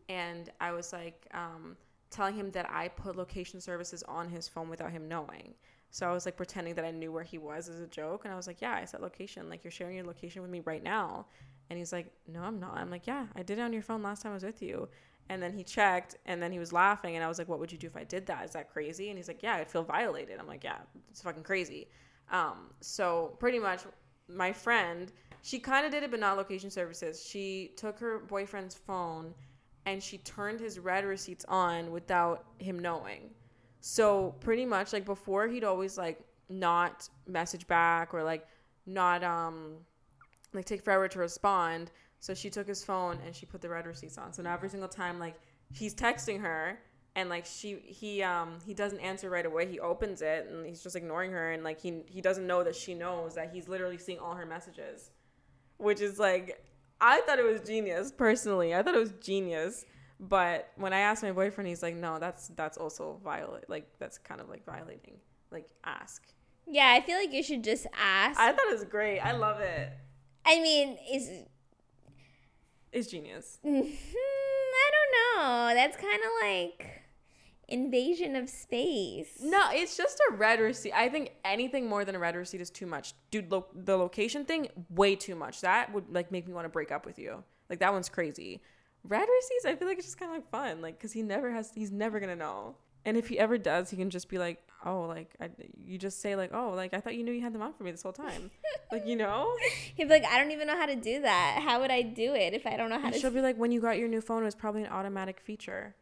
and 0.09 0.49
I 0.59 0.71
was 0.71 0.91
like, 0.91 1.27
um, 1.33 1.77
telling 2.09 2.35
him 2.35 2.51
that 2.51 2.69
I 2.69 2.89
put 2.89 3.15
location 3.15 3.61
services 3.61 4.03
on 4.03 4.29
his 4.29 4.47
phone 4.47 4.69
without 4.69 4.91
him 4.91 5.07
knowing. 5.07 5.53
So 5.91 6.09
I 6.09 6.13
was 6.13 6.25
like 6.25 6.37
pretending 6.37 6.75
that 6.75 6.85
I 6.85 6.91
knew 6.91 7.11
where 7.11 7.23
he 7.23 7.37
was 7.37 7.67
as 7.67 7.79
a 7.79 7.87
joke, 7.87 8.23
and 8.23 8.33
I 8.33 8.37
was 8.37 8.47
like, 8.47 8.61
"Yeah, 8.61 8.73
I 8.73 8.85
set 8.85 9.01
location. 9.01 9.49
Like 9.49 9.63
you're 9.63 9.71
sharing 9.71 9.97
your 9.97 10.05
location 10.05 10.41
with 10.41 10.49
me 10.49 10.61
right 10.61 10.81
now." 10.81 11.25
And 11.71 11.77
he's 11.77 11.93
like, 11.93 12.11
"No, 12.27 12.41
I'm 12.41 12.59
not." 12.59 12.75
I'm 12.75 12.91
like, 12.91 13.07
"Yeah, 13.07 13.27
I 13.33 13.43
did 13.43 13.57
it 13.57 13.61
on 13.61 13.71
your 13.71 13.81
phone 13.81 14.03
last 14.03 14.21
time 14.21 14.33
I 14.33 14.35
was 14.35 14.43
with 14.43 14.61
you." 14.61 14.89
And 15.29 15.41
then 15.41 15.53
he 15.53 15.63
checked, 15.63 16.17
and 16.25 16.43
then 16.43 16.51
he 16.51 16.59
was 16.59 16.73
laughing, 16.73 17.15
and 17.15 17.23
I 17.23 17.29
was 17.29 17.39
like, 17.39 17.47
"What 17.47 17.59
would 17.59 17.71
you 17.71 17.77
do 17.77 17.87
if 17.87 17.95
I 17.95 18.03
did 18.03 18.25
that? 18.25 18.43
Is 18.43 18.51
that 18.51 18.69
crazy?" 18.69 19.07
And 19.07 19.17
he's 19.17 19.29
like, 19.29 19.41
"Yeah, 19.41 19.55
I'd 19.55 19.71
feel 19.71 19.83
violated." 19.83 20.37
I'm 20.37 20.47
like, 20.47 20.65
"Yeah, 20.65 20.79
it's 21.09 21.21
fucking 21.21 21.43
crazy." 21.43 21.87
Um, 22.29 22.71
so 22.81 23.37
pretty 23.39 23.57
much, 23.57 23.83
my 24.27 24.51
friend, 24.51 25.13
she 25.43 25.59
kind 25.59 25.85
of 25.85 25.93
did 25.93 26.03
it, 26.03 26.11
but 26.11 26.19
not 26.19 26.35
location 26.35 26.69
services. 26.69 27.25
She 27.25 27.71
took 27.77 27.97
her 27.99 28.19
boyfriend's 28.19 28.75
phone, 28.75 29.33
and 29.85 30.03
she 30.03 30.17
turned 30.17 30.59
his 30.59 30.77
read 30.77 31.05
receipts 31.05 31.45
on 31.47 31.89
without 31.89 32.43
him 32.57 32.79
knowing. 32.79 33.29
So 33.79 34.35
pretty 34.41 34.65
much 34.65 34.91
like 34.91 35.05
before 35.05 35.47
he'd 35.47 35.63
always 35.63 35.97
like 35.97 36.19
not 36.49 37.07
message 37.27 37.65
back 37.65 38.13
or 38.13 38.23
like 38.23 38.45
not 38.85 39.23
um 39.23 39.77
like 40.53 40.65
take 40.65 40.83
forever 40.83 41.07
to 41.07 41.19
respond. 41.19 41.91
So 42.19 42.33
she 42.33 42.49
took 42.49 42.67
his 42.67 42.83
phone 42.83 43.17
and 43.25 43.35
she 43.35 43.45
put 43.45 43.61
the 43.61 43.69
read 43.69 43.87
receipts 43.87 44.17
on. 44.17 44.33
So 44.33 44.43
now 44.43 44.53
every 44.53 44.69
single 44.69 44.89
time 44.89 45.19
like 45.19 45.39
he's 45.73 45.95
texting 45.95 46.41
her 46.41 46.79
and 47.15 47.29
like 47.29 47.45
she 47.45 47.77
he 47.85 48.21
um 48.21 48.59
he 48.65 48.73
doesn't 48.73 48.99
answer 48.99 49.29
right 49.29 49.45
away. 49.45 49.67
He 49.67 49.79
opens 49.79 50.21
it 50.21 50.47
and 50.49 50.65
he's 50.65 50.83
just 50.83 50.95
ignoring 50.95 51.31
her 51.31 51.51
and 51.51 51.63
like 51.63 51.81
he 51.81 52.03
he 52.07 52.21
doesn't 52.21 52.45
know 52.45 52.63
that 52.63 52.75
she 52.75 52.93
knows 52.93 53.35
that 53.35 53.51
he's 53.53 53.67
literally 53.67 53.97
seeing 53.97 54.19
all 54.19 54.35
her 54.35 54.45
messages. 54.45 55.11
Which 55.77 56.01
is 56.01 56.19
like 56.19 56.63
I 56.99 57.21
thought 57.21 57.39
it 57.39 57.45
was 57.45 57.61
genius 57.61 58.11
personally. 58.11 58.75
I 58.75 58.83
thought 58.83 58.93
it 58.93 58.99
was 58.99 59.13
genius. 59.21 59.85
But 60.19 60.69
when 60.75 60.93
I 60.93 60.99
asked 60.99 61.23
my 61.23 61.31
boyfriend, 61.31 61.67
he's 61.67 61.81
like, 61.81 61.95
"No, 61.95 62.19
that's 62.19 62.49
that's 62.49 62.77
also 62.77 63.19
violate. 63.23 63.67
Like 63.67 63.87
that's 63.97 64.19
kind 64.19 64.39
of 64.39 64.49
like 64.49 64.63
violating. 64.65 65.17
Like 65.49 65.67
ask." 65.83 66.23
yeah 66.67 66.95
i 66.95 67.01
feel 67.01 67.17
like 67.17 67.33
you 67.33 67.43
should 67.43 67.63
just 67.63 67.87
ask 67.99 68.39
I 68.39 68.51
thought 68.51 68.67
it 68.67 68.73
was 68.73 68.83
great. 68.85 69.19
I 69.19 69.31
love 69.31 69.59
it. 69.59 69.91
I 70.45 70.61
mean, 70.61 70.97
is 71.11 71.29
is 72.91 73.07
genius. 73.07 73.59
Hmm, 73.63 73.81
I 73.81 74.91
don't 74.91 75.37
know. 75.37 75.73
That's 75.73 75.95
kind 75.97 76.21
of 76.21 76.29
like 76.41 77.03
invasion 77.67 78.35
of 78.35 78.49
space. 78.49 79.37
No, 79.41 79.69
it's 79.71 79.95
just 79.95 80.21
a 80.29 80.35
read 80.35 80.59
receipt. 80.59 80.93
I 80.93 81.07
think 81.09 81.31
anything 81.45 81.87
more 81.87 82.03
than 82.03 82.15
a 82.15 82.19
read 82.19 82.35
receipt 82.35 82.61
is 82.61 82.69
too 82.69 82.85
much, 82.85 83.13
dude. 83.31 83.51
Lo- 83.51 83.67
the 83.73 83.97
location 83.97 84.45
thing, 84.45 84.67
way 84.89 85.15
too 85.15 85.35
much. 85.35 85.61
That 85.61 85.93
would 85.93 86.09
like 86.11 86.31
make 86.31 86.47
me 86.47 86.53
want 86.53 86.65
to 86.65 86.69
break 86.69 86.91
up 86.91 87.05
with 87.05 87.17
you. 87.17 87.43
Like 87.69 87.79
that 87.79 87.93
one's 87.93 88.09
crazy. 88.09 88.61
Read 89.07 89.27
receipts, 89.27 89.65
I 89.65 89.75
feel 89.75 89.87
like 89.87 89.97
it's 89.97 90.05
just 90.05 90.19
kind 90.19 90.29
of 90.31 90.37
like 90.37 90.49
fun, 90.51 90.81
like 90.81 90.97
because 90.97 91.11
he 91.13 91.23
never 91.23 91.51
has, 91.51 91.71
he's 91.73 91.91
never 91.91 92.19
gonna 92.19 92.35
know. 92.35 92.75
And 93.03 93.17
if 93.17 93.29
he 93.29 93.39
ever 93.39 93.57
does, 93.57 93.89
he 93.89 93.97
can 93.97 94.11
just 94.11 94.29
be 94.29 94.37
like, 94.37 94.63
oh, 94.85 95.01
like 95.03 95.29
I, 95.39 95.49
you 95.85 95.97
just 95.97 96.21
say 96.21 96.35
like, 96.35 96.51
oh, 96.53 96.71
like 96.75 96.93
I 96.93 96.99
thought 96.99 97.15
you 97.15 97.23
knew 97.23 97.31
you 97.31 97.41
had 97.41 97.53
them 97.53 97.61
on 97.61 97.73
for 97.73 97.83
me 97.83 97.91
this 97.91 98.03
whole 98.03 98.13
time, 98.13 98.51
like 98.91 99.05
you 99.05 99.15
know. 99.15 99.53
He'd 99.95 100.05
be 100.05 100.09
like, 100.09 100.25
I 100.25 100.37
don't 100.39 100.51
even 100.51 100.67
know 100.67 100.77
how 100.77 100.85
to 100.85 100.95
do 100.95 101.21
that. 101.21 101.61
How 101.63 101.79
would 101.81 101.91
I 101.91 102.01
do 102.01 102.33
it 102.33 102.53
if 102.53 102.65
I 102.65 102.77
don't 102.77 102.89
know 102.89 102.99
how 102.99 103.05
And 103.05 103.13
to? 103.13 103.19
she'll 103.19 103.31
be 103.31 103.41
like, 103.41 103.57
when 103.57 103.71
you 103.71 103.79
got 103.81 103.97
your 103.97 104.07
new 104.07 104.21
phone, 104.21 104.41
it 104.41 104.45
was 104.45 104.55
probably 104.55 104.83
an 104.83 104.89
automatic 104.91 105.39
feature. 105.39 105.95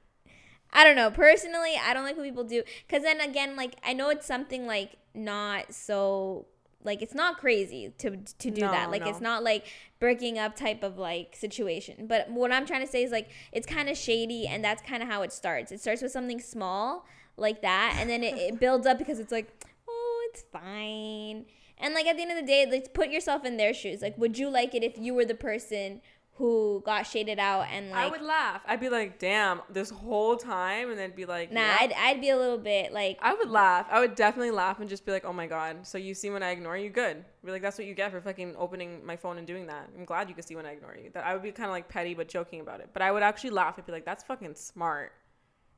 I 0.71 0.83
don't 0.83 0.95
know. 0.95 1.09
Personally, 1.09 1.73
I 1.83 1.93
don't 1.93 2.03
like 2.03 2.15
what 2.15 2.25
people 2.25 2.43
do. 2.43 2.63
Cause 2.87 3.01
then 3.01 3.19
again, 3.21 3.55
like 3.55 3.75
I 3.83 3.93
know 3.93 4.09
it's 4.09 4.25
something 4.25 4.67
like 4.67 4.97
not 5.15 5.73
so 5.73 6.45
like 6.83 7.01
it's 7.01 7.15
not 7.15 7.37
crazy 7.39 7.91
to 7.97 8.11
to 8.17 8.51
do 8.51 8.61
No, 8.61 8.71
that. 8.71 8.91
Like 8.91 9.01
no. 9.01 9.09
it's 9.09 9.19
not 9.19 9.43
like 9.43 9.65
breaking 9.99 10.37
up 10.37 10.55
type 10.55 10.83
of 10.83 10.97
like 10.97 11.35
situation. 11.35 12.05
But 12.07 12.29
what 12.29 12.51
I'm 12.51 12.65
trying 12.65 12.85
to 12.85 12.91
say 12.91 13.03
is 13.03 13.11
like 13.11 13.29
it's 13.51 13.65
kind 13.67 13.89
of 13.89 13.97
shady, 13.97 14.47
and 14.47 14.63
that's 14.63 14.81
kind 14.83 15.01
of 15.03 15.09
how 15.09 15.23
it 15.23 15.33
starts. 15.33 15.71
It 15.71 15.81
starts 15.81 16.01
with 16.01 16.11
something 16.11 16.39
small 16.39 17.05
like 17.39 17.61
that, 17.61 17.97
and 17.99 18.09
then 18.09 18.23
it, 18.23 18.35
it 18.35 18.59
builds 18.59 18.85
up 18.87 18.97
because 18.97 19.19
it's 19.19 19.31
like, 19.31 19.65
oh, 19.87 20.27
it's 20.29 20.43
fine. 20.51 21.45
And 21.77 21.93
like 21.93 22.05
at 22.05 22.17
the 22.17 22.23
end 22.23 22.31
of 22.31 22.37
the 22.37 22.45
day, 22.45 22.65
like 22.69 22.93
put 22.93 23.09
yourself 23.09 23.45
in 23.45 23.57
their 23.57 23.73
shoes. 23.73 24.01
Like, 24.01 24.17
would 24.17 24.37
you 24.37 24.49
like 24.49 24.75
it 24.75 24.83
if 24.83 24.97
you 24.97 25.13
were 25.13 25.25
the 25.25 25.35
person 25.35 26.01
who 26.39 26.81
got 26.85 27.05
shaded 27.05 27.37
out 27.37 27.67
and 27.69 27.91
like 27.91 27.99
I 27.99 28.07
would 28.07 28.21
laugh. 28.21 28.61
I'd 28.65 28.79
be 28.79 28.87
like, 28.87 29.19
damn, 29.19 29.61
this 29.69 29.89
whole 29.89 30.37
time, 30.37 30.89
and 30.89 30.97
then 30.97 31.11
be 31.13 31.25
like, 31.25 31.51
Nah, 31.51 31.59
"Yep." 31.59 31.79
I'd, 31.81 31.93
I'd 31.97 32.21
be 32.21 32.29
a 32.29 32.37
little 32.37 32.57
bit 32.57 32.93
like, 32.93 33.19
I 33.21 33.33
would 33.33 33.49
laugh. 33.49 33.87
I 33.91 33.99
would 33.99 34.15
definitely 34.15 34.51
laugh 34.51 34.79
and 34.79 34.87
just 34.87 35.05
be 35.05 35.11
like, 35.11 35.25
"Oh 35.25 35.33
my 35.33 35.47
god!" 35.47 35.85
So 35.85 35.97
you 35.97 36.13
see 36.13 36.29
when 36.29 36.41
I 36.41 36.51
ignore 36.51 36.77
you, 36.77 36.89
good. 36.89 37.25
Be 37.43 37.51
like, 37.51 37.61
"That's 37.61 37.77
what 37.77 37.87
you 37.87 37.93
get 37.93 38.11
for 38.11 38.21
fucking 38.21 38.55
opening 38.57 39.05
my 39.05 39.17
phone 39.17 39.37
and 39.37 39.45
doing 39.45 39.67
that." 39.67 39.89
I'm 39.97 40.05
glad 40.05 40.29
you 40.29 40.33
can 40.33 40.45
see 40.45 40.55
when 40.55 40.65
I 40.65 40.71
ignore 40.71 40.95
you. 40.95 41.09
That 41.13 41.25
I 41.25 41.33
would 41.33 41.43
be 41.43 41.51
kind 41.51 41.67
of 41.67 41.73
like 41.73 41.89
petty 41.89 42.13
but 42.13 42.29
joking 42.29 42.61
about 42.61 42.79
it, 42.79 42.89
but 42.93 43.01
I 43.01 43.11
would 43.11 43.21
actually 43.21 43.49
laugh 43.49 43.77
and 43.77 43.85
be 43.85 43.91
like, 43.91 44.05
"That's 44.05 44.23
fucking 44.23 44.55
smart," 44.55 45.11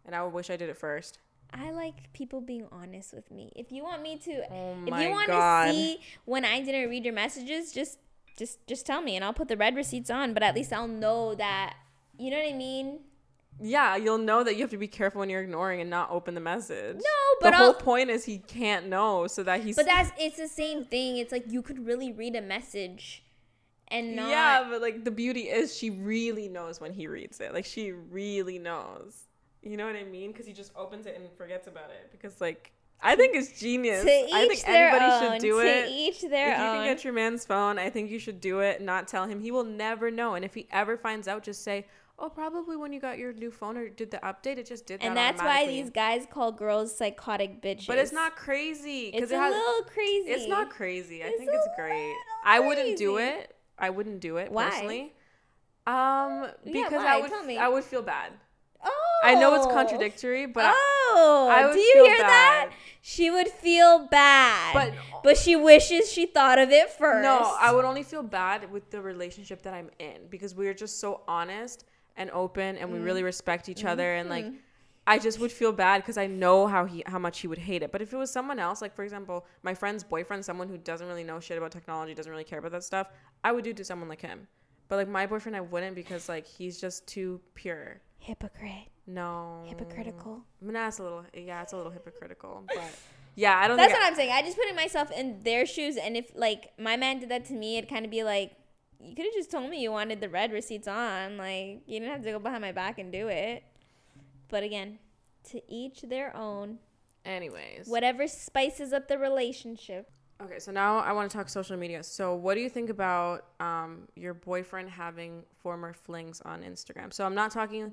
and 0.06 0.16
I 0.16 0.24
would 0.24 0.32
wish 0.32 0.52
I 0.52 0.58
did 0.58 0.70
it 0.70 0.78
first. 0.78 1.18
I 1.54 1.72
like 1.72 2.12
people 2.14 2.42
being 2.42 2.68
honest 2.72 3.14
with 3.14 3.30
me. 3.32 3.52
If 3.56 3.72
you 3.72 3.84
want 3.84 4.02
me 4.02 4.18
to, 4.20 4.44
Oh 4.52 4.76
if 4.86 5.02
you 5.02 5.10
want 5.10 5.28
god! 5.28 5.66
to 5.68 5.72
see 5.74 6.00
when 6.26 6.46
I 6.46 6.62
didn't 6.62 6.90
read 6.90 7.04
your 7.06 7.14
messages, 7.14 7.72
just, 7.74 8.00
just, 8.38 8.66
just 8.68 8.86
tell 8.86 9.02
me, 9.02 9.16
and 9.16 9.26
I'll 9.26 9.34
put 9.34 9.48
the 9.48 9.58
read 9.58 9.76
receipts 9.76 10.10
on. 10.10 10.34
But 10.34 10.44
at 10.44 10.56
least 10.56 10.72
I'll 10.72 10.88
know 10.88 11.36
that, 11.36 11.76
you 12.18 12.32
know 12.32 12.38
what 12.38 12.54
I 12.54 12.58
mean? 12.58 13.00
yeah, 13.60 13.96
you'll 13.96 14.18
know 14.18 14.44
that 14.44 14.56
you 14.56 14.62
have 14.62 14.72
to 14.72 14.78
be 14.78 14.88
careful 14.88 15.20
when 15.20 15.30
you're 15.30 15.42
ignoring 15.44 15.82
and 15.82 15.90
not 15.90 16.10
open 16.10 16.34
the 16.34 16.42
message. 16.42 16.96
No, 16.96 17.36
but 17.42 17.52
the 17.52 17.58
whole 17.58 17.68
I'll, 17.68 17.74
point 17.74 18.10
is 18.10 18.26
he 18.26 18.40
can't 18.40 18.88
know, 18.88 19.28
so 19.28 19.44
that 19.44 19.62
he's. 19.62 19.76
but 19.76 19.86
that's 19.86 20.12
it's 20.18 20.38
the 20.38 20.48
same 20.48 20.84
thing. 20.86 21.18
It's 21.18 21.32
like 21.32 21.46
you 21.52 21.62
could 21.62 21.86
really 21.86 22.12
read 22.12 22.36
a 22.36 22.42
message, 22.42 23.24
and 23.90 24.16
not. 24.16 24.30
yeah, 24.30 24.68
but 24.70 24.82
like 24.82 25.04
the 25.04 25.12
beauty 25.12 25.42
is 25.42 25.78
she 25.78 25.90
really 25.92 26.48
knows 26.48 26.80
when 26.82 26.94
he 26.94 27.08
reads 27.08 27.40
it. 27.40 27.54
Like 27.54 27.66
she 27.66 27.92
really 27.92 28.58
knows. 28.58 29.26
You 29.64 29.78
know 29.78 29.86
what 29.86 29.96
I 29.96 30.04
mean? 30.04 30.32
Because 30.32 30.46
he 30.48 30.54
just 30.54 30.72
opens 30.76 31.06
it 31.06 31.16
and 31.16 31.30
forgets 31.38 31.68
about 31.68 31.90
it. 31.92 32.10
Because 32.12 32.42
like 32.42 32.72
I 33.04 33.16
think 33.16 33.36
it's 33.36 33.60
genius. 33.60 34.04
To 34.04 34.10
each 34.10 34.34
I 34.34 34.48
think 34.48 34.62
their 34.66 34.90
anybody 34.90 35.26
own. 35.26 35.32
should 35.34 35.42
do 35.42 35.62
to 35.62 35.68
it. 35.68 35.90
each 35.90 36.22
their 36.22 36.52
if 36.54 36.58
you 36.60 36.64
own. 36.66 36.76
can 36.78 36.86
get 36.86 37.04
your 37.04 37.14
man's 37.14 37.46
phone, 37.46 37.80
I 37.80 37.90
think 37.90 38.10
you 38.12 38.20
should 38.20 38.40
do 38.42 38.60
it. 38.60 38.82
Not 38.82 39.08
tell 39.08 39.26
him. 39.26 39.40
He 39.40 39.52
will 39.52 39.64
never 39.64 40.12
know. 40.12 40.36
And 40.36 40.44
if 40.46 40.54
he 40.54 40.68
ever 40.72 40.98
finds 40.98 41.28
out, 41.28 41.44
just 41.44 41.64
say, 41.64 41.86
"Oh, 42.20 42.30
probably 42.30 42.76
when 42.76 42.92
you 42.94 43.00
got 43.00 43.18
your 43.18 43.34
new 43.34 43.50
phone 43.52 43.76
or 43.78 43.90
did 43.90 44.12
the 44.12 44.18
update, 44.18 44.58
it 44.58 44.68
just 44.68 44.86
did 44.86 45.00
that." 45.02 45.06
and 45.08 45.18
that's 45.18 45.42
why 45.42 45.66
these 45.68 45.90
guys 45.90 46.28
call 46.30 46.52
girls 46.52 46.96
psychotic 46.96 47.62
bitches. 47.62 47.88
But 47.88 47.98
it's 47.98 48.12
not 48.12 48.36
crazy 48.36 49.08
It's 49.14 49.32
it 49.32 49.36
a 49.36 49.50
little 49.50 49.84
crazy. 49.84 50.30
It's 50.30 50.48
not 50.48 50.70
crazy. 50.70 51.24
I 51.24 51.28
It's 51.28 51.38
think 51.38 51.52
it's 51.54 51.68
great. 51.76 52.14
I 52.46 52.60
wouldn't 52.60 52.98
do 52.98 53.18
it. 53.18 53.56
I 53.80 53.90
wouldn't 53.90 54.20
do 54.20 54.38
it 54.38 54.52
Why? 54.52 54.70
personally. 54.70 55.14
Um, 55.88 56.52
Yeah, 56.64 56.84
because 56.84 56.92
why? 56.94 57.18
I 57.18 57.22
would. 57.22 57.58
I 57.58 57.68
would 57.70 57.84
feel 57.84 58.04
bad. 58.04 58.32
Oh. 59.24 59.28
I 59.28 59.36
know 59.36 59.54
it's 59.56 59.68
contradictory, 59.68 60.46
but 60.46 60.74
oh, 60.76 61.50
I 61.52 61.66
would 61.66 61.74
do 61.74 61.80
you 61.80 62.06
hear 62.06 62.18
that? 62.18 62.72
She 63.02 63.30
would 63.32 63.48
feel 63.50 64.08
bad, 64.08 64.74
But- 64.74 64.94
but 65.24 65.38
she 65.38 65.56
wishes 65.56 66.12
she 66.12 66.26
thought 66.26 66.60
of 66.60 66.70
it 66.72 66.90
first. 66.92 67.24
no, 67.24 67.56
I 67.60 67.72
would 67.74 67.86
only 67.86 68.04
feel 68.04 68.24
bad 68.24 68.72
with 68.72 68.90
the 68.92 69.02
relationship 69.02 69.62
that 69.64 69.74
I'm 69.74 69.90
in 70.00 70.28
because 70.30 70.54
we're 70.56 70.74
just 70.74 71.00
so 71.00 71.22
honest 71.28 71.86
and 72.18 72.30
open, 72.32 72.78
and 72.78 72.92
we 72.92 73.00
Mm. 73.00 73.06
really 73.06 73.24
respect 73.24 73.70
each 73.70 73.86
other, 73.86 74.14
and 74.16 74.30
like. 74.30 74.46
Mm-hmm. 74.46 74.56
I 75.08 75.18
just 75.18 75.40
would 75.40 75.52
feel 75.52 75.72
bad 75.72 76.02
because 76.04 76.16
I 76.16 76.28
know 76.28 76.68
how 76.68 76.86
he 76.86 77.04
how 77.08 77.18
much 77.18 77.40
he 77.40 77.48
would 77.48 77.58
hate 77.58 77.82
it. 77.82 77.92
But 77.92 78.04
if 78.04 78.14
it 78.14 78.18
was 78.18 78.30
someone 78.30 78.60
else, 78.60 78.84
like 78.84 78.94
for 78.96 79.04
example, 79.04 79.48
my 79.64 79.74
friend's 79.74 80.04
boyfriend, 80.04 80.46
someone 80.46 80.70
who 80.70 80.78
doesn't 80.78 81.08
really 81.08 81.24
know 81.24 81.40
shit 81.40 81.58
about 81.58 81.72
technology, 81.72 82.14
doesn't 82.14 82.32
really 82.32 82.44
care 82.44 82.60
about 82.60 82.72
that 82.74 82.84
stuff, 82.84 83.08
I 83.44 83.52
would 83.52 83.64
do 83.64 83.74
to 83.74 83.84
someone 83.84 84.08
like 84.10 84.22
him. 84.22 84.48
But 84.90 84.98
like 84.98 85.08
my 85.08 85.26
boyfriend, 85.26 85.56
I 85.56 85.62
wouldn't 85.62 85.96
because 85.96 86.30
like 86.30 86.46
he's 86.46 86.80
just 86.80 87.08
too 87.08 87.42
pure. 87.56 88.00
Hypocrite. 88.22 88.90
No. 89.08 89.64
Hypocritical. 89.68 90.46
I 90.62 90.66
mean, 90.66 90.74
that's 90.74 91.00
a 91.00 91.04
little. 91.04 91.26
Yeah, 91.34 91.64
it's 91.64 91.74
a 91.74 91.78
little 91.78 91.92
hypocritical, 91.92 92.64
but 92.68 92.84
yeah, 93.36 93.60
I 93.60 93.68
don't. 93.68 93.78
That's 93.78 93.92
what 93.92 94.04
I'm 94.04 94.14
saying. 94.14 94.32
I 94.32 94.44
just 94.44 94.58
putting 94.58 94.76
myself 94.76 95.12
in 95.12 95.40
their 95.44 95.66
shoes, 95.66 95.98
and 95.98 96.16
if 96.16 96.32
like 96.36 96.72
my 96.78 96.98
man 96.98 97.20
did 97.20 97.30
that 97.30 97.46
to 97.46 97.54
me, 97.54 97.78
it'd 97.78 97.90
kind 97.90 98.06
of 98.06 98.12
be 98.12 98.24
like, 98.24 98.56
you 99.00 99.16
could 99.16 99.26
have 99.26 99.34
just 99.34 99.50
told 99.50 99.70
me 99.72 99.82
you 99.82 99.92
wanted 99.92 100.22
the 100.22 100.30
read 100.30 100.52
receipts 100.52 100.88
on. 100.88 101.38
Like 101.38 101.82
you 101.88 102.00
didn't 102.00 102.12
have 102.12 102.24
to 102.24 102.32
go 102.32 102.40
behind 102.40 102.62
my 102.62 102.72
back 102.72 103.00
and 103.00 103.12
do 103.12 103.28
it. 103.28 103.64
But 104.50 104.62
again, 104.64 105.00
to 105.50 105.62
each 105.68 106.04
their 106.04 106.36
own. 106.38 106.78
Anyways. 107.26 107.88
Whatever 107.88 108.28
spices 108.28 108.94
up 108.94 109.08
the 109.08 109.18
relationship. 109.18 110.12
Okay, 110.44 110.60
so 110.60 110.72
now 110.72 110.98
I 110.98 111.12
want 111.12 111.30
to 111.30 111.38
talk 111.38 111.50
social 111.50 111.78
media. 111.78 112.04
So, 112.04 112.36
what 112.36 112.56
do 112.56 112.62
you 112.62 112.70
think 112.70 112.90
about 112.90 113.46
um, 113.60 114.08
your 114.16 114.34
boyfriend 114.34 114.90
having 114.90 115.44
former 115.58 115.94
flings 115.94 116.42
on 116.42 116.64
Instagram? 116.64 117.14
So, 117.14 117.26
I'm 117.26 117.36
not 117.36 117.52
talking 117.52 117.92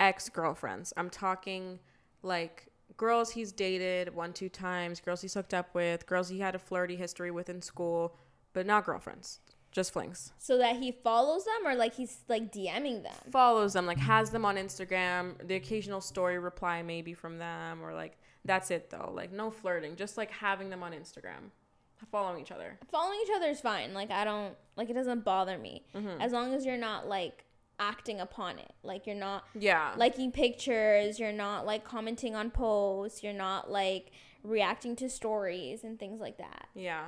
ex 0.00 0.28
girlfriends. 0.28 0.92
I'm 0.96 1.08
talking 1.08 1.78
like 2.22 2.68
girls 2.96 3.30
he's 3.30 3.52
dated 3.52 4.14
one, 4.14 4.32
two 4.32 4.48
times, 4.48 5.00
girls 5.00 5.22
he's 5.22 5.34
hooked 5.34 5.54
up 5.54 5.74
with, 5.74 6.06
girls 6.06 6.28
he 6.28 6.38
had 6.38 6.54
a 6.54 6.58
flirty 6.58 6.96
history 6.96 7.30
with 7.30 7.48
in 7.48 7.62
school, 7.62 8.16
but 8.52 8.66
not 8.66 8.84
girlfriends, 8.84 9.40
just 9.72 9.92
flings. 9.92 10.32
So 10.38 10.58
that 10.58 10.76
he 10.76 10.92
follows 10.92 11.44
them, 11.44 11.66
or 11.66 11.74
like 11.74 11.94
he's 11.94 12.18
like 12.28 12.52
DMing 12.52 13.04
them. 13.04 13.30
Follows 13.30 13.72
them, 13.72 13.86
like 13.86 13.98
has 13.98 14.30
them 14.30 14.44
on 14.44 14.56
Instagram, 14.56 15.46
the 15.46 15.54
occasional 15.54 16.02
story 16.02 16.38
reply 16.38 16.82
maybe 16.82 17.14
from 17.14 17.38
them, 17.38 17.82
or 17.82 17.94
like 17.94 18.18
that's 18.44 18.70
it 18.70 18.90
though. 18.90 19.12
Like, 19.14 19.32
no 19.32 19.50
flirting, 19.50 19.96
just 19.96 20.18
like 20.18 20.30
having 20.30 20.68
them 20.68 20.82
on 20.82 20.92
Instagram 20.92 21.50
following 22.10 22.40
each 22.40 22.52
other. 22.52 22.78
Following 22.90 23.18
each 23.24 23.30
other 23.34 23.46
is 23.48 23.60
fine. 23.60 23.94
Like 23.94 24.10
I 24.10 24.24
don't 24.24 24.54
like 24.76 24.90
it 24.90 24.94
doesn't 24.94 25.24
bother 25.24 25.58
me 25.58 25.84
Mm-hmm. 25.94 26.20
as 26.20 26.32
long 26.32 26.52
as 26.54 26.64
you're 26.66 26.76
not 26.76 27.08
like 27.08 27.44
acting 27.78 28.20
upon 28.20 28.58
it. 28.58 28.72
Like 28.82 29.06
you're 29.06 29.16
not 29.16 29.44
Yeah. 29.58 29.92
liking 29.96 30.32
pictures, 30.32 31.18
you're 31.18 31.32
not 31.32 31.66
like 31.66 31.84
commenting 31.84 32.34
on 32.34 32.50
posts, 32.50 33.22
you're 33.22 33.32
not 33.32 33.70
like 33.70 34.10
reacting 34.42 34.94
to 34.96 35.08
stories 35.10 35.84
and 35.84 35.98
things 35.98 36.20
like 36.20 36.38
that. 36.38 36.68
Yeah. 36.74 37.06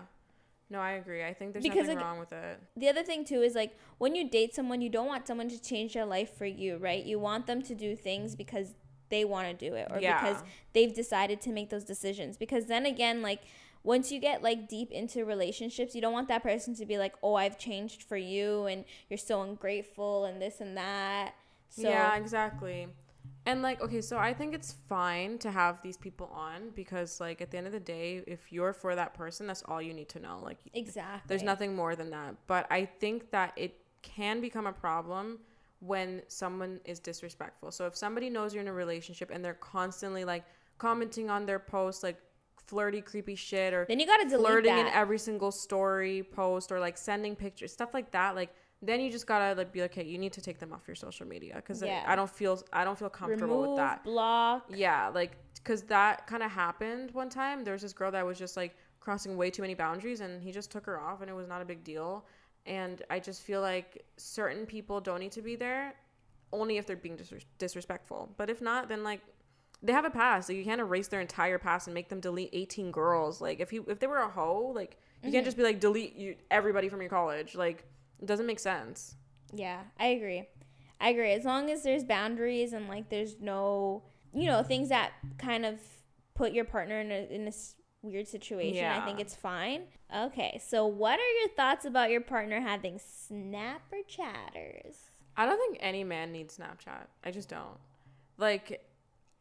No, 0.71 0.81
I 0.81 0.93
agree. 0.93 1.25
I 1.25 1.33
think 1.33 1.53
there's 1.55 1.63
Because, 1.63 1.83
nothing 1.87 1.97
like- 1.97 2.05
wrong 2.05 2.19
with 2.19 2.33
it. 2.33 2.61
The 2.77 2.89
other 2.91 3.03
thing 3.03 3.25
too 3.25 3.41
is 3.43 3.55
like 3.55 3.77
when 3.99 4.15
you 4.15 4.29
date 4.29 4.55
someone, 4.55 4.81
you 4.83 4.91
don't 4.91 5.07
want 5.07 5.27
someone 5.27 5.49
to 5.49 5.61
change 5.61 5.95
their 5.95 6.05
life 6.05 6.37
for 6.37 6.45
you, 6.45 6.77
right? 6.77 7.03
You 7.05 7.19
want 7.19 7.47
them 7.47 7.63
to 7.63 7.75
do 7.75 7.97
things 7.97 8.35
because 8.37 8.75
they 9.09 9.25
want 9.25 9.49
to 9.49 9.55
do 9.71 9.75
it 9.75 9.89
or 9.91 9.99
Yeah. 10.01 10.21
because 10.21 10.43
they've 10.75 10.93
decided 10.93 11.41
to 11.43 11.51
make 11.53 11.71
those 11.71 11.85
decisions. 11.85 12.37
Because 12.37 12.67
then 12.67 12.85
again, 12.85 13.23
like 13.23 13.41
once 13.83 14.13
you 14.13 14.21
get 14.21 14.43
like 14.43 14.69
deep 14.69 14.91
into 14.91 15.25
relationships, 15.25 15.95
you 15.95 16.01
don't 16.01 16.13
want 16.13 16.29
that 16.29 16.43
person 16.43 16.75
to 16.77 16.87
be 16.87 16.99
like, 16.99 17.15
"Oh, 17.23 17.35
I've 17.35 17.59
changed 17.59 18.03
for 18.03 18.17
you 18.17 18.67
and 18.67 18.85
you're 19.09 19.19
so 19.19 19.43
ungrateful 19.43 20.25
and 20.25 20.41
this 20.41 20.61
and 20.61 20.77
that." 20.77 21.35
So 21.69 21.89
yeah, 21.89 22.17
exactly. 22.17 22.89
And 23.47 23.63
like, 23.63 23.81
okay, 23.81 24.01
so 24.01 24.19
I 24.19 24.35
think 24.35 24.55
it's 24.55 24.75
fine 24.89 25.39
to 25.39 25.51
have 25.51 25.81
these 25.81 25.97
people 25.97 26.31
on 26.35 26.71
because, 26.75 27.19
like, 27.19 27.41
at 27.41 27.51
the 27.51 27.57
end 27.57 27.67
of 27.67 27.73
the 27.73 27.81
day, 27.81 28.23
if 28.27 28.53
you're 28.53 28.75
for 28.75 28.95
that 28.95 29.15
person, 29.15 29.47
that's 29.47 29.63
all 29.67 29.81
you 29.81 29.95
need 29.95 30.09
to 30.11 30.21
know. 30.21 30.41
Like, 30.43 30.59
exactly. 30.75 31.29
there's 31.29 31.43
nothing 31.43 31.75
more 31.75 31.97
than 31.97 32.11
that. 32.11 32.35
But 32.47 32.67
I 32.71 32.85
think 32.85 33.31
that 33.31 33.53
it 33.57 33.75
can 34.03 34.43
become 34.43 34.67
a 34.67 34.73
problem 34.73 35.39
when 35.81 36.23
someone 36.29 36.81
is 36.85 36.99
disrespectful. 36.99 37.71
So 37.71 37.87
if 37.87 37.97
somebody 37.97 38.29
knows 38.29 38.53
you're 38.53 38.63
in 38.63 38.69
a 38.69 38.73
relationship 38.73 39.31
and 39.33 39.45
they're 39.45 39.55
constantly 39.55 40.25
like 40.25 40.45
commenting 40.77 41.31
on 41.31 41.47
their 41.47 41.59
posts, 41.59 42.03
like 42.03 42.21
flirty, 42.69 43.01
creepy 43.01 43.35
shit, 43.35 43.73
or 43.75 43.85
Then 43.89 43.99
you 43.99 44.07
got 44.07 44.19
to 44.19 44.29
delete 44.29 44.47
flirting 44.47 44.77
that. 44.77 44.87
in 44.87 44.93
every 44.93 45.19
single 45.19 45.51
story 45.51 46.23
post 46.23 46.71
or 46.71 46.79
like 46.79 46.97
sending 46.97 47.35
pictures 47.35 47.73
stuff 47.73 47.93
like 47.95 48.11
that 48.13 48.35
like 48.35 48.51
then 48.81 49.01
you 49.01 49.11
just 49.11 49.27
gotta 49.27 49.57
like 49.59 49.73
be 49.73 49.81
like 49.81 49.91
okay 49.91 50.05
you 50.05 50.19
need 50.19 50.33
to 50.33 50.41
take 50.41 50.59
them 50.61 50.73
off 50.73 50.83
your 50.87 50.95
social 50.95 51.27
media 51.27 51.55
because 51.57 51.83
Yeah. 51.83 52.05
I, 52.07 52.15
don't 52.15 52.31
feel 52.31 52.63
i 52.73 52.85
don't 52.85 52.97
feel 52.99 53.09
comfortable 53.09 53.57
Remove, 53.57 53.69
with 53.71 53.79
that 53.79 54.05
block. 54.05 54.67
yeah 54.75 55.09
like 55.09 55.33
because 55.55 55.83
that 55.85 56.27
kind 56.29 56.43
of 56.45 56.51
happened 56.53 57.11
one 57.13 57.29
time 57.29 57.65
there 57.65 57.73
was 57.73 57.83
this 57.83 57.93
girl 57.93 58.11
that 58.13 58.25
was 58.25 58.39
just 58.39 58.57
like 58.57 58.77
crossing 59.01 59.37
way 59.37 59.51
too 59.51 59.63
many 59.63 59.75
boundaries 59.75 60.21
and 60.21 60.43
he 60.43 60.53
just 60.53 60.71
took 60.71 60.87
her 60.87 61.01
off 61.01 61.21
and 61.23 61.29
it 61.31 61.35
was 61.35 61.49
not 61.49 61.61
a 61.61 61.65
big 61.65 61.83
deal 61.83 62.25
and 62.67 63.03
i 63.11 63.19
just 63.19 63.43
feel 63.43 63.61
like 63.63 64.05
certain 64.17 64.65
people 64.67 65.01
don't 65.01 65.19
need 65.21 65.33
to 65.33 65.43
be 65.43 65.57
there 65.57 65.95
only 66.53 66.77
if 66.79 66.87
they're 66.87 66.97
being 66.97 67.17
disres- 67.17 67.45
disrespectful 67.59 68.33
but 68.37 68.49
if 68.49 68.61
not 68.61 68.89
then 68.89 69.03
like 69.03 69.21
they 69.83 69.93
have 69.93 70.05
a 70.05 70.11
past. 70.11 70.49
Like 70.49 70.59
you 70.59 70.65
can't 70.65 70.81
erase 70.81 71.09
their 71.09 71.21
entire 71.21 71.59
past 71.59 71.87
and 71.87 71.95
make 71.95 72.09
them 72.09 72.21
delete 72.21 72.51
18 72.53 72.91
girls. 72.91 73.41
Like 73.41 73.61
if 73.61 73.73
you 73.73 73.85
if 73.89 73.99
they 74.01 74.07
were 74.07 74.19
a 74.19 74.29
hoe, 74.29 74.73
like 74.75 74.99
you 75.23 75.31
can't 75.31 75.43
mm-hmm. 75.43 75.45
just 75.45 75.57
be 75.57 75.63
like 75.63 75.81
delete 75.81 76.17
you 76.17 76.37
everybody 76.51 76.89
from 76.89 77.01
your 77.01 77.11
college. 77.11 77.55
Like 77.55 77.85
it 78.21 78.27
doesn't 78.27 78.47
make 78.47 78.59
sense. 78.59 79.15
Yeah, 79.53 79.81
I 79.99 80.07
agree. 80.09 80.45
I 81.01 81.11
agree. 81.11 81.33
As 81.33 81.45
long 81.45 81.71
as 81.71 81.83
there's 81.83 82.05
boundaries 82.05 82.73
and 82.73 82.89
like 82.89 83.09
there's 83.09 83.37
no, 83.41 84.03
you 84.35 84.47
know, 84.47 84.63
things 84.63 84.89
that 84.89 85.13
kind 85.39 85.65
of 85.65 85.81
put 86.35 86.53
your 86.53 86.65
partner 86.65 87.01
in 87.01 87.13
a 87.13 87.27
in 87.33 87.45
a 87.45 87.49
s- 87.49 87.77
weird 88.03 88.27
situation, 88.27 88.77
yeah. 88.77 89.01
I 89.01 89.05
think 89.05 89.21
it's 89.21 89.35
fine. 89.35 89.83
Okay, 90.15 90.61
so 90.65 90.87
what 90.87 91.21
are 91.21 91.39
your 91.41 91.49
thoughts 91.57 91.85
about 91.85 92.11
your 92.11 92.21
partner 92.21 92.61
having 92.61 92.99
snapper 92.99 93.99
chatters? 94.09 94.97
I 95.37 95.47
don't 95.47 95.59
think 95.59 95.79
any 95.81 96.03
man 96.03 96.33
needs 96.33 96.59
Snapchat. 96.59 97.07
I 97.23 97.31
just 97.31 97.49
don't. 97.49 97.79
Like 98.39 98.85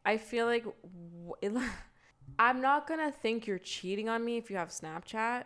I 0.08 0.16
feel 0.16 0.46
like 0.46 0.64
w- 0.64 1.34
it, 1.42 1.52
I'm 2.38 2.60
not 2.60 2.86
going 2.86 3.00
to 3.00 3.12
think 3.12 3.46
you're 3.46 3.58
cheating 3.58 4.08
on 4.08 4.24
me 4.24 4.36
if 4.36 4.50
you 4.50 4.56
have 4.56 4.70
Snapchat, 4.70 5.44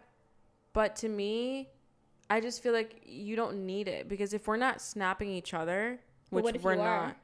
but 0.73 0.97
to 0.97 1.09
me 1.09 1.69
I 2.31 2.41
just 2.41 2.63
feel 2.63 2.73
like 2.73 3.03
you 3.05 3.37
don't 3.37 3.67
need 3.67 3.89
it 3.89 4.09
because 4.09 4.33
if 4.33 4.47
we're 4.47 4.57
not 4.57 4.81
snapping 4.81 5.29
each 5.31 5.53
other, 5.53 6.01
which 6.31 6.63
we're 6.63 6.77
not. 6.77 7.17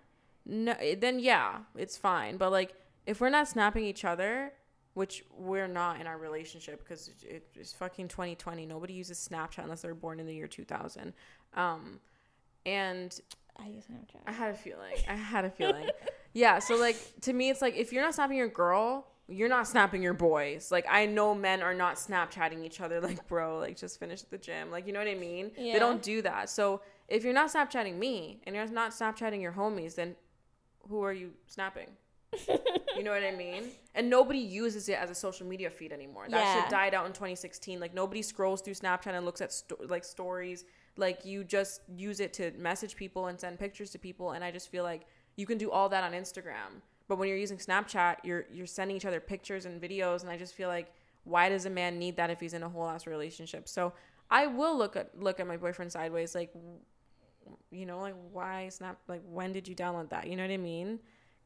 No, 0.45 0.75
then 0.99 1.19
yeah, 1.19 1.61
it's 1.77 1.97
fine. 1.97 2.37
But 2.37 2.51
like, 2.53 2.75
if 3.07 3.21
we're 3.21 3.31
not 3.31 3.49
snapping 3.49 3.85
each 3.85 4.05
other, 4.05 4.53
which 4.93 5.25
we're 5.35 5.67
not 5.67 5.99
in 5.99 6.07
our 6.07 6.19
relationship 6.19 6.83
because 6.83 7.11
it, 7.23 7.47
it's 7.55 7.73
fucking 7.73 8.09
2020. 8.09 8.67
Nobody 8.67 8.93
uses 8.93 9.27
Snapchat 9.27 9.63
unless 9.63 9.81
they're 9.81 9.95
born 9.95 10.21
in 10.21 10.27
the 10.27 10.35
year 10.35 10.47
2000. 10.47 11.15
Um, 11.55 12.01
and 12.67 13.19
I 13.57 13.69
use 13.69 13.85
Snapchat. 13.85 14.21
I 14.27 14.33
had 14.33 14.51
a 14.51 14.59
feeling. 14.59 14.95
I 15.09 15.15
had 15.15 15.47
a 15.47 15.51
feeling. 15.51 15.89
yeah. 16.33 16.59
So 16.59 16.77
like, 16.77 16.97
to 17.23 17.33
me, 17.33 17.51
it's 17.51 17.63
like 17.63 17.77
if 17.77 17.93
you're 17.93 18.03
not 18.03 18.15
snapping 18.15 18.37
your 18.37 18.49
girl. 18.49 19.07
You're 19.31 19.51
not 19.51 19.69
snapping 19.69 20.03
your 20.03 20.15
boys. 20.15 20.73
Like 20.73 20.87
I 20.89 21.05
know 21.05 21.35
men 21.35 21.61
are 21.61 21.75
not 21.75 21.97
Snapchatting 21.97 22.65
each 22.65 22.81
other. 22.81 22.99
Like 23.09 23.29
bro, 23.29 23.59
like 23.59 23.77
just 23.77 24.01
finish 24.01 24.23
the 24.23 24.39
gym. 24.39 24.71
Like 24.71 24.87
you 24.87 24.95
know 24.95 25.01
what 25.01 25.09
I 25.09 25.17
mean? 25.17 25.51
Yeah. 25.55 25.75
They 25.75 25.79
don't 25.79 26.01
do 26.01 26.23
that. 26.23 26.49
So 26.49 26.81
if 27.09 27.25
you're 27.25 27.35
not 27.35 27.53
Snapchatting 27.53 27.99
me 27.99 28.41
and 28.47 28.57
you're 28.57 28.67
not 28.69 28.93
Snapchatting 28.93 29.43
your 29.43 29.53
homies, 29.53 29.97
then 29.97 30.17
who 30.89 31.03
are 31.05 31.13
you 31.13 31.33
snapping? 31.47 31.89
you 32.97 33.03
know 33.03 33.11
what 33.11 33.23
I 33.23 33.33
mean? 33.37 33.65
And 33.95 34.09
nobody 34.09 34.39
uses 34.39 34.89
it 34.89 34.95
as 34.99 35.11
a 35.11 35.15
social 35.15 35.47
media 35.47 35.69
feed 35.69 35.93
anymore. 35.93 36.25
That 36.31 36.43
Yeah. 36.43 36.63
shit 36.63 36.71
died 36.71 36.95
out 36.95 37.05
in 37.05 37.13
2016. 37.13 37.79
Like 37.81 37.93
nobody 37.93 38.23
scrolls 38.23 38.63
through 38.63 38.75
Snapchat 38.75 39.09
and 39.13 39.27
looks 39.27 39.43
at 39.43 39.53
sto- 39.53 39.77
like 39.91 40.05
stories. 40.05 40.65
Like 40.97 41.27
you 41.27 41.45
just 41.45 41.83
use 41.95 42.21
it 42.21 42.33
to 42.35 42.51
message 42.53 42.97
people 42.97 43.27
and 43.27 43.39
send 43.39 43.59
pictures 43.59 43.91
to 43.91 43.99
people. 43.99 44.31
And 44.33 44.43
I 44.43 44.51
just 44.51 44.71
feel 44.71 44.85
like 44.85 45.07
you 45.39 45.47
can 45.47 45.57
do 45.57 45.71
all 45.71 45.89
that 45.89 46.03
on 46.05 46.13
Instagram. 46.13 46.83
But 47.07 47.17
when 47.17 47.29
you're 47.29 47.39
using 47.39 47.57
Snapchat, 47.57 48.17
you're 48.25 48.45
you're 48.53 48.67
sending 48.67 48.97
each 48.97 49.07
other 49.07 49.21
pictures 49.21 49.65
and 49.65 49.81
videos. 49.81 50.21
And 50.23 50.31
I 50.31 50.37
just 50.37 50.53
feel 50.53 50.69
like 50.69 50.93
why 51.25 51.49
does 51.49 51.65
a 51.65 51.71
man 51.71 51.99
need 51.99 52.17
that 52.17 52.29
if 52.29 52.41
he's 52.41 52.53
in 52.55 52.63
a 52.63 52.69
whole 52.69 52.87
ass 52.87 53.07
relationship? 53.07 53.69
So 53.69 53.95
I 54.31 54.47
will 54.47 54.77
look 54.77 54.97
at 54.97 55.19
look 55.19 55.41
at 55.41 55.47
my 55.47 55.57
boyfriend 55.57 55.93
sideways, 55.93 56.35
like 56.35 56.53
you 57.71 57.87
know, 57.87 58.01
like 58.01 58.15
why 58.33 58.69
snap? 58.69 58.99
Like 59.07 59.23
when 59.31 59.53
did 59.53 59.69
you 59.69 59.77
download 59.77 60.11
that? 60.11 60.27
You 60.27 60.37
know 60.37 60.43
what 60.43 60.53
I 60.53 60.59
mean? 60.59 60.99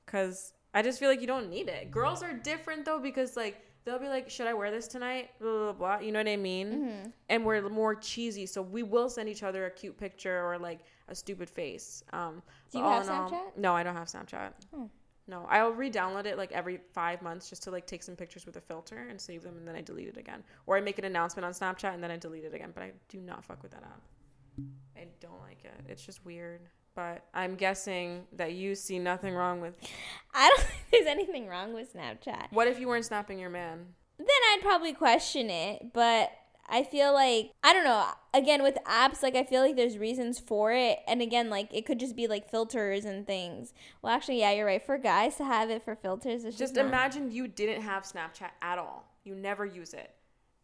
Because 0.07 0.55
I 0.74 0.83
just 0.83 0.98
feel 0.98 1.11
like 1.11 1.20
you 1.20 1.26
don't 1.26 1.50
need 1.50 1.68
it. 1.68 1.90
Girls 1.90 2.22
are 2.22 2.33
different 2.33 2.87
though 2.87 2.98
because 2.98 3.37
like 3.37 3.61
they'll 3.84 3.98
be 3.98 4.08
like, 4.08 4.30
should 4.30 4.46
I 4.46 4.54
wear 4.54 4.70
this 4.70 4.86
tonight? 4.88 5.30
Blah 5.40 5.50
blah 5.50 5.72
blah. 5.72 5.98
You 5.98 6.12
know 6.12 6.20
what 6.20 6.28
I 6.28 6.36
mean? 6.36 6.68
Mm-hmm. 6.72 7.08
And 7.28 7.44
we're 7.44 7.68
more 7.68 7.94
cheesy, 7.94 8.46
so 8.46 8.62
we 8.62 8.82
will 8.82 9.08
send 9.08 9.28
each 9.28 9.42
other 9.42 9.66
a 9.66 9.70
cute 9.70 9.96
picture 9.98 10.44
or 10.44 10.58
like 10.58 10.80
a 11.08 11.14
stupid 11.14 11.48
face. 11.50 12.02
Um, 12.12 12.42
Do 12.70 12.78
you 12.78 12.84
have 12.84 13.04
in 13.04 13.08
all- 13.10 13.30
Snapchat? 13.30 13.56
no, 13.56 13.74
I 13.74 13.82
don't 13.82 13.94
have 13.96 14.08
Snapchat. 14.08 14.52
Oh. 14.74 14.88
No, 15.28 15.46
I'll 15.48 15.70
re-download 15.70 16.26
it 16.26 16.36
like 16.36 16.50
every 16.50 16.80
five 16.92 17.22
months 17.22 17.48
just 17.48 17.62
to 17.62 17.70
like 17.70 17.86
take 17.86 18.02
some 18.02 18.16
pictures 18.16 18.44
with 18.44 18.56
a 18.56 18.60
filter 18.60 19.06
and 19.08 19.20
save 19.20 19.42
them, 19.42 19.56
and 19.56 19.66
then 19.66 19.76
I 19.76 19.80
delete 19.80 20.08
it 20.08 20.16
again. 20.16 20.42
Or 20.66 20.76
I 20.76 20.80
make 20.80 20.98
an 20.98 21.04
announcement 21.04 21.46
on 21.46 21.52
Snapchat 21.52 21.94
and 21.94 22.02
then 22.02 22.10
I 22.10 22.16
delete 22.16 22.44
it 22.44 22.52
again. 22.54 22.72
But 22.74 22.82
I 22.82 22.92
do 23.08 23.18
not 23.18 23.44
fuck 23.44 23.62
with 23.62 23.70
that 23.70 23.84
app. 23.84 24.02
I 24.96 25.06
don't 25.20 25.40
like 25.40 25.64
it. 25.64 25.72
It's 25.88 26.04
just 26.04 26.24
weird. 26.24 26.60
But 26.94 27.24
I'm 27.32 27.54
guessing 27.54 28.24
that 28.34 28.52
you 28.52 28.74
see 28.74 28.98
nothing 28.98 29.34
wrong 29.34 29.60
with. 29.60 29.74
I 30.34 30.48
don't 30.48 30.60
think 30.66 30.82
there's 30.90 31.06
anything 31.06 31.48
wrong 31.48 31.72
with 31.72 31.94
Snapchat. 31.94 32.48
What 32.50 32.68
if 32.68 32.78
you 32.78 32.88
weren't 32.88 33.04
snapping 33.06 33.38
your 33.38 33.50
man? 33.50 33.86
Then 34.18 34.26
I'd 34.28 34.60
probably 34.62 34.92
question 34.92 35.48
it, 35.50 35.92
but 35.92 36.30
I 36.68 36.84
feel 36.84 37.12
like 37.12 37.52
I 37.62 37.72
don't 37.72 37.84
know. 37.84 38.06
Again, 38.34 38.62
with 38.62 38.78
apps, 38.86 39.22
like 39.22 39.34
I 39.34 39.44
feel 39.44 39.62
like 39.62 39.76
there's 39.76 39.98
reasons 39.98 40.38
for 40.38 40.72
it, 40.72 41.00
and 41.08 41.20
again, 41.20 41.50
like 41.50 41.68
it 41.72 41.86
could 41.86 41.98
just 41.98 42.14
be 42.16 42.26
like 42.26 42.50
filters 42.50 43.04
and 43.04 43.26
things. 43.26 43.72
Well, 44.00 44.12
actually, 44.14 44.40
yeah, 44.40 44.52
you're 44.52 44.66
right. 44.66 44.84
For 44.84 44.98
guys 44.98 45.36
to 45.36 45.44
have 45.44 45.70
it 45.70 45.82
for 45.84 45.96
filters, 45.96 46.44
it's 46.44 46.56
just, 46.56 46.74
Just 46.74 46.76
imagine 46.76 47.30
you 47.30 47.48
didn't 47.48 47.82
have 47.82 48.04
Snapchat 48.04 48.50
at 48.60 48.78
all. 48.78 49.06
You 49.24 49.34
never 49.34 49.64
use 49.66 49.92
it. 49.92 50.10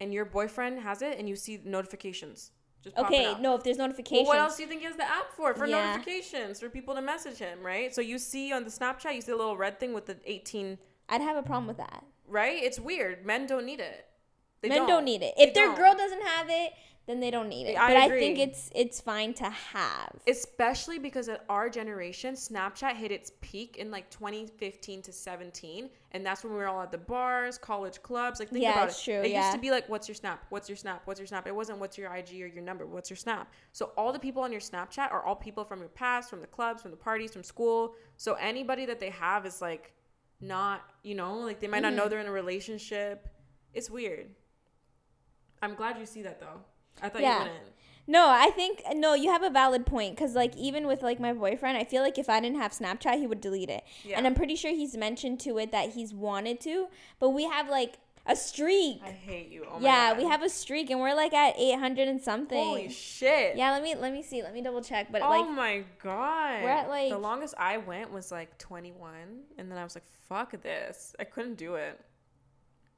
And 0.00 0.14
your 0.14 0.24
boyfriend 0.24 0.78
has 0.80 1.02
it 1.02 1.18
and 1.18 1.28
you 1.28 1.34
see 1.34 1.60
notifications. 1.64 2.52
Just 2.82 2.96
Okay, 2.96 3.34
no, 3.40 3.56
if 3.56 3.64
there's 3.64 3.76
notifications. 3.76 4.28
Well, 4.28 4.36
what 4.38 4.42
else 4.50 4.56
do 4.56 4.62
you 4.62 4.68
think 4.68 4.80
he 4.82 4.86
has 4.86 4.96
the 4.96 5.02
app 5.08 5.32
for? 5.32 5.54
For 5.54 5.66
Yeah. 5.66 5.90
notifications, 5.96 6.60
for 6.60 6.68
people 6.68 6.94
to 6.94 7.02
message 7.02 7.38
him, 7.38 7.62
right? 7.62 7.92
So 7.94 8.00
you 8.00 8.18
see 8.18 8.52
on 8.52 8.64
the 8.64 8.70
Snapchat, 8.70 9.14
you 9.14 9.20
see 9.20 9.32
the 9.32 9.36
little 9.36 9.56
red 9.56 9.80
thing 9.80 9.92
with 9.92 10.06
the 10.06 10.16
18, 10.24 10.78
I'd 11.08 11.20
have 11.20 11.36
a 11.36 11.42
problem 11.42 11.66
with 11.66 11.78
that. 11.78 12.04
right? 12.26 12.62
It's 12.62 12.78
weird. 12.78 13.24
Men 13.24 13.46
don't 13.46 13.64
need 13.64 13.80
it. 13.80 14.04
They 14.60 14.68
Men 14.68 14.86
don't, 14.86 15.04
need 15.04 15.22
it. 15.22 15.34
They 15.36 15.44
If 15.44 15.54
their 15.54 15.66
don't. 15.68 15.76
girl 15.76 15.94
doesn't 15.94 16.22
have 16.22 16.48
it, 16.50 16.72
then 17.08 17.20
they 17.20 17.30
don't 17.30 17.48
need 17.48 17.66
it. 17.66 17.76
I 17.76 17.88
but 17.88 17.96
I 17.96 18.08
think 18.10 18.38
it's 18.38 18.70
it's 18.74 19.00
fine 19.00 19.34
to 19.34 19.50
have. 19.50 20.20
Especially 20.28 20.98
because 20.98 21.28
at 21.30 21.44
our 21.48 21.70
generation, 21.70 22.34
Snapchat 22.34 22.96
hit 22.96 23.10
its 23.10 23.32
peak 23.40 23.78
in 23.78 23.90
like 23.90 24.10
2015 24.10 25.00
to 25.02 25.12
17, 25.12 25.88
and 26.12 26.26
that's 26.26 26.44
when 26.44 26.52
we 26.52 26.58
were 26.58 26.68
all 26.68 26.82
at 26.82 26.92
the 26.92 26.98
bars, 26.98 27.56
college 27.56 28.02
clubs. 28.02 28.38
Like 28.38 28.50
think 28.50 28.62
Yeah, 28.62 28.72
about 28.72 28.90
it. 28.90 28.96
true, 29.02 29.14
It 29.22 29.32
used 29.32 29.52
to 29.52 29.58
be 29.58 29.70
like, 29.70 29.88
"What's 29.88 30.06
your 30.06 30.14
snap? 30.14 30.44
What's 30.50 30.68
your 30.68 30.76
snap? 30.76 31.02
What's 31.06 31.18
your 31.18 31.26
snap?" 31.26 31.46
It 31.46 31.54
wasn't 31.54 31.78
"What's 31.78 31.96
your 31.96 32.14
IG 32.14 32.42
or 32.42 32.46
your 32.46 32.62
number? 32.62 32.86
What's 32.86 33.08
your 33.08 33.16
snap?" 33.16 33.50
So 33.72 33.92
all 33.96 34.12
the 34.12 34.18
people 34.18 34.42
on 34.42 34.52
your 34.52 34.60
Snapchat 34.60 35.10
are 35.10 35.24
all 35.24 35.36
people 35.36 35.64
from 35.64 35.78
your 35.80 35.88
past, 35.88 36.28
from 36.28 36.42
the 36.42 36.46
clubs, 36.46 36.82
from 36.82 36.90
the 36.90 36.96
parties, 36.98 37.32
from 37.32 37.42
school. 37.42 37.94
So 38.18 38.34
anybody 38.34 38.84
that 38.86 39.00
they 39.00 39.10
have 39.10 39.46
is 39.46 39.62
like 39.62 39.94
not, 40.40 40.82
you 41.02 41.14
know, 41.14 41.38
like 41.38 41.60
they 41.60 41.68
might 41.68 41.80
not 41.80 41.92
Mm-hmm. 41.92 41.96
know 41.96 42.08
they're 42.08 42.20
in 42.20 42.26
a 42.26 42.32
relationship. 42.32 43.28
It's 43.72 43.88
weird. 43.90 44.28
I'm 45.62 45.74
glad 45.74 45.98
you 45.98 46.06
see 46.06 46.22
that 46.22 46.40
though. 46.40 46.60
I 47.02 47.08
thought 47.08 47.22
Yeah. 47.22 47.34
you 47.38 47.42
wouldn't. 47.44 47.64
No, 48.10 48.30
I 48.30 48.50
think 48.50 48.82
no, 48.94 49.12
you 49.12 49.30
have 49.30 49.42
a 49.42 49.50
valid 49.50 49.84
point 49.84 50.16
because 50.16 50.34
like 50.34 50.56
even 50.56 50.86
with 50.86 51.02
like 51.02 51.20
my 51.20 51.32
boyfriend, 51.34 51.76
I 51.76 51.84
feel 51.84 52.02
like 52.02 52.16
if 52.16 52.30
I 52.30 52.40
didn't 52.40 52.58
have 52.58 52.72
Snapchat, 52.72 53.18
he 53.18 53.26
would 53.26 53.40
delete 53.42 53.68
it. 53.68 53.84
Yeah. 54.02 54.16
And 54.16 54.26
I'm 54.26 54.34
pretty 54.34 54.56
sure 54.56 54.70
he's 54.70 54.96
mentioned 54.96 55.40
to 55.40 55.58
it 55.58 55.72
that 55.72 55.90
he's 55.90 56.14
wanted 56.14 56.58
to, 56.62 56.88
but 57.20 57.30
we 57.30 57.44
have 57.44 57.68
like 57.68 57.98
a 58.26 58.34
streak. 58.34 59.00
I 59.04 59.10
hate 59.10 59.50
you. 59.50 59.66
Oh 59.70 59.78
my 59.78 59.84
yeah, 59.86 60.10
God. 60.10 60.18
we 60.18 60.24
have 60.24 60.42
a 60.42 60.48
streak 60.48 60.88
and 60.90 61.00
we're 61.00 61.14
like 61.14 61.34
at 61.34 61.54
800 61.58 62.08
and 62.08 62.20
something. 62.20 62.58
Holy 62.64 62.88
shit. 62.88 63.56
yeah, 63.56 63.72
let 63.72 63.82
me 63.82 63.94
let 63.94 64.12
me 64.14 64.22
see. 64.22 64.42
Let 64.42 64.54
me 64.54 64.62
double 64.62 64.82
check, 64.82 65.12
but 65.12 65.20
oh 65.20 65.28
like 65.28 65.50
my 65.50 65.84
god. 66.02 66.62
we're 66.62 66.70
at, 66.70 66.88
like- 66.88 67.10
the 67.10 67.18
longest 67.18 67.54
I 67.58 67.76
went 67.76 68.10
was 68.10 68.32
like 68.32 68.56
21 68.56 69.12
and 69.58 69.70
then 69.70 69.76
I 69.76 69.84
was 69.84 69.94
like 69.94 70.04
fuck 70.28 70.52
this. 70.62 71.14
I 71.20 71.24
couldn't 71.24 71.56
do 71.56 71.74
it. 71.74 72.00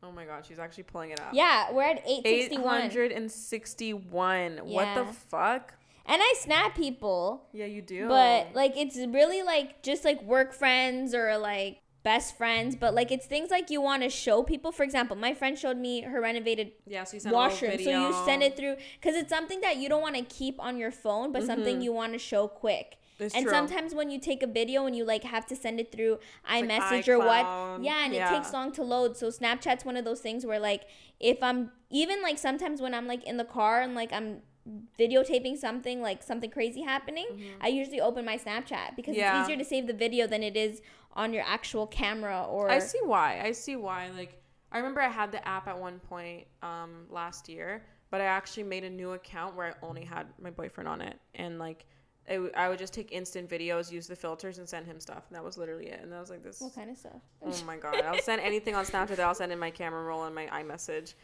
Oh 0.02 0.12
my 0.12 0.24
god, 0.24 0.46
she's 0.46 0.58
actually 0.58 0.84
pulling 0.84 1.10
it 1.10 1.20
up. 1.20 1.30
yeah, 1.32 1.72
we're 1.72 1.82
at 1.82 2.02
861. 2.06 2.82
861. 2.82 4.60
What 4.64 4.94
the 4.94 5.12
fuck? 5.12 5.74
And 6.06 6.20
I 6.20 6.34
snap 6.38 6.74
people. 6.74 7.46
Yeah, 7.52 7.66
you 7.66 7.82
do. 7.82 8.08
But 8.08 8.48
like 8.54 8.76
it's 8.76 8.96
really 8.96 9.42
like 9.42 9.82
just 9.82 10.04
like 10.04 10.22
work 10.22 10.52
friends 10.52 11.14
or 11.14 11.36
like 11.38 11.82
best 12.02 12.36
friends, 12.36 12.76
but 12.76 12.94
like 12.94 13.12
it's 13.12 13.26
things 13.26 13.50
like 13.50 13.70
you 13.70 13.80
want 13.80 14.02
to 14.02 14.08
show 14.08 14.42
people. 14.42 14.72
For 14.72 14.82
example, 14.82 15.16
my 15.16 15.34
friend 15.34 15.58
showed 15.58 15.76
me 15.76 16.02
her 16.02 16.20
renovated 16.20 16.72
yeah, 16.86 17.04
so 17.04 17.14
you 17.14 17.20
send 17.20 17.34
a 17.34 17.38
little 17.38 17.50
washroom. 17.50 17.78
So 17.78 17.90
you 17.90 18.24
send 18.24 18.42
it 18.42 18.56
through 18.56 18.76
because 19.00 19.16
it's 19.16 19.28
something 19.28 19.60
that 19.60 19.76
you 19.76 19.88
don't 19.88 20.02
want 20.02 20.16
to 20.16 20.22
keep 20.22 20.58
on 20.58 20.78
your 20.78 20.90
phone, 20.90 21.32
but 21.32 21.44
something 21.44 21.76
mm-hmm. 21.76 21.82
you 21.82 21.92
want 21.92 22.12
to 22.14 22.18
show 22.18 22.48
quick. 22.48 22.96
Mm-hmm. 23.20 23.26
It's 23.26 23.34
and 23.34 23.44
true. 23.44 23.52
sometimes 23.52 23.94
when 23.94 24.10
you 24.10 24.18
take 24.18 24.42
a 24.42 24.46
video 24.46 24.86
and 24.86 24.96
you 24.96 25.04
like 25.04 25.24
have 25.24 25.46
to 25.46 25.56
send 25.56 25.78
it 25.80 25.92
through 25.92 26.18
like 26.50 26.64
iMessage 26.64 27.08
or 27.08 27.18
what, 27.18 27.44
yeah, 27.82 28.04
and 28.04 28.14
Yeah. 28.14 28.32
it 28.32 28.34
takes 28.36 28.52
long 28.52 28.72
to 28.72 28.82
load. 28.82 29.16
So 29.16 29.28
Snapchat's 29.28 29.84
one 29.84 29.96
of 29.96 30.04
those 30.04 30.20
things 30.20 30.44
where 30.46 30.58
like 30.58 30.84
if 31.20 31.42
I'm 31.42 31.70
even 31.90 32.22
like 32.22 32.38
sometimes 32.38 32.80
when 32.80 32.94
I'm 32.94 33.06
like 33.06 33.24
in 33.24 33.36
the 33.36 33.44
car 33.44 33.80
and 33.82 33.94
like 33.94 34.12
I'm 34.12 34.42
videotaping 34.98 35.56
something 35.56 36.00
like 36.02 36.22
something 36.22 36.50
crazy 36.50 36.82
happening, 36.82 37.26
I 37.60 37.68
usually 37.68 38.00
open 38.00 38.24
my 38.24 38.36
Snapchat 38.36 38.96
because 38.96 39.14
Mm-hmm. 39.16 39.20
Yeah. 39.20 39.40
it's 39.40 39.44
easier 39.48 39.56
to 39.58 39.64
save 39.64 39.86
the 39.86 39.92
video 39.94 40.26
than 40.26 40.42
it 40.42 40.56
is 40.56 40.80
on 41.14 41.32
your 41.32 41.44
actual 41.46 41.86
camera 41.86 42.44
or 42.48 42.70
I 42.70 42.78
see 42.78 43.00
why. 43.02 43.40
I 43.42 43.52
see 43.52 43.76
why. 43.76 44.10
Like, 44.16 44.40
I 44.72 44.78
remember 44.78 45.00
I 45.00 45.08
had 45.08 45.32
the 45.32 45.46
app 45.46 45.66
at 45.66 45.78
one 45.78 45.98
point 45.98 46.46
um, 46.62 47.06
last 47.10 47.48
year, 47.48 47.82
but 48.10 48.20
I 48.20 48.24
actually 48.24 48.62
made 48.62 48.84
a 48.84 48.90
new 48.90 49.12
account 49.12 49.56
where 49.56 49.66
I 49.68 49.86
only 49.86 50.04
had 50.04 50.26
my 50.40 50.50
boyfriend 50.50 50.86
on 50.88 51.00
it, 51.00 51.18
and 51.34 51.58
like, 51.58 51.84
w- 52.34 52.52
I 52.56 52.68
would 52.68 52.78
just 52.78 52.92
take 52.92 53.12
instant 53.12 53.48
videos, 53.48 53.90
use 53.90 54.06
the 54.06 54.16
filters, 54.16 54.58
and 54.58 54.68
send 54.68 54.86
him 54.86 55.00
stuff, 55.00 55.24
and 55.28 55.36
that 55.36 55.44
was 55.44 55.58
literally 55.58 55.86
it. 55.86 56.00
And 56.02 56.14
I 56.14 56.20
was 56.20 56.30
like, 56.30 56.42
this. 56.42 56.60
what 56.60 56.74
kind 56.74 56.90
of 56.90 56.96
stuff. 56.96 57.20
Oh 57.44 57.64
my 57.66 57.76
god! 57.76 58.00
I'll 58.02 58.22
send 58.22 58.40
anything 58.40 58.74
on 58.74 58.84
Snapchat. 58.84 59.16
that 59.16 59.20
I'll 59.20 59.34
send 59.34 59.52
in 59.52 59.58
my 59.58 59.70
camera 59.70 60.02
roll 60.02 60.24
and 60.24 60.34
my 60.34 60.46
iMessage. 60.46 61.14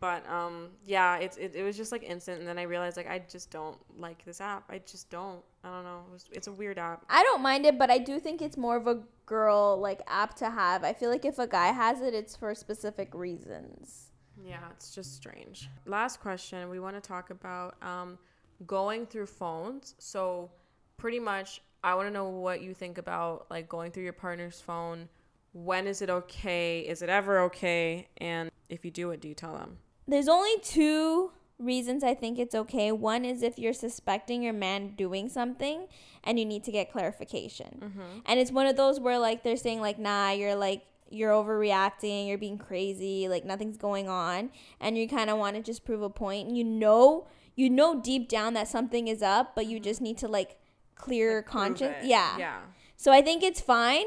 But 0.00 0.28
um, 0.28 0.68
yeah, 0.84 1.16
it's 1.18 1.36
it, 1.36 1.52
it 1.54 1.62
was 1.62 1.76
just 1.76 1.92
like 1.92 2.02
instant, 2.02 2.40
and 2.40 2.48
then 2.48 2.58
I 2.58 2.62
realized 2.62 2.96
like 2.96 3.08
I 3.08 3.22
just 3.30 3.50
don't 3.50 3.78
like 3.98 4.24
this 4.24 4.40
app. 4.40 4.64
I 4.68 4.78
just 4.78 5.10
don't. 5.10 5.40
I 5.64 5.70
don't 5.70 5.84
know. 5.84 6.02
It 6.08 6.12
was, 6.12 6.24
it's 6.32 6.46
a 6.48 6.52
weird 6.52 6.78
app. 6.78 7.04
I 7.08 7.22
don't 7.22 7.42
mind 7.42 7.66
it, 7.66 7.78
but 7.78 7.90
I 7.90 7.98
do 7.98 8.20
think 8.20 8.42
it's 8.42 8.56
more 8.56 8.76
of 8.76 8.86
a 8.86 9.02
girl 9.24 9.78
like 9.80 10.00
app 10.06 10.34
to 10.36 10.50
have. 10.50 10.84
I 10.84 10.92
feel 10.92 11.10
like 11.10 11.24
if 11.24 11.38
a 11.38 11.46
guy 11.46 11.68
has 11.68 12.00
it, 12.00 12.14
it's 12.14 12.36
for 12.36 12.54
specific 12.54 13.14
reasons. 13.14 14.10
Yeah, 14.44 14.58
it's 14.72 14.94
just 14.94 15.14
strange. 15.14 15.70
Last 15.86 16.20
question. 16.20 16.68
We 16.68 16.78
want 16.78 16.94
to 16.96 17.00
talk 17.00 17.30
about 17.30 17.74
um, 17.82 18.18
going 18.66 19.06
through 19.06 19.26
phones. 19.26 19.94
So, 19.98 20.50
pretty 20.96 21.18
much, 21.18 21.60
I 21.82 21.94
want 21.94 22.08
to 22.08 22.12
know 22.12 22.28
what 22.28 22.62
you 22.62 22.74
think 22.74 22.98
about 22.98 23.46
like 23.50 23.68
going 23.68 23.92
through 23.92 24.04
your 24.04 24.12
partner's 24.12 24.60
phone. 24.60 25.08
When 25.52 25.86
is 25.86 26.02
it 26.02 26.10
okay? 26.10 26.80
Is 26.80 27.02
it 27.02 27.08
ever 27.08 27.40
okay? 27.40 28.08
And 28.18 28.50
if 28.68 28.84
you 28.84 28.90
do 28.90 29.10
it, 29.10 29.20
do 29.20 29.28
you 29.28 29.34
tell 29.34 29.54
them? 29.54 29.78
There's 30.08 30.28
only 30.28 30.58
two 30.62 31.30
reasons 31.58 32.04
I 32.04 32.14
think 32.14 32.38
it's 32.38 32.54
okay. 32.54 32.92
One 32.92 33.24
is 33.24 33.42
if 33.42 33.58
you're 33.58 33.72
suspecting 33.72 34.42
your 34.42 34.52
man 34.52 34.94
doing 34.96 35.28
something 35.28 35.86
and 36.24 36.38
you 36.38 36.44
need 36.44 36.64
to 36.64 36.72
get 36.72 36.92
clarification. 36.92 37.78
Mm-hmm. 37.80 38.18
And 38.26 38.40
it's 38.40 38.52
one 38.52 38.66
of 38.66 38.76
those 38.76 39.00
where 39.00 39.18
like 39.18 39.42
they're 39.42 39.56
saying 39.56 39.80
like 39.80 39.98
nah, 39.98 40.30
you're 40.30 40.54
like 40.54 40.84
you're 41.08 41.32
overreacting, 41.32 42.26
you're 42.26 42.36
being 42.36 42.58
crazy, 42.58 43.28
like 43.28 43.44
nothing's 43.44 43.76
going 43.76 44.08
on 44.08 44.50
and 44.80 44.98
you 44.98 45.08
kind 45.08 45.30
of 45.30 45.38
want 45.38 45.56
to 45.56 45.62
just 45.62 45.84
prove 45.84 46.02
a 46.02 46.10
point 46.10 46.48
and 46.48 46.58
you 46.58 46.64
know 46.64 47.26
you 47.56 47.68
know 47.70 48.00
deep 48.00 48.28
down 48.28 48.54
that 48.54 48.68
something 48.68 49.08
is 49.08 49.22
up, 49.22 49.54
but 49.54 49.66
you 49.66 49.80
just 49.80 50.00
need 50.00 50.18
to 50.18 50.28
like 50.28 50.58
clear 50.94 51.32
your 51.32 51.42
conscience. 51.42 51.96
Yeah. 52.04 52.38
Yeah. 52.38 52.58
So 52.96 53.12
I 53.12 53.22
think 53.22 53.42
it's 53.42 53.60
fine 53.60 54.06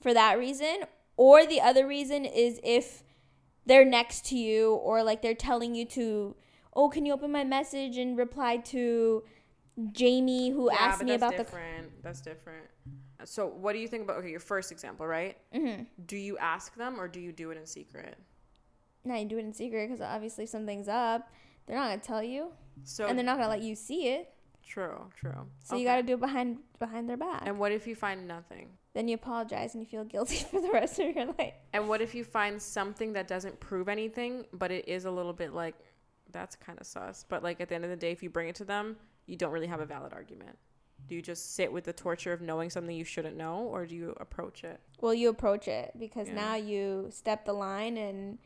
for 0.00 0.14
that 0.14 0.38
reason. 0.38 0.84
Or 1.16 1.44
the 1.44 1.60
other 1.60 1.86
reason 1.86 2.24
is 2.24 2.60
if 2.62 3.02
they're 3.66 3.84
next 3.84 4.24
to 4.26 4.36
you 4.36 4.74
or 4.74 5.02
like 5.02 5.22
they're 5.22 5.34
telling 5.34 5.74
you 5.74 5.84
to, 5.86 6.36
oh, 6.74 6.88
can 6.88 7.04
you 7.04 7.12
open 7.12 7.32
my 7.32 7.44
message 7.44 7.96
and 7.98 8.16
reply 8.16 8.58
to 8.58 9.22
Jamie 9.92 10.50
who 10.50 10.70
yeah, 10.70 10.78
asked 10.78 11.02
me 11.02 11.14
about 11.14 11.32
the. 11.32 11.44
different. 11.44 12.02
That's 12.02 12.20
different. 12.20 12.66
So, 13.24 13.46
what 13.46 13.74
do 13.74 13.78
you 13.78 13.88
think 13.88 14.04
about 14.04 14.18
okay, 14.18 14.30
your 14.30 14.40
first 14.40 14.72
example, 14.72 15.06
right? 15.06 15.36
Mm-hmm. 15.54 15.82
Do 16.06 16.16
you 16.16 16.38
ask 16.38 16.74
them 16.74 16.98
or 16.98 17.06
do 17.06 17.20
you 17.20 17.32
do 17.32 17.50
it 17.50 17.58
in 17.58 17.66
secret? 17.66 18.16
No, 19.04 19.14
you 19.14 19.26
do 19.26 19.38
it 19.38 19.44
in 19.44 19.52
secret 19.52 19.88
because 19.88 20.00
obviously 20.00 20.46
something's 20.46 20.88
up. 20.88 21.30
They're 21.66 21.76
not 21.76 21.88
gonna 21.88 21.98
tell 21.98 22.22
you, 22.22 22.48
So, 22.84 23.06
and 23.06 23.18
they're 23.18 23.24
not 23.24 23.36
gonna 23.36 23.48
let 23.48 23.62
you 23.62 23.74
see 23.74 24.08
it. 24.08 24.32
true, 24.66 25.10
true. 25.16 25.46
So 25.64 25.76
you 25.76 25.84
gotta 25.84 26.02
do 26.02 26.14
it 26.14 26.20
behind 26.20 26.58
behind 26.78 27.08
their 27.08 27.16
back. 27.16 27.42
And 27.46 27.58
what 27.58 27.72
if 27.72 27.86
you 27.86 27.94
find 27.94 28.26
nothing? 28.28 28.68
then 28.92 29.06
you 29.06 29.14
apologize 29.14 29.74
and 29.74 29.82
you 29.82 29.86
feel 29.88 30.02
guilty 30.04 30.38
for 30.50 30.60
the 30.60 30.70
rest 30.72 30.98
of 30.98 31.14
your 31.14 31.26
life. 31.38 31.54
And 31.72 31.88
what 31.88 32.00
if 32.00 32.12
you 32.12 32.24
find 32.24 32.60
something 32.60 33.12
that 33.12 33.28
doesn't 33.28 33.60
prove 33.60 33.88
anything, 33.88 34.46
but 34.52 34.72
it 34.72 34.88
is 34.88 35.04
a 35.04 35.10
little 35.10 35.32
bit 35.32 35.54
like 35.54 35.76
that's 36.32 36.56
kind 36.56 36.76
of 36.80 36.86
sus. 36.86 37.24
But 37.28 37.42
like 37.44 37.60
at 37.60 37.68
the 37.68 37.76
end 37.76 37.84
of 37.84 37.90
the 37.90 37.96
day, 37.96 38.10
if 38.10 38.20
you 38.22 38.30
bring 38.30 38.48
it 38.48 38.56
to 38.56 38.64
them, 38.64 38.96
you 39.26 39.36
don't 39.36 39.52
really 39.52 39.68
have 39.68 39.80
a 39.80 39.86
valid 39.86 40.12
argument. 40.12 40.58
Do 41.06 41.14
you 41.14 41.22
just 41.22 41.54
sit 41.54 41.72
with 41.72 41.84
the 41.84 41.92
torture 41.92 42.32
of 42.32 42.40
knowing 42.40 42.68
something 42.68 42.94
you 42.94 43.04
shouldn't 43.04 43.36
know, 43.36 43.60
or 43.72 43.86
do 43.86 43.94
you 43.94 44.14
approach 44.20 44.64
it? 44.64 44.80
Well, 45.00 45.14
you 45.14 45.28
approach 45.28 45.66
it 45.68 45.92
because 45.98 46.28
Yeah. 46.28 46.34
now 46.34 46.54
you 46.56 47.08
step 47.10 47.44
the 47.44 47.52
line 47.52 47.96
and 47.96 48.38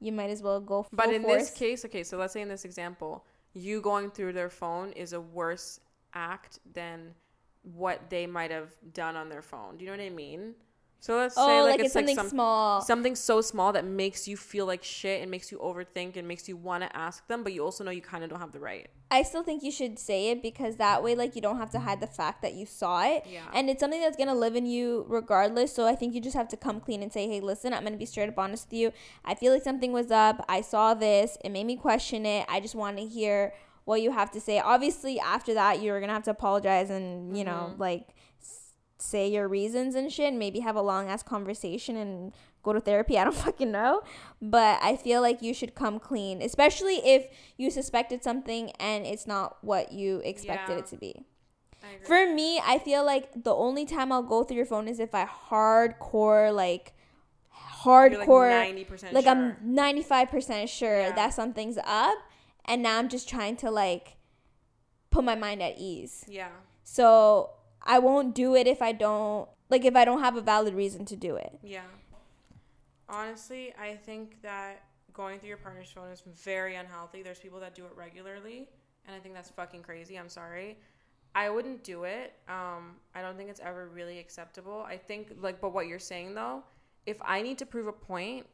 you 0.00 0.12
might 0.12 0.30
as 0.30 0.42
well 0.42 0.60
go. 0.60 0.82
Full 0.82 0.90
But 0.96 1.12
in 1.12 1.22
force. 1.22 1.50
this 1.50 1.50
case, 1.50 1.84
okay, 1.84 2.04
so 2.04 2.16
let's 2.16 2.32
say 2.32 2.40
in 2.40 2.48
this 2.48 2.64
example, 2.64 3.26
you 3.52 3.80
going 3.80 4.10
through 4.10 4.32
their 4.32 4.50
phone 4.50 4.92
is 4.92 5.12
a 5.12 5.20
worse 5.20 5.80
act 6.14 6.60
than 6.72 7.14
what 7.62 8.08
they 8.10 8.26
might 8.26 8.50
have 8.50 8.70
done 8.92 9.16
on 9.16 9.28
their 9.28 9.42
phone. 9.42 9.76
Do 9.76 9.84
you 9.84 9.90
know 9.90 9.96
what 9.96 10.04
I 10.04 10.10
mean? 10.10 10.54
So 11.02 11.16
let's 11.16 11.34
oh, 11.38 11.46
say 11.46 11.62
like, 11.62 11.70
like, 11.70 11.80
it's, 11.80 11.92
something 11.94 12.14
some, 12.14 12.28
small. 12.28 12.82
something 12.82 13.14
so 13.14 13.40
small 13.40 13.72
that 13.72 13.86
makes 13.86 14.28
you 14.28 14.36
feel 14.36 14.66
like 14.66 14.84
shit 14.84 15.22
and 15.22 15.30
makes 15.30 15.50
you 15.50 15.56
overthink 15.58 16.16
and 16.16 16.28
makes 16.28 16.46
you 16.46 16.56
want 16.58 16.82
to 16.84 16.94
ask 16.94 17.26
them, 17.26 17.42
but 17.42 17.54
you 17.54 17.64
also 17.64 17.82
know 17.82 17.90
you 17.90 18.02
kind 18.02 18.22
of 18.22 18.28
don't 18.28 18.38
have 18.38 18.52
the 18.52 18.60
right. 18.60 18.88
I 19.10 19.22
still 19.22 19.42
think 19.42 19.62
you 19.62 19.70
should 19.72 19.98
say 19.98 20.28
it 20.30 20.42
because 20.42 20.76
that 20.76 21.02
way, 21.02 21.14
like, 21.14 21.34
you 21.34 21.40
don't 21.40 21.56
have 21.56 21.70
to 21.70 21.78
hide 21.80 22.00
the 22.00 22.06
fact 22.06 22.42
that 22.42 22.52
you 22.52 22.66
saw 22.66 23.02
it. 23.04 23.24
Yeah. 23.26 23.40
And 23.54 23.70
it's 23.70 23.80
something 23.80 24.00
that's 24.00 24.16
gonna 24.16 24.34
live 24.34 24.54
in 24.56 24.66
you 24.66 25.06
regardless. 25.08 25.74
So 25.74 25.86
I 25.86 25.94
think 25.94 26.14
you 26.14 26.20
just 26.20 26.36
have 26.36 26.48
to 26.48 26.56
come 26.56 26.80
clean 26.80 27.02
and 27.02 27.10
say, 27.10 27.26
"Hey, 27.26 27.40
listen, 27.40 27.72
I'm 27.72 27.82
gonna 27.82 27.96
be 27.96 28.04
straight 28.06 28.28
up 28.28 28.38
honest 28.38 28.66
with 28.68 28.78
you. 28.78 28.92
I 29.24 29.34
feel 29.34 29.52
like 29.54 29.62
something 29.62 29.92
was 29.92 30.10
up. 30.10 30.44
I 30.50 30.60
saw 30.60 30.92
this. 30.92 31.38
It 31.42 31.48
made 31.48 31.64
me 31.64 31.76
question 31.76 32.26
it. 32.26 32.44
I 32.48 32.60
just 32.60 32.74
want 32.74 32.98
to 32.98 33.06
hear 33.06 33.54
what 33.86 34.02
you 34.02 34.12
have 34.12 34.30
to 34.32 34.40
say. 34.40 34.60
Obviously, 34.60 35.18
after 35.18 35.54
that, 35.54 35.80
you're 35.82 35.98
gonna 35.98 36.12
have 36.12 36.24
to 36.24 36.30
apologize 36.30 36.90
and 36.90 37.36
you 37.36 37.42
know, 37.44 37.70
Mm-hmm. 37.70 37.80
like, 37.80 38.02
s- 38.08 38.14
say 39.00 39.28
your 39.28 39.48
reasons 39.48 39.94
and 39.94 40.12
shit. 40.12 40.28
And 40.28 40.38
maybe 40.38 40.60
have 40.60 40.76
a 40.76 40.82
long 40.82 41.08
ass 41.08 41.22
conversation 41.22 41.96
and 41.96 42.32
go 42.62 42.72
to 42.72 42.80
therapy. 42.80 43.18
I 43.18 43.24
don't 43.24 43.34
fucking 43.46 43.70
know. 43.70 44.02
But 44.40 44.78
I 44.82 44.96
feel 44.96 45.20
like 45.22 45.42
you 45.42 45.54
should 45.54 45.74
come 45.74 45.98
clean, 45.98 46.42
especially 46.42 46.96
if 47.04 47.26
you 47.56 47.70
suspected 47.70 48.22
something 48.22 48.70
and 48.78 49.06
it's 49.06 49.26
not 49.26 49.58
what 49.62 49.92
you 49.92 50.20
expected 50.24 50.72
Yeah. 50.74 50.78
it 50.80 50.86
to 50.86 50.96
be. 50.96 51.24
For 52.04 52.30
me, 52.32 52.60
I 52.62 52.78
feel 52.78 53.04
like 53.06 53.30
the 53.42 53.54
only 53.54 53.86
time 53.86 54.12
I'll 54.12 54.22
go 54.22 54.44
through 54.44 54.58
your 54.58 54.66
phone 54.66 54.86
is 54.86 55.00
if 55.00 55.14
I 55.14 55.24
hardcore 55.24 56.54
like 56.54 56.92
hardcore 57.82 58.50
like 58.50 58.88
90% 58.88 59.12
like 59.12 59.24
sure. 59.24 59.32
I'm 59.32 59.56
95% 59.64 60.68
sure 60.68 61.00
Yeah. 61.00 61.12
that 61.12 61.32
something's 61.34 61.78
up 61.82 62.18
and 62.66 62.82
now 62.82 62.98
I'm 62.98 63.08
just 63.08 63.28
trying 63.28 63.56
to 63.56 63.70
like 63.70 64.16
put 65.10 65.24
my 65.24 65.34
mind 65.34 65.62
at 65.62 65.74
ease. 65.78 66.24
Yeah. 66.28 66.48
So 66.82 67.50
I 67.82 67.98
won't 67.98 68.34
do 68.34 68.54
it 68.54 68.66
if 68.66 68.82
I 68.82 68.92
don't 68.92 69.48
like 69.68 69.84
if 69.84 69.96
I 69.96 70.04
don't 70.04 70.20
have 70.20 70.36
a 70.36 70.40
valid 70.40 70.74
reason 70.74 71.04
to 71.06 71.16
do 71.16 71.36
it. 71.36 71.58
Yeah. 71.62 71.82
Honestly, 73.08 73.72
I 73.80 73.94
think 73.94 74.40
that 74.42 74.84
going 75.12 75.38
through 75.38 75.48
your 75.48 75.58
partner's 75.58 75.90
phone 75.90 76.10
is 76.10 76.22
very 76.44 76.76
unhealthy. 76.76 77.22
There's 77.22 77.38
people 77.38 77.60
that 77.60 77.74
do 77.74 77.84
it 77.84 77.92
regularly, 77.96 78.68
and 79.06 79.16
I 79.16 79.18
think 79.18 79.34
that's 79.34 79.50
fucking 79.50 79.82
crazy. 79.82 80.18
I'm 80.18 80.28
sorry. 80.28 80.78
I 81.34 81.48
wouldn't 81.48 81.84
do 81.84 82.04
it. 82.04 82.34
Um, 82.48 82.96
I 83.14 83.22
don't 83.22 83.36
think 83.36 83.50
it's 83.50 83.60
ever 83.60 83.88
really 83.88 84.18
acceptable. 84.18 84.84
I 84.86 84.96
think 84.96 85.32
like 85.40 85.60
but 85.60 85.72
what 85.72 85.86
you're 85.86 85.98
saying 85.98 86.34
though, 86.34 86.64
if 87.06 87.16
I 87.22 87.42
need 87.42 87.58
to 87.58 87.66
prove 87.66 87.86
a 87.86 87.92
point 87.92 88.46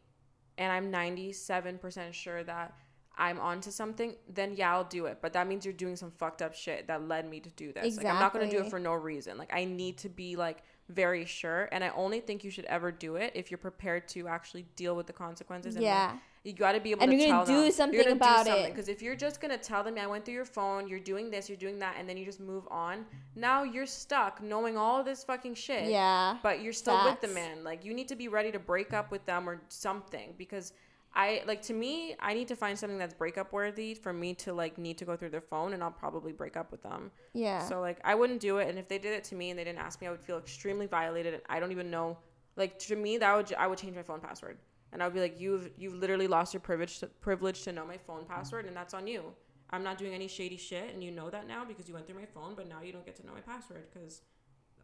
and 0.58 0.72
I'm 0.72 0.92
97% 0.92 2.12
sure 2.12 2.42
that 2.44 2.74
I'm 3.18 3.40
onto 3.40 3.70
something, 3.70 4.14
then 4.28 4.54
yeah, 4.56 4.72
I'll 4.74 4.84
do 4.84 5.06
it. 5.06 5.18
But 5.22 5.32
that 5.32 5.46
means 5.46 5.64
you're 5.64 5.72
doing 5.74 5.96
some 5.96 6.10
fucked 6.10 6.42
up 6.42 6.54
shit 6.54 6.86
that 6.88 7.08
led 7.08 7.28
me 7.28 7.40
to 7.40 7.50
do 7.50 7.72
this. 7.72 7.96
Like 7.96 8.06
I'm 8.06 8.18
not 8.18 8.32
gonna 8.32 8.50
do 8.50 8.58
it 8.60 8.70
for 8.70 8.78
no 8.78 8.92
reason. 8.92 9.38
Like 9.38 9.52
I 9.54 9.64
need 9.64 9.98
to 9.98 10.08
be 10.08 10.36
like 10.36 10.58
very 10.88 11.24
sure, 11.24 11.68
and 11.72 11.82
I 11.82 11.88
only 11.90 12.20
think 12.20 12.44
you 12.44 12.50
should 12.50 12.66
ever 12.66 12.92
do 12.92 13.16
it 13.16 13.32
if 13.34 13.50
you're 13.50 13.58
prepared 13.58 14.06
to 14.08 14.28
actually 14.28 14.66
deal 14.76 14.94
with 14.94 15.06
the 15.06 15.12
consequences. 15.12 15.74
And 15.74 15.84
like, 15.84 15.90
Yeah. 15.90 16.16
you 16.44 16.52
got 16.52 16.72
to 16.72 16.80
be 16.80 16.92
able 16.92 16.98
to. 17.00 17.02
And 17.04 17.10
to 17.12 17.16
you're 17.18 17.26
gonna 17.32 17.44
them. 17.46 17.64
do 17.64 17.70
something 17.72 18.08
about 18.12 18.46
it. 18.46 18.68
Because 18.70 18.88
if 18.88 19.02
you're 19.02 19.16
just 19.16 19.40
gonna 19.40 19.58
tell 19.58 19.82
them, 19.82 19.96
"I 19.98 20.06
went 20.06 20.24
through 20.24 20.34
your 20.34 20.44
phone. 20.44 20.86
You're 20.86 21.00
doing 21.00 21.28
this. 21.30 21.48
You're 21.48 21.58
doing 21.58 21.78
that," 21.80 21.96
and 21.98 22.08
then 22.08 22.16
you 22.16 22.24
just 22.24 22.38
move 22.38 22.68
on, 22.70 23.04
now 23.34 23.64
you're 23.64 23.86
stuck 23.86 24.40
knowing 24.42 24.76
all 24.76 25.02
this 25.02 25.24
fucking 25.24 25.54
shit 25.54 25.88
Yeah. 25.90 26.36
but 26.42 26.60
you're 26.60 26.72
still 26.72 27.02
with 27.04 27.20
the 27.20 27.28
man. 27.28 27.64
Like 27.64 27.84
you 27.84 27.94
need 27.94 28.08
to 28.08 28.14
be 28.14 28.28
ready 28.28 28.52
to 28.52 28.58
break 28.60 28.92
up 28.92 29.10
with 29.10 29.24
them 29.26 29.48
or 29.48 29.62
something 29.68 30.34
because 30.38 30.72
I 31.16 31.42
like 31.46 31.62
to 31.62 31.72
me, 31.72 32.14
I 32.20 32.34
need 32.34 32.46
to 32.48 32.56
find 32.56 32.78
something 32.78 32.98
that's 32.98 33.14
breakup 33.14 33.50
worthy 33.50 33.94
for 33.94 34.12
me 34.12 34.34
to 34.34 34.52
like 34.52 34.76
need 34.76 34.98
to 34.98 35.06
go 35.06 35.16
through 35.16 35.30
their 35.30 35.40
phone 35.40 35.72
and 35.72 35.82
I'll 35.82 35.90
probably 35.90 36.30
break 36.30 36.58
up 36.58 36.70
with 36.70 36.82
them. 36.82 37.10
Yeah. 37.32 37.66
So 37.66 37.80
like 37.80 37.98
I 38.04 38.14
wouldn't 38.14 38.38
do 38.38 38.58
it 38.58 38.68
and 38.68 38.78
if 38.78 38.86
they 38.86 38.98
did 38.98 39.14
it 39.14 39.24
to 39.24 39.34
me 39.34 39.48
and 39.48 39.58
they 39.58 39.64
didn't 39.64 39.78
ask 39.78 40.02
me, 40.02 40.06
I 40.08 40.10
would 40.10 40.20
feel 40.20 40.36
extremely 40.36 40.86
violated 40.86 41.32
and 41.32 41.42
I 41.48 41.58
don't 41.58 41.72
even 41.72 41.90
know 41.90 42.18
like 42.56 42.78
to 42.80 42.96
me 42.96 43.16
that 43.16 43.34
would 43.34 43.54
I 43.54 43.66
would 43.66 43.78
change 43.78 43.96
my 43.96 44.02
phone 44.02 44.20
password. 44.20 44.58
And 44.92 45.02
I 45.02 45.06
would 45.06 45.14
be 45.14 45.20
like 45.20 45.40
you've 45.40 45.70
you've 45.78 45.94
literally 45.94 46.28
lost 46.28 46.52
your 46.52 46.60
privilege 46.60 46.98
to, 46.98 47.06
privilege 47.06 47.62
to 47.62 47.72
know 47.72 47.86
my 47.86 47.96
phone 47.96 48.26
password 48.26 48.66
and 48.66 48.76
that's 48.76 48.92
on 48.92 49.06
you. 49.06 49.32
I'm 49.70 49.82
not 49.82 49.96
doing 49.96 50.12
any 50.12 50.28
shady 50.28 50.58
shit 50.58 50.92
and 50.92 51.02
you 51.02 51.10
know 51.10 51.30
that 51.30 51.48
now 51.48 51.64
because 51.64 51.88
you 51.88 51.94
went 51.94 52.06
through 52.06 52.20
my 52.20 52.26
phone, 52.26 52.54
but 52.54 52.68
now 52.68 52.82
you 52.82 52.92
don't 52.92 53.06
get 53.06 53.16
to 53.16 53.26
know 53.26 53.32
my 53.32 53.40
password 53.40 53.86
cuz 53.94 54.20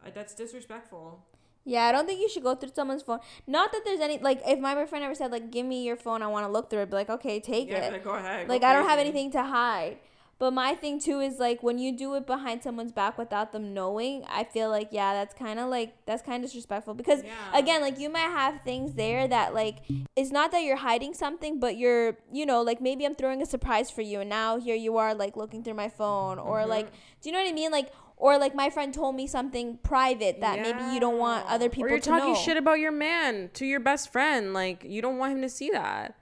uh, 0.03 0.09
that's 0.11 0.33
disrespectful. 0.33 1.23
Yeah, 1.65 1.85
I 1.85 1.91
don't 1.91 2.05
think 2.05 2.19
you 2.19 2.29
should 2.29 2.43
go 2.43 2.55
through 2.55 2.71
someone's 2.75 3.03
phone. 3.03 3.19
Not 3.47 3.71
that 3.71 3.81
there's 3.85 3.99
any 4.01 4.17
like 4.19 4.41
if 4.45 4.59
my 4.59 4.75
boyfriend 4.75 5.03
ever 5.05 5.15
said 5.15 5.31
like 5.31 5.49
give 5.51 5.65
me 5.65 5.83
your 5.83 5.95
phone, 5.95 6.21
I 6.21 6.27
want 6.27 6.45
to 6.45 6.51
look 6.51 6.69
through 6.69 6.81
it, 6.81 6.89
be 6.89 6.95
like 6.95 7.09
okay, 7.09 7.39
take 7.39 7.69
yeah, 7.69 7.77
it. 7.85 7.91
like, 7.93 8.03
go 8.03 8.11
ahead. 8.11 8.47
go 8.47 8.53
Like 8.53 8.63
I 8.63 8.73
don't 8.73 8.87
have 8.87 8.99
anything 8.99 9.31
to 9.31 9.43
hide. 9.43 9.97
But 10.39 10.51
my 10.51 10.75
thing 10.75 10.99
too 10.99 11.21
is 11.21 11.39
like 11.39 11.63
when 11.63 11.77
you 11.77 11.95
do 11.95 12.15
it 12.15 12.25
behind 12.25 12.63
someone's 12.63 12.91
back 12.91 13.17
without 13.17 13.53
them 13.53 13.73
knowing, 13.73 14.25
I 14.27 14.43
feel 14.43 14.69
like 14.69 14.89
yeah, 14.91 15.13
that's 15.13 15.33
kind 15.33 15.57
of 15.57 15.69
like 15.69 15.93
that's 16.05 16.21
kind 16.21 16.43
of 16.43 16.49
disrespectful 16.49 16.95
because 16.95 17.23
Yeah. 17.23 17.57
again, 17.57 17.79
like 17.81 17.97
you 17.97 18.09
might 18.09 18.31
have 18.41 18.59
things 18.65 18.95
there 18.95 19.25
that 19.27 19.53
like 19.53 19.77
it's 20.17 20.31
not 20.31 20.51
that 20.51 20.63
you're 20.63 20.75
hiding 20.77 21.13
something, 21.13 21.59
but 21.61 21.77
you're, 21.77 22.17
you 22.31 22.45
know, 22.45 22.61
like 22.61 22.81
maybe 22.81 23.05
I'm 23.05 23.15
throwing 23.15 23.41
a 23.41 23.45
surprise 23.45 23.89
for 23.89 24.01
you 24.01 24.19
and 24.19 24.29
now 24.29 24.59
here 24.59 24.75
you 24.75 24.97
are 24.97 25.13
like 25.15 25.37
looking 25.37 25.63
through 25.63 25.75
my 25.75 25.87
phone 25.87 26.39
or 26.39 26.61
Mhm. 26.63 26.67
like 26.67 26.87
do 27.21 27.29
you 27.29 27.31
know 27.31 27.39
what 27.39 27.47
I 27.47 27.53
mean? 27.53 27.71
Like 27.71 27.93
or 28.23 28.37
like 28.37 28.55
my 28.55 28.69
friend 28.69 28.93
told 28.93 29.17
me 29.17 29.27
something 29.27 29.77
private 29.83 30.39
that 30.39 30.61
maybe 30.61 30.93
you 30.93 30.99
don't 31.01 31.17
want 31.17 31.45
other 31.49 31.67
people 31.67 31.87
or 31.87 31.89
you're 31.89 31.99
to 31.99 32.09
talking 32.09 32.31
know. 32.31 32.39
shit 32.39 32.55
about 32.55 32.79
your 32.79 32.93
man 32.93 33.49
to 33.53 33.65
your 33.65 33.81
best 33.81 34.13
friend. 34.13 34.53
Like 34.53 34.85
you 34.85 35.01
don't 35.01 35.17
want 35.17 35.33
him 35.33 35.41
to 35.41 35.49
see 35.49 35.71
that. 35.71 36.15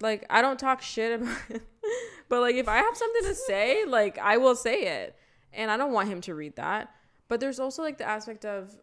Like 0.00 0.26
I 0.28 0.42
don't 0.42 0.58
talk 0.58 0.82
shit 0.82 1.20
about 1.20 1.38
but 2.28 2.40
like 2.40 2.56
if 2.56 2.66
I 2.66 2.78
have 2.78 2.96
something 2.96 3.22
to 3.30 3.36
say, 3.36 3.84
like 3.84 4.18
I 4.18 4.36
will 4.36 4.56
say 4.56 4.82
it. 4.82 5.14
And 5.52 5.70
I 5.70 5.76
don't 5.76 5.92
want 5.92 6.08
him 6.08 6.20
to 6.22 6.34
read 6.34 6.56
that. 6.56 6.92
But 7.28 7.38
there's 7.38 7.60
also 7.60 7.82
like 7.82 7.98
the 7.98 8.08
aspect 8.08 8.44
of 8.44 8.74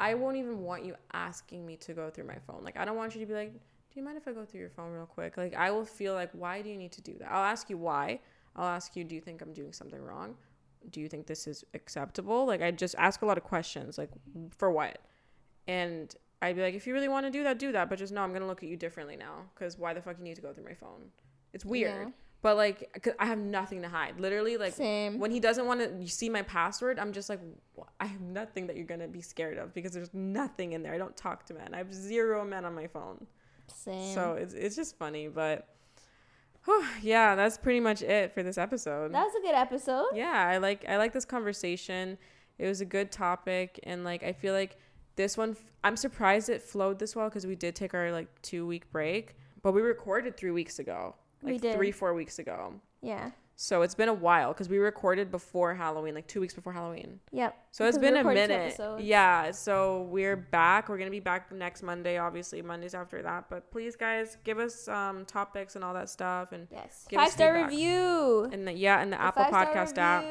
I 0.00 0.14
won't 0.14 0.36
even 0.36 0.62
want 0.62 0.84
you 0.84 0.96
asking 1.12 1.64
me 1.64 1.76
to 1.76 1.94
go 1.94 2.10
through 2.10 2.26
my 2.26 2.38
phone. 2.44 2.64
Like 2.64 2.76
I 2.76 2.84
don't 2.84 2.96
want 2.96 3.14
you 3.14 3.20
to 3.20 3.26
be 3.26 3.34
like, 3.34 3.52
"Do 3.52 3.60
you 3.94 4.02
mind 4.02 4.16
if 4.16 4.26
I 4.26 4.32
go 4.32 4.44
through 4.44 4.58
your 4.58 4.70
phone 4.70 4.90
real 4.90 5.06
quick?" 5.06 5.36
Like 5.36 5.54
I 5.54 5.70
will 5.70 5.84
feel 5.84 6.14
like, 6.14 6.32
"Why 6.32 6.60
do 6.60 6.68
you 6.70 6.76
need 6.76 6.90
to 6.90 7.02
do 7.02 7.14
that?" 7.20 7.30
I'll 7.30 7.44
ask 7.44 7.70
you 7.70 7.78
why. 7.78 8.18
I'll 8.56 8.66
ask 8.66 8.96
you, 8.96 9.04
"Do 9.04 9.14
you 9.14 9.20
think 9.20 9.42
I'm 9.42 9.52
doing 9.52 9.72
something 9.72 10.02
wrong?" 10.02 10.34
Do 10.90 11.00
you 11.00 11.08
think 11.08 11.26
this 11.26 11.46
is 11.46 11.64
acceptable? 11.74 12.46
Like 12.46 12.62
I 12.62 12.70
just 12.70 12.94
ask 12.98 13.22
a 13.22 13.26
lot 13.26 13.38
of 13.38 13.44
questions, 13.44 13.98
like 13.98 14.10
for 14.56 14.70
what? 14.70 14.98
And 15.66 16.14
I'd 16.42 16.56
be 16.56 16.62
like, 16.62 16.74
if 16.74 16.86
you 16.86 16.92
really 16.92 17.08
want 17.08 17.26
to 17.26 17.30
do 17.30 17.42
that, 17.44 17.58
do 17.58 17.72
that. 17.72 17.88
But 17.88 17.98
just 17.98 18.12
know 18.12 18.22
I'm 18.22 18.32
gonna 18.32 18.46
look 18.46 18.62
at 18.62 18.68
you 18.68 18.76
differently 18.76 19.16
now, 19.16 19.42
because 19.54 19.78
why 19.78 19.94
the 19.94 20.02
fuck 20.02 20.18
you 20.18 20.24
need 20.24 20.36
to 20.36 20.42
go 20.42 20.52
through 20.52 20.64
my 20.64 20.74
phone? 20.74 21.10
It's 21.52 21.64
weird. 21.64 22.06
Yeah. 22.06 22.10
But 22.42 22.56
like, 22.56 23.14
I 23.18 23.26
have 23.26 23.38
nothing 23.38 23.82
to 23.82 23.88
hide. 23.88 24.20
Literally, 24.20 24.56
like 24.56 24.74
Same. 24.74 25.18
when 25.18 25.30
he 25.30 25.40
doesn't 25.40 25.66
want 25.66 25.80
to 25.80 26.08
see 26.08 26.28
my 26.28 26.42
password, 26.42 26.98
I'm 26.98 27.12
just 27.12 27.28
like, 27.28 27.40
I 27.98 28.06
have 28.06 28.20
nothing 28.20 28.66
that 28.68 28.76
you're 28.76 28.86
gonna 28.86 29.08
be 29.08 29.22
scared 29.22 29.58
of 29.58 29.74
because 29.74 29.92
there's 29.92 30.12
nothing 30.14 30.72
in 30.72 30.82
there. 30.82 30.94
I 30.94 30.98
don't 30.98 31.16
talk 31.16 31.46
to 31.46 31.54
men. 31.54 31.74
I 31.74 31.78
have 31.78 31.92
zero 31.92 32.44
men 32.44 32.64
on 32.64 32.74
my 32.74 32.86
phone. 32.86 33.26
Same. 33.68 34.14
So 34.14 34.34
it's 34.34 34.54
it's 34.54 34.76
just 34.76 34.96
funny, 34.96 35.28
but. 35.28 35.68
Whew, 36.66 36.84
yeah, 37.02 37.34
that's 37.34 37.56
pretty 37.56 37.80
much 37.80 38.02
it 38.02 38.32
for 38.34 38.42
this 38.42 38.58
episode 38.58 39.12
that 39.14 39.24
was 39.24 39.34
a 39.34 39.40
good 39.40 39.54
episode. 39.54 40.06
yeah 40.14 40.46
i 40.52 40.58
like 40.58 40.84
i 40.88 40.96
like 40.98 41.12
this 41.14 41.24
conversation 41.24 42.18
it 42.58 42.66
was 42.66 42.80
a 42.80 42.84
good 42.84 43.10
topic 43.10 43.80
and 43.84 44.04
like 44.04 44.22
i 44.22 44.32
feel 44.32 44.52
like 44.52 44.76
this 45.16 45.36
one 45.38 45.56
i'm 45.84 45.96
surprised 45.96 46.48
it 46.50 46.60
flowed 46.62 46.98
this 46.98 47.16
well 47.16 47.28
because 47.28 47.46
we 47.46 47.54
did 47.56 47.74
take 47.74 47.94
our 47.94 48.12
like 48.12 48.28
two 48.42 48.66
week 48.66 48.90
break 48.92 49.34
but 49.62 49.72
we 49.72 49.80
recorded 49.80 50.36
three 50.36 50.50
weeks 50.50 50.78
ago 50.78 51.14
We 51.42 51.52
like 51.52 51.60
did. 51.62 51.74
three 51.76 51.90
four 51.92 52.12
weeks 52.14 52.38
ago 52.38 52.74
Yeah. 53.02 53.30
So 53.58 53.80
it's 53.80 53.94
been 53.94 54.08
a 54.10 54.14
while 54.14 54.52
because 54.52 54.68
we 54.68 54.76
recorded 54.78 55.30
before 55.30 55.74
halloween 55.74 56.14
like 56.14 56.26
two 56.26 56.40
weeks 56.40 56.52
before 56.52 56.72
halloween 56.74 57.18
Yep. 57.32 57.56
so 57.70 57.86
it's 57.86 57.96
been 57.96 58.16
a 58.18 58.22
minute 58.24 58.78
yeah 59.00 59.50
so 59.50 60.02
we're 60.10 60.36
back 60.36 60.88
we're 60.90 60.98
gonna 60.98 61.10
be 61.10 61.20
back 61.20 61.50
next 61.50 61.82
monday 61.82 62.18
obviously 62.18 62.60
mondays 62.60 62.92
after 62.94 63.22
that 63.22 63.48
but 63.48 63.70
please 63.70 63.96
guys 63.96 64.36
give 64.44 64.58
us 64.58 64.88
um 64.88 65.24
topics 65.24 65.74
and 65.74 65.82
all 65.82 65.94
that 65.94 66.08
stuff 66.10 66.52
and 66.52 66.68
Yes. 66.70 67.06
Give 67.08 67.18
us 67.18 67.26
Five 67.28 67.32
star 67.32 67.54
review. 67.64 68.48
and 68.52 68.68
the, 68.68 68.72
yeah 68.72 69.00
and 69.00 69.10
the 69.12 69.16
A 69.16 69.24
apple 69.26 69.44
podcast 69.44 69.96
app. 69.96 70.24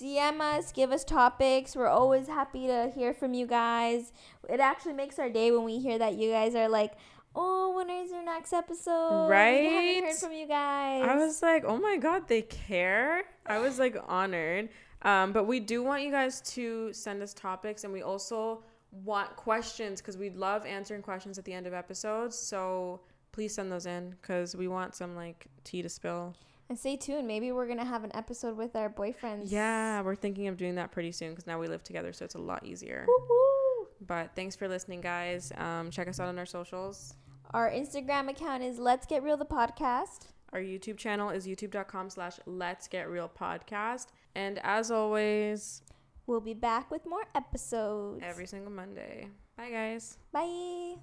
DM 0.00 0.40
us, 0.40 0.72
give 0.72 0.90
us 0.90 1.04
topics. 1.04 1.76
We're 1.76 1.86
always 1.86 2.26
happy 2.26 2.66
to 2.66 2.90
hear 2.92 3.14
from 3.14 3.34
you 3.34 3.46
guys. 3.46 4.12
It 4.48 4.58
actually 4.58 4.94
makes 4.94 5.18
our 5.18 5.28
day 5.30 5.52
when 5.52 5.62
we 5.64 5.78
hear 5.78 5.96
that 5.98 6.14
you 6.14 6.30
guys 6.32 6.56
are 6.56 6.68
like, 6.68 6.94
"Oh, 7.34 7.74
when 7.76 7.88
is 7.90 8.10
your 8.10 8.24
next 8.24 8.52
episode?" 8.52 9.28
Right. 9.28 9.60
We 9.62 9.68
haven't 9.74 10.04
heard 10.04 10.16
from 10.16 10.32
you 10.32 10.46
guys. 10.46 11.04
I 11.08 11.16
was 11.16 11.42
like, 11.42 11.64
oh 11.64 11.78
my 11.78 11.96
god, 11.96 12.28
they 12.28 12.42
care. 12.42 13.24
I 13.46 13.58
was 13.58 13.78
like 13.78 13.96
honored. 14.06 14.68
Um, 15.02 15.32
but 15.32 15.44
we 15.44 15.58
do 15.60 15.82
want 15.82 16.02
you 16.02 16.10
guys 16.10 16.40
to 16.52 16.92
send 16.92 17.22
us 17.22 17.34
topics, 17.34 17.84
and 17.84 17.92
we 17.92 18.02
also 18.02 18.62
want 18.92 19.34
questions 19.36 20.00
because 20.00 20.16
we 20.18 20.30
love 20.30 20.64
answering 20.66 21.02
questions 21.02 21.38
at 21.38 21.44
the 21.44 21.52
end 21.52 21.66
of 21.66 21.72
episodes. 21.74 22.38
So 22.38 23.00
please 23.32 23.54
send 23.54 23.72
those 23.72 23.86
in 23.86 24.10
because 24.10 24.54
we 24.54 24.68
want 24.68 24.94
some 24.94 25.16
like 25.16 25.46
tea 25.64 25.80
to 25.82 25.88
spill. 25.88 26.34
and 26.68 26.78
stay 26.78 26.96
tuned. 26.96 27.26
Maybe 27.26 27.50
we're 27.52 27.66
gonna 27.66 27.84
have 27.84 28.04
an 28.04 28.14
episode 28.14 28.56
with 28.56 28.76
our 28.76 28.88
boyfriends. 28.90 29.44
Yeah, 29.50 30.00
we're 30.02 30.14
thinking 30.14 30.46
of 30.48 30.56
doing 30.56 30.74
that 30.76 30.92
pretty 30.92 31.10
soon 31.12 31.30
because 31.30 31.46
now 31.46 31.58
we 31.58 31.66
live 31.68 31.82
together, 31.82 32.12
so 32.12 32.24
it's 32.24 32.34
a 32.34 32.38
lot 32.38 32.64
easier. 32.64 33.04
Woo-hoo. 33.08 33.88
But 34.06 34.30
thanks 34.36 34.54
for 34.56 34.68
listening, 34.68 35.00
guys. 35.00 35.52
Um, 35.56 35.90
check 35.90 36.06
us 36.08 36.20
out 36.20 36.28
on 36.28 36.38
our 36.38 36.46
socials. 36.46 37.14
Our 37.54 37.70
Instagram 37.70 38.30
account 38.30 38.62
is 38.62 38.78
Let's 38.78 39.06
Get 39.06 39.22
Real 39.22 39.36
the 39.36 39.44
podcast. 39.44 40.28
Our 40.52 40.60
YouTube 40.60 40.96
channel 40.96 41.30
is 41.30 41.46
youtube.com 41.46 42.10
slash 42.10 42.38
let's 42.46 42.88
get 42.88 43.08
real 43.10 43.28
podcast. 43.28 44.06
And 44.34 44.58
as 44.64 44.90
always, 44.90 45.82
We'll 46.26 46.40
be 46.40 46.54
back 46.54 46.90
with 46.90 47.04
more 47.04 47.24
episodes. 47.34 48.22
every 48.24 48.46
single 48.46 48.70
Monday. 48.72 49.28
Bye, 49.56 49.70
guys. 49.70 50.16
Bye. 50.32 50.94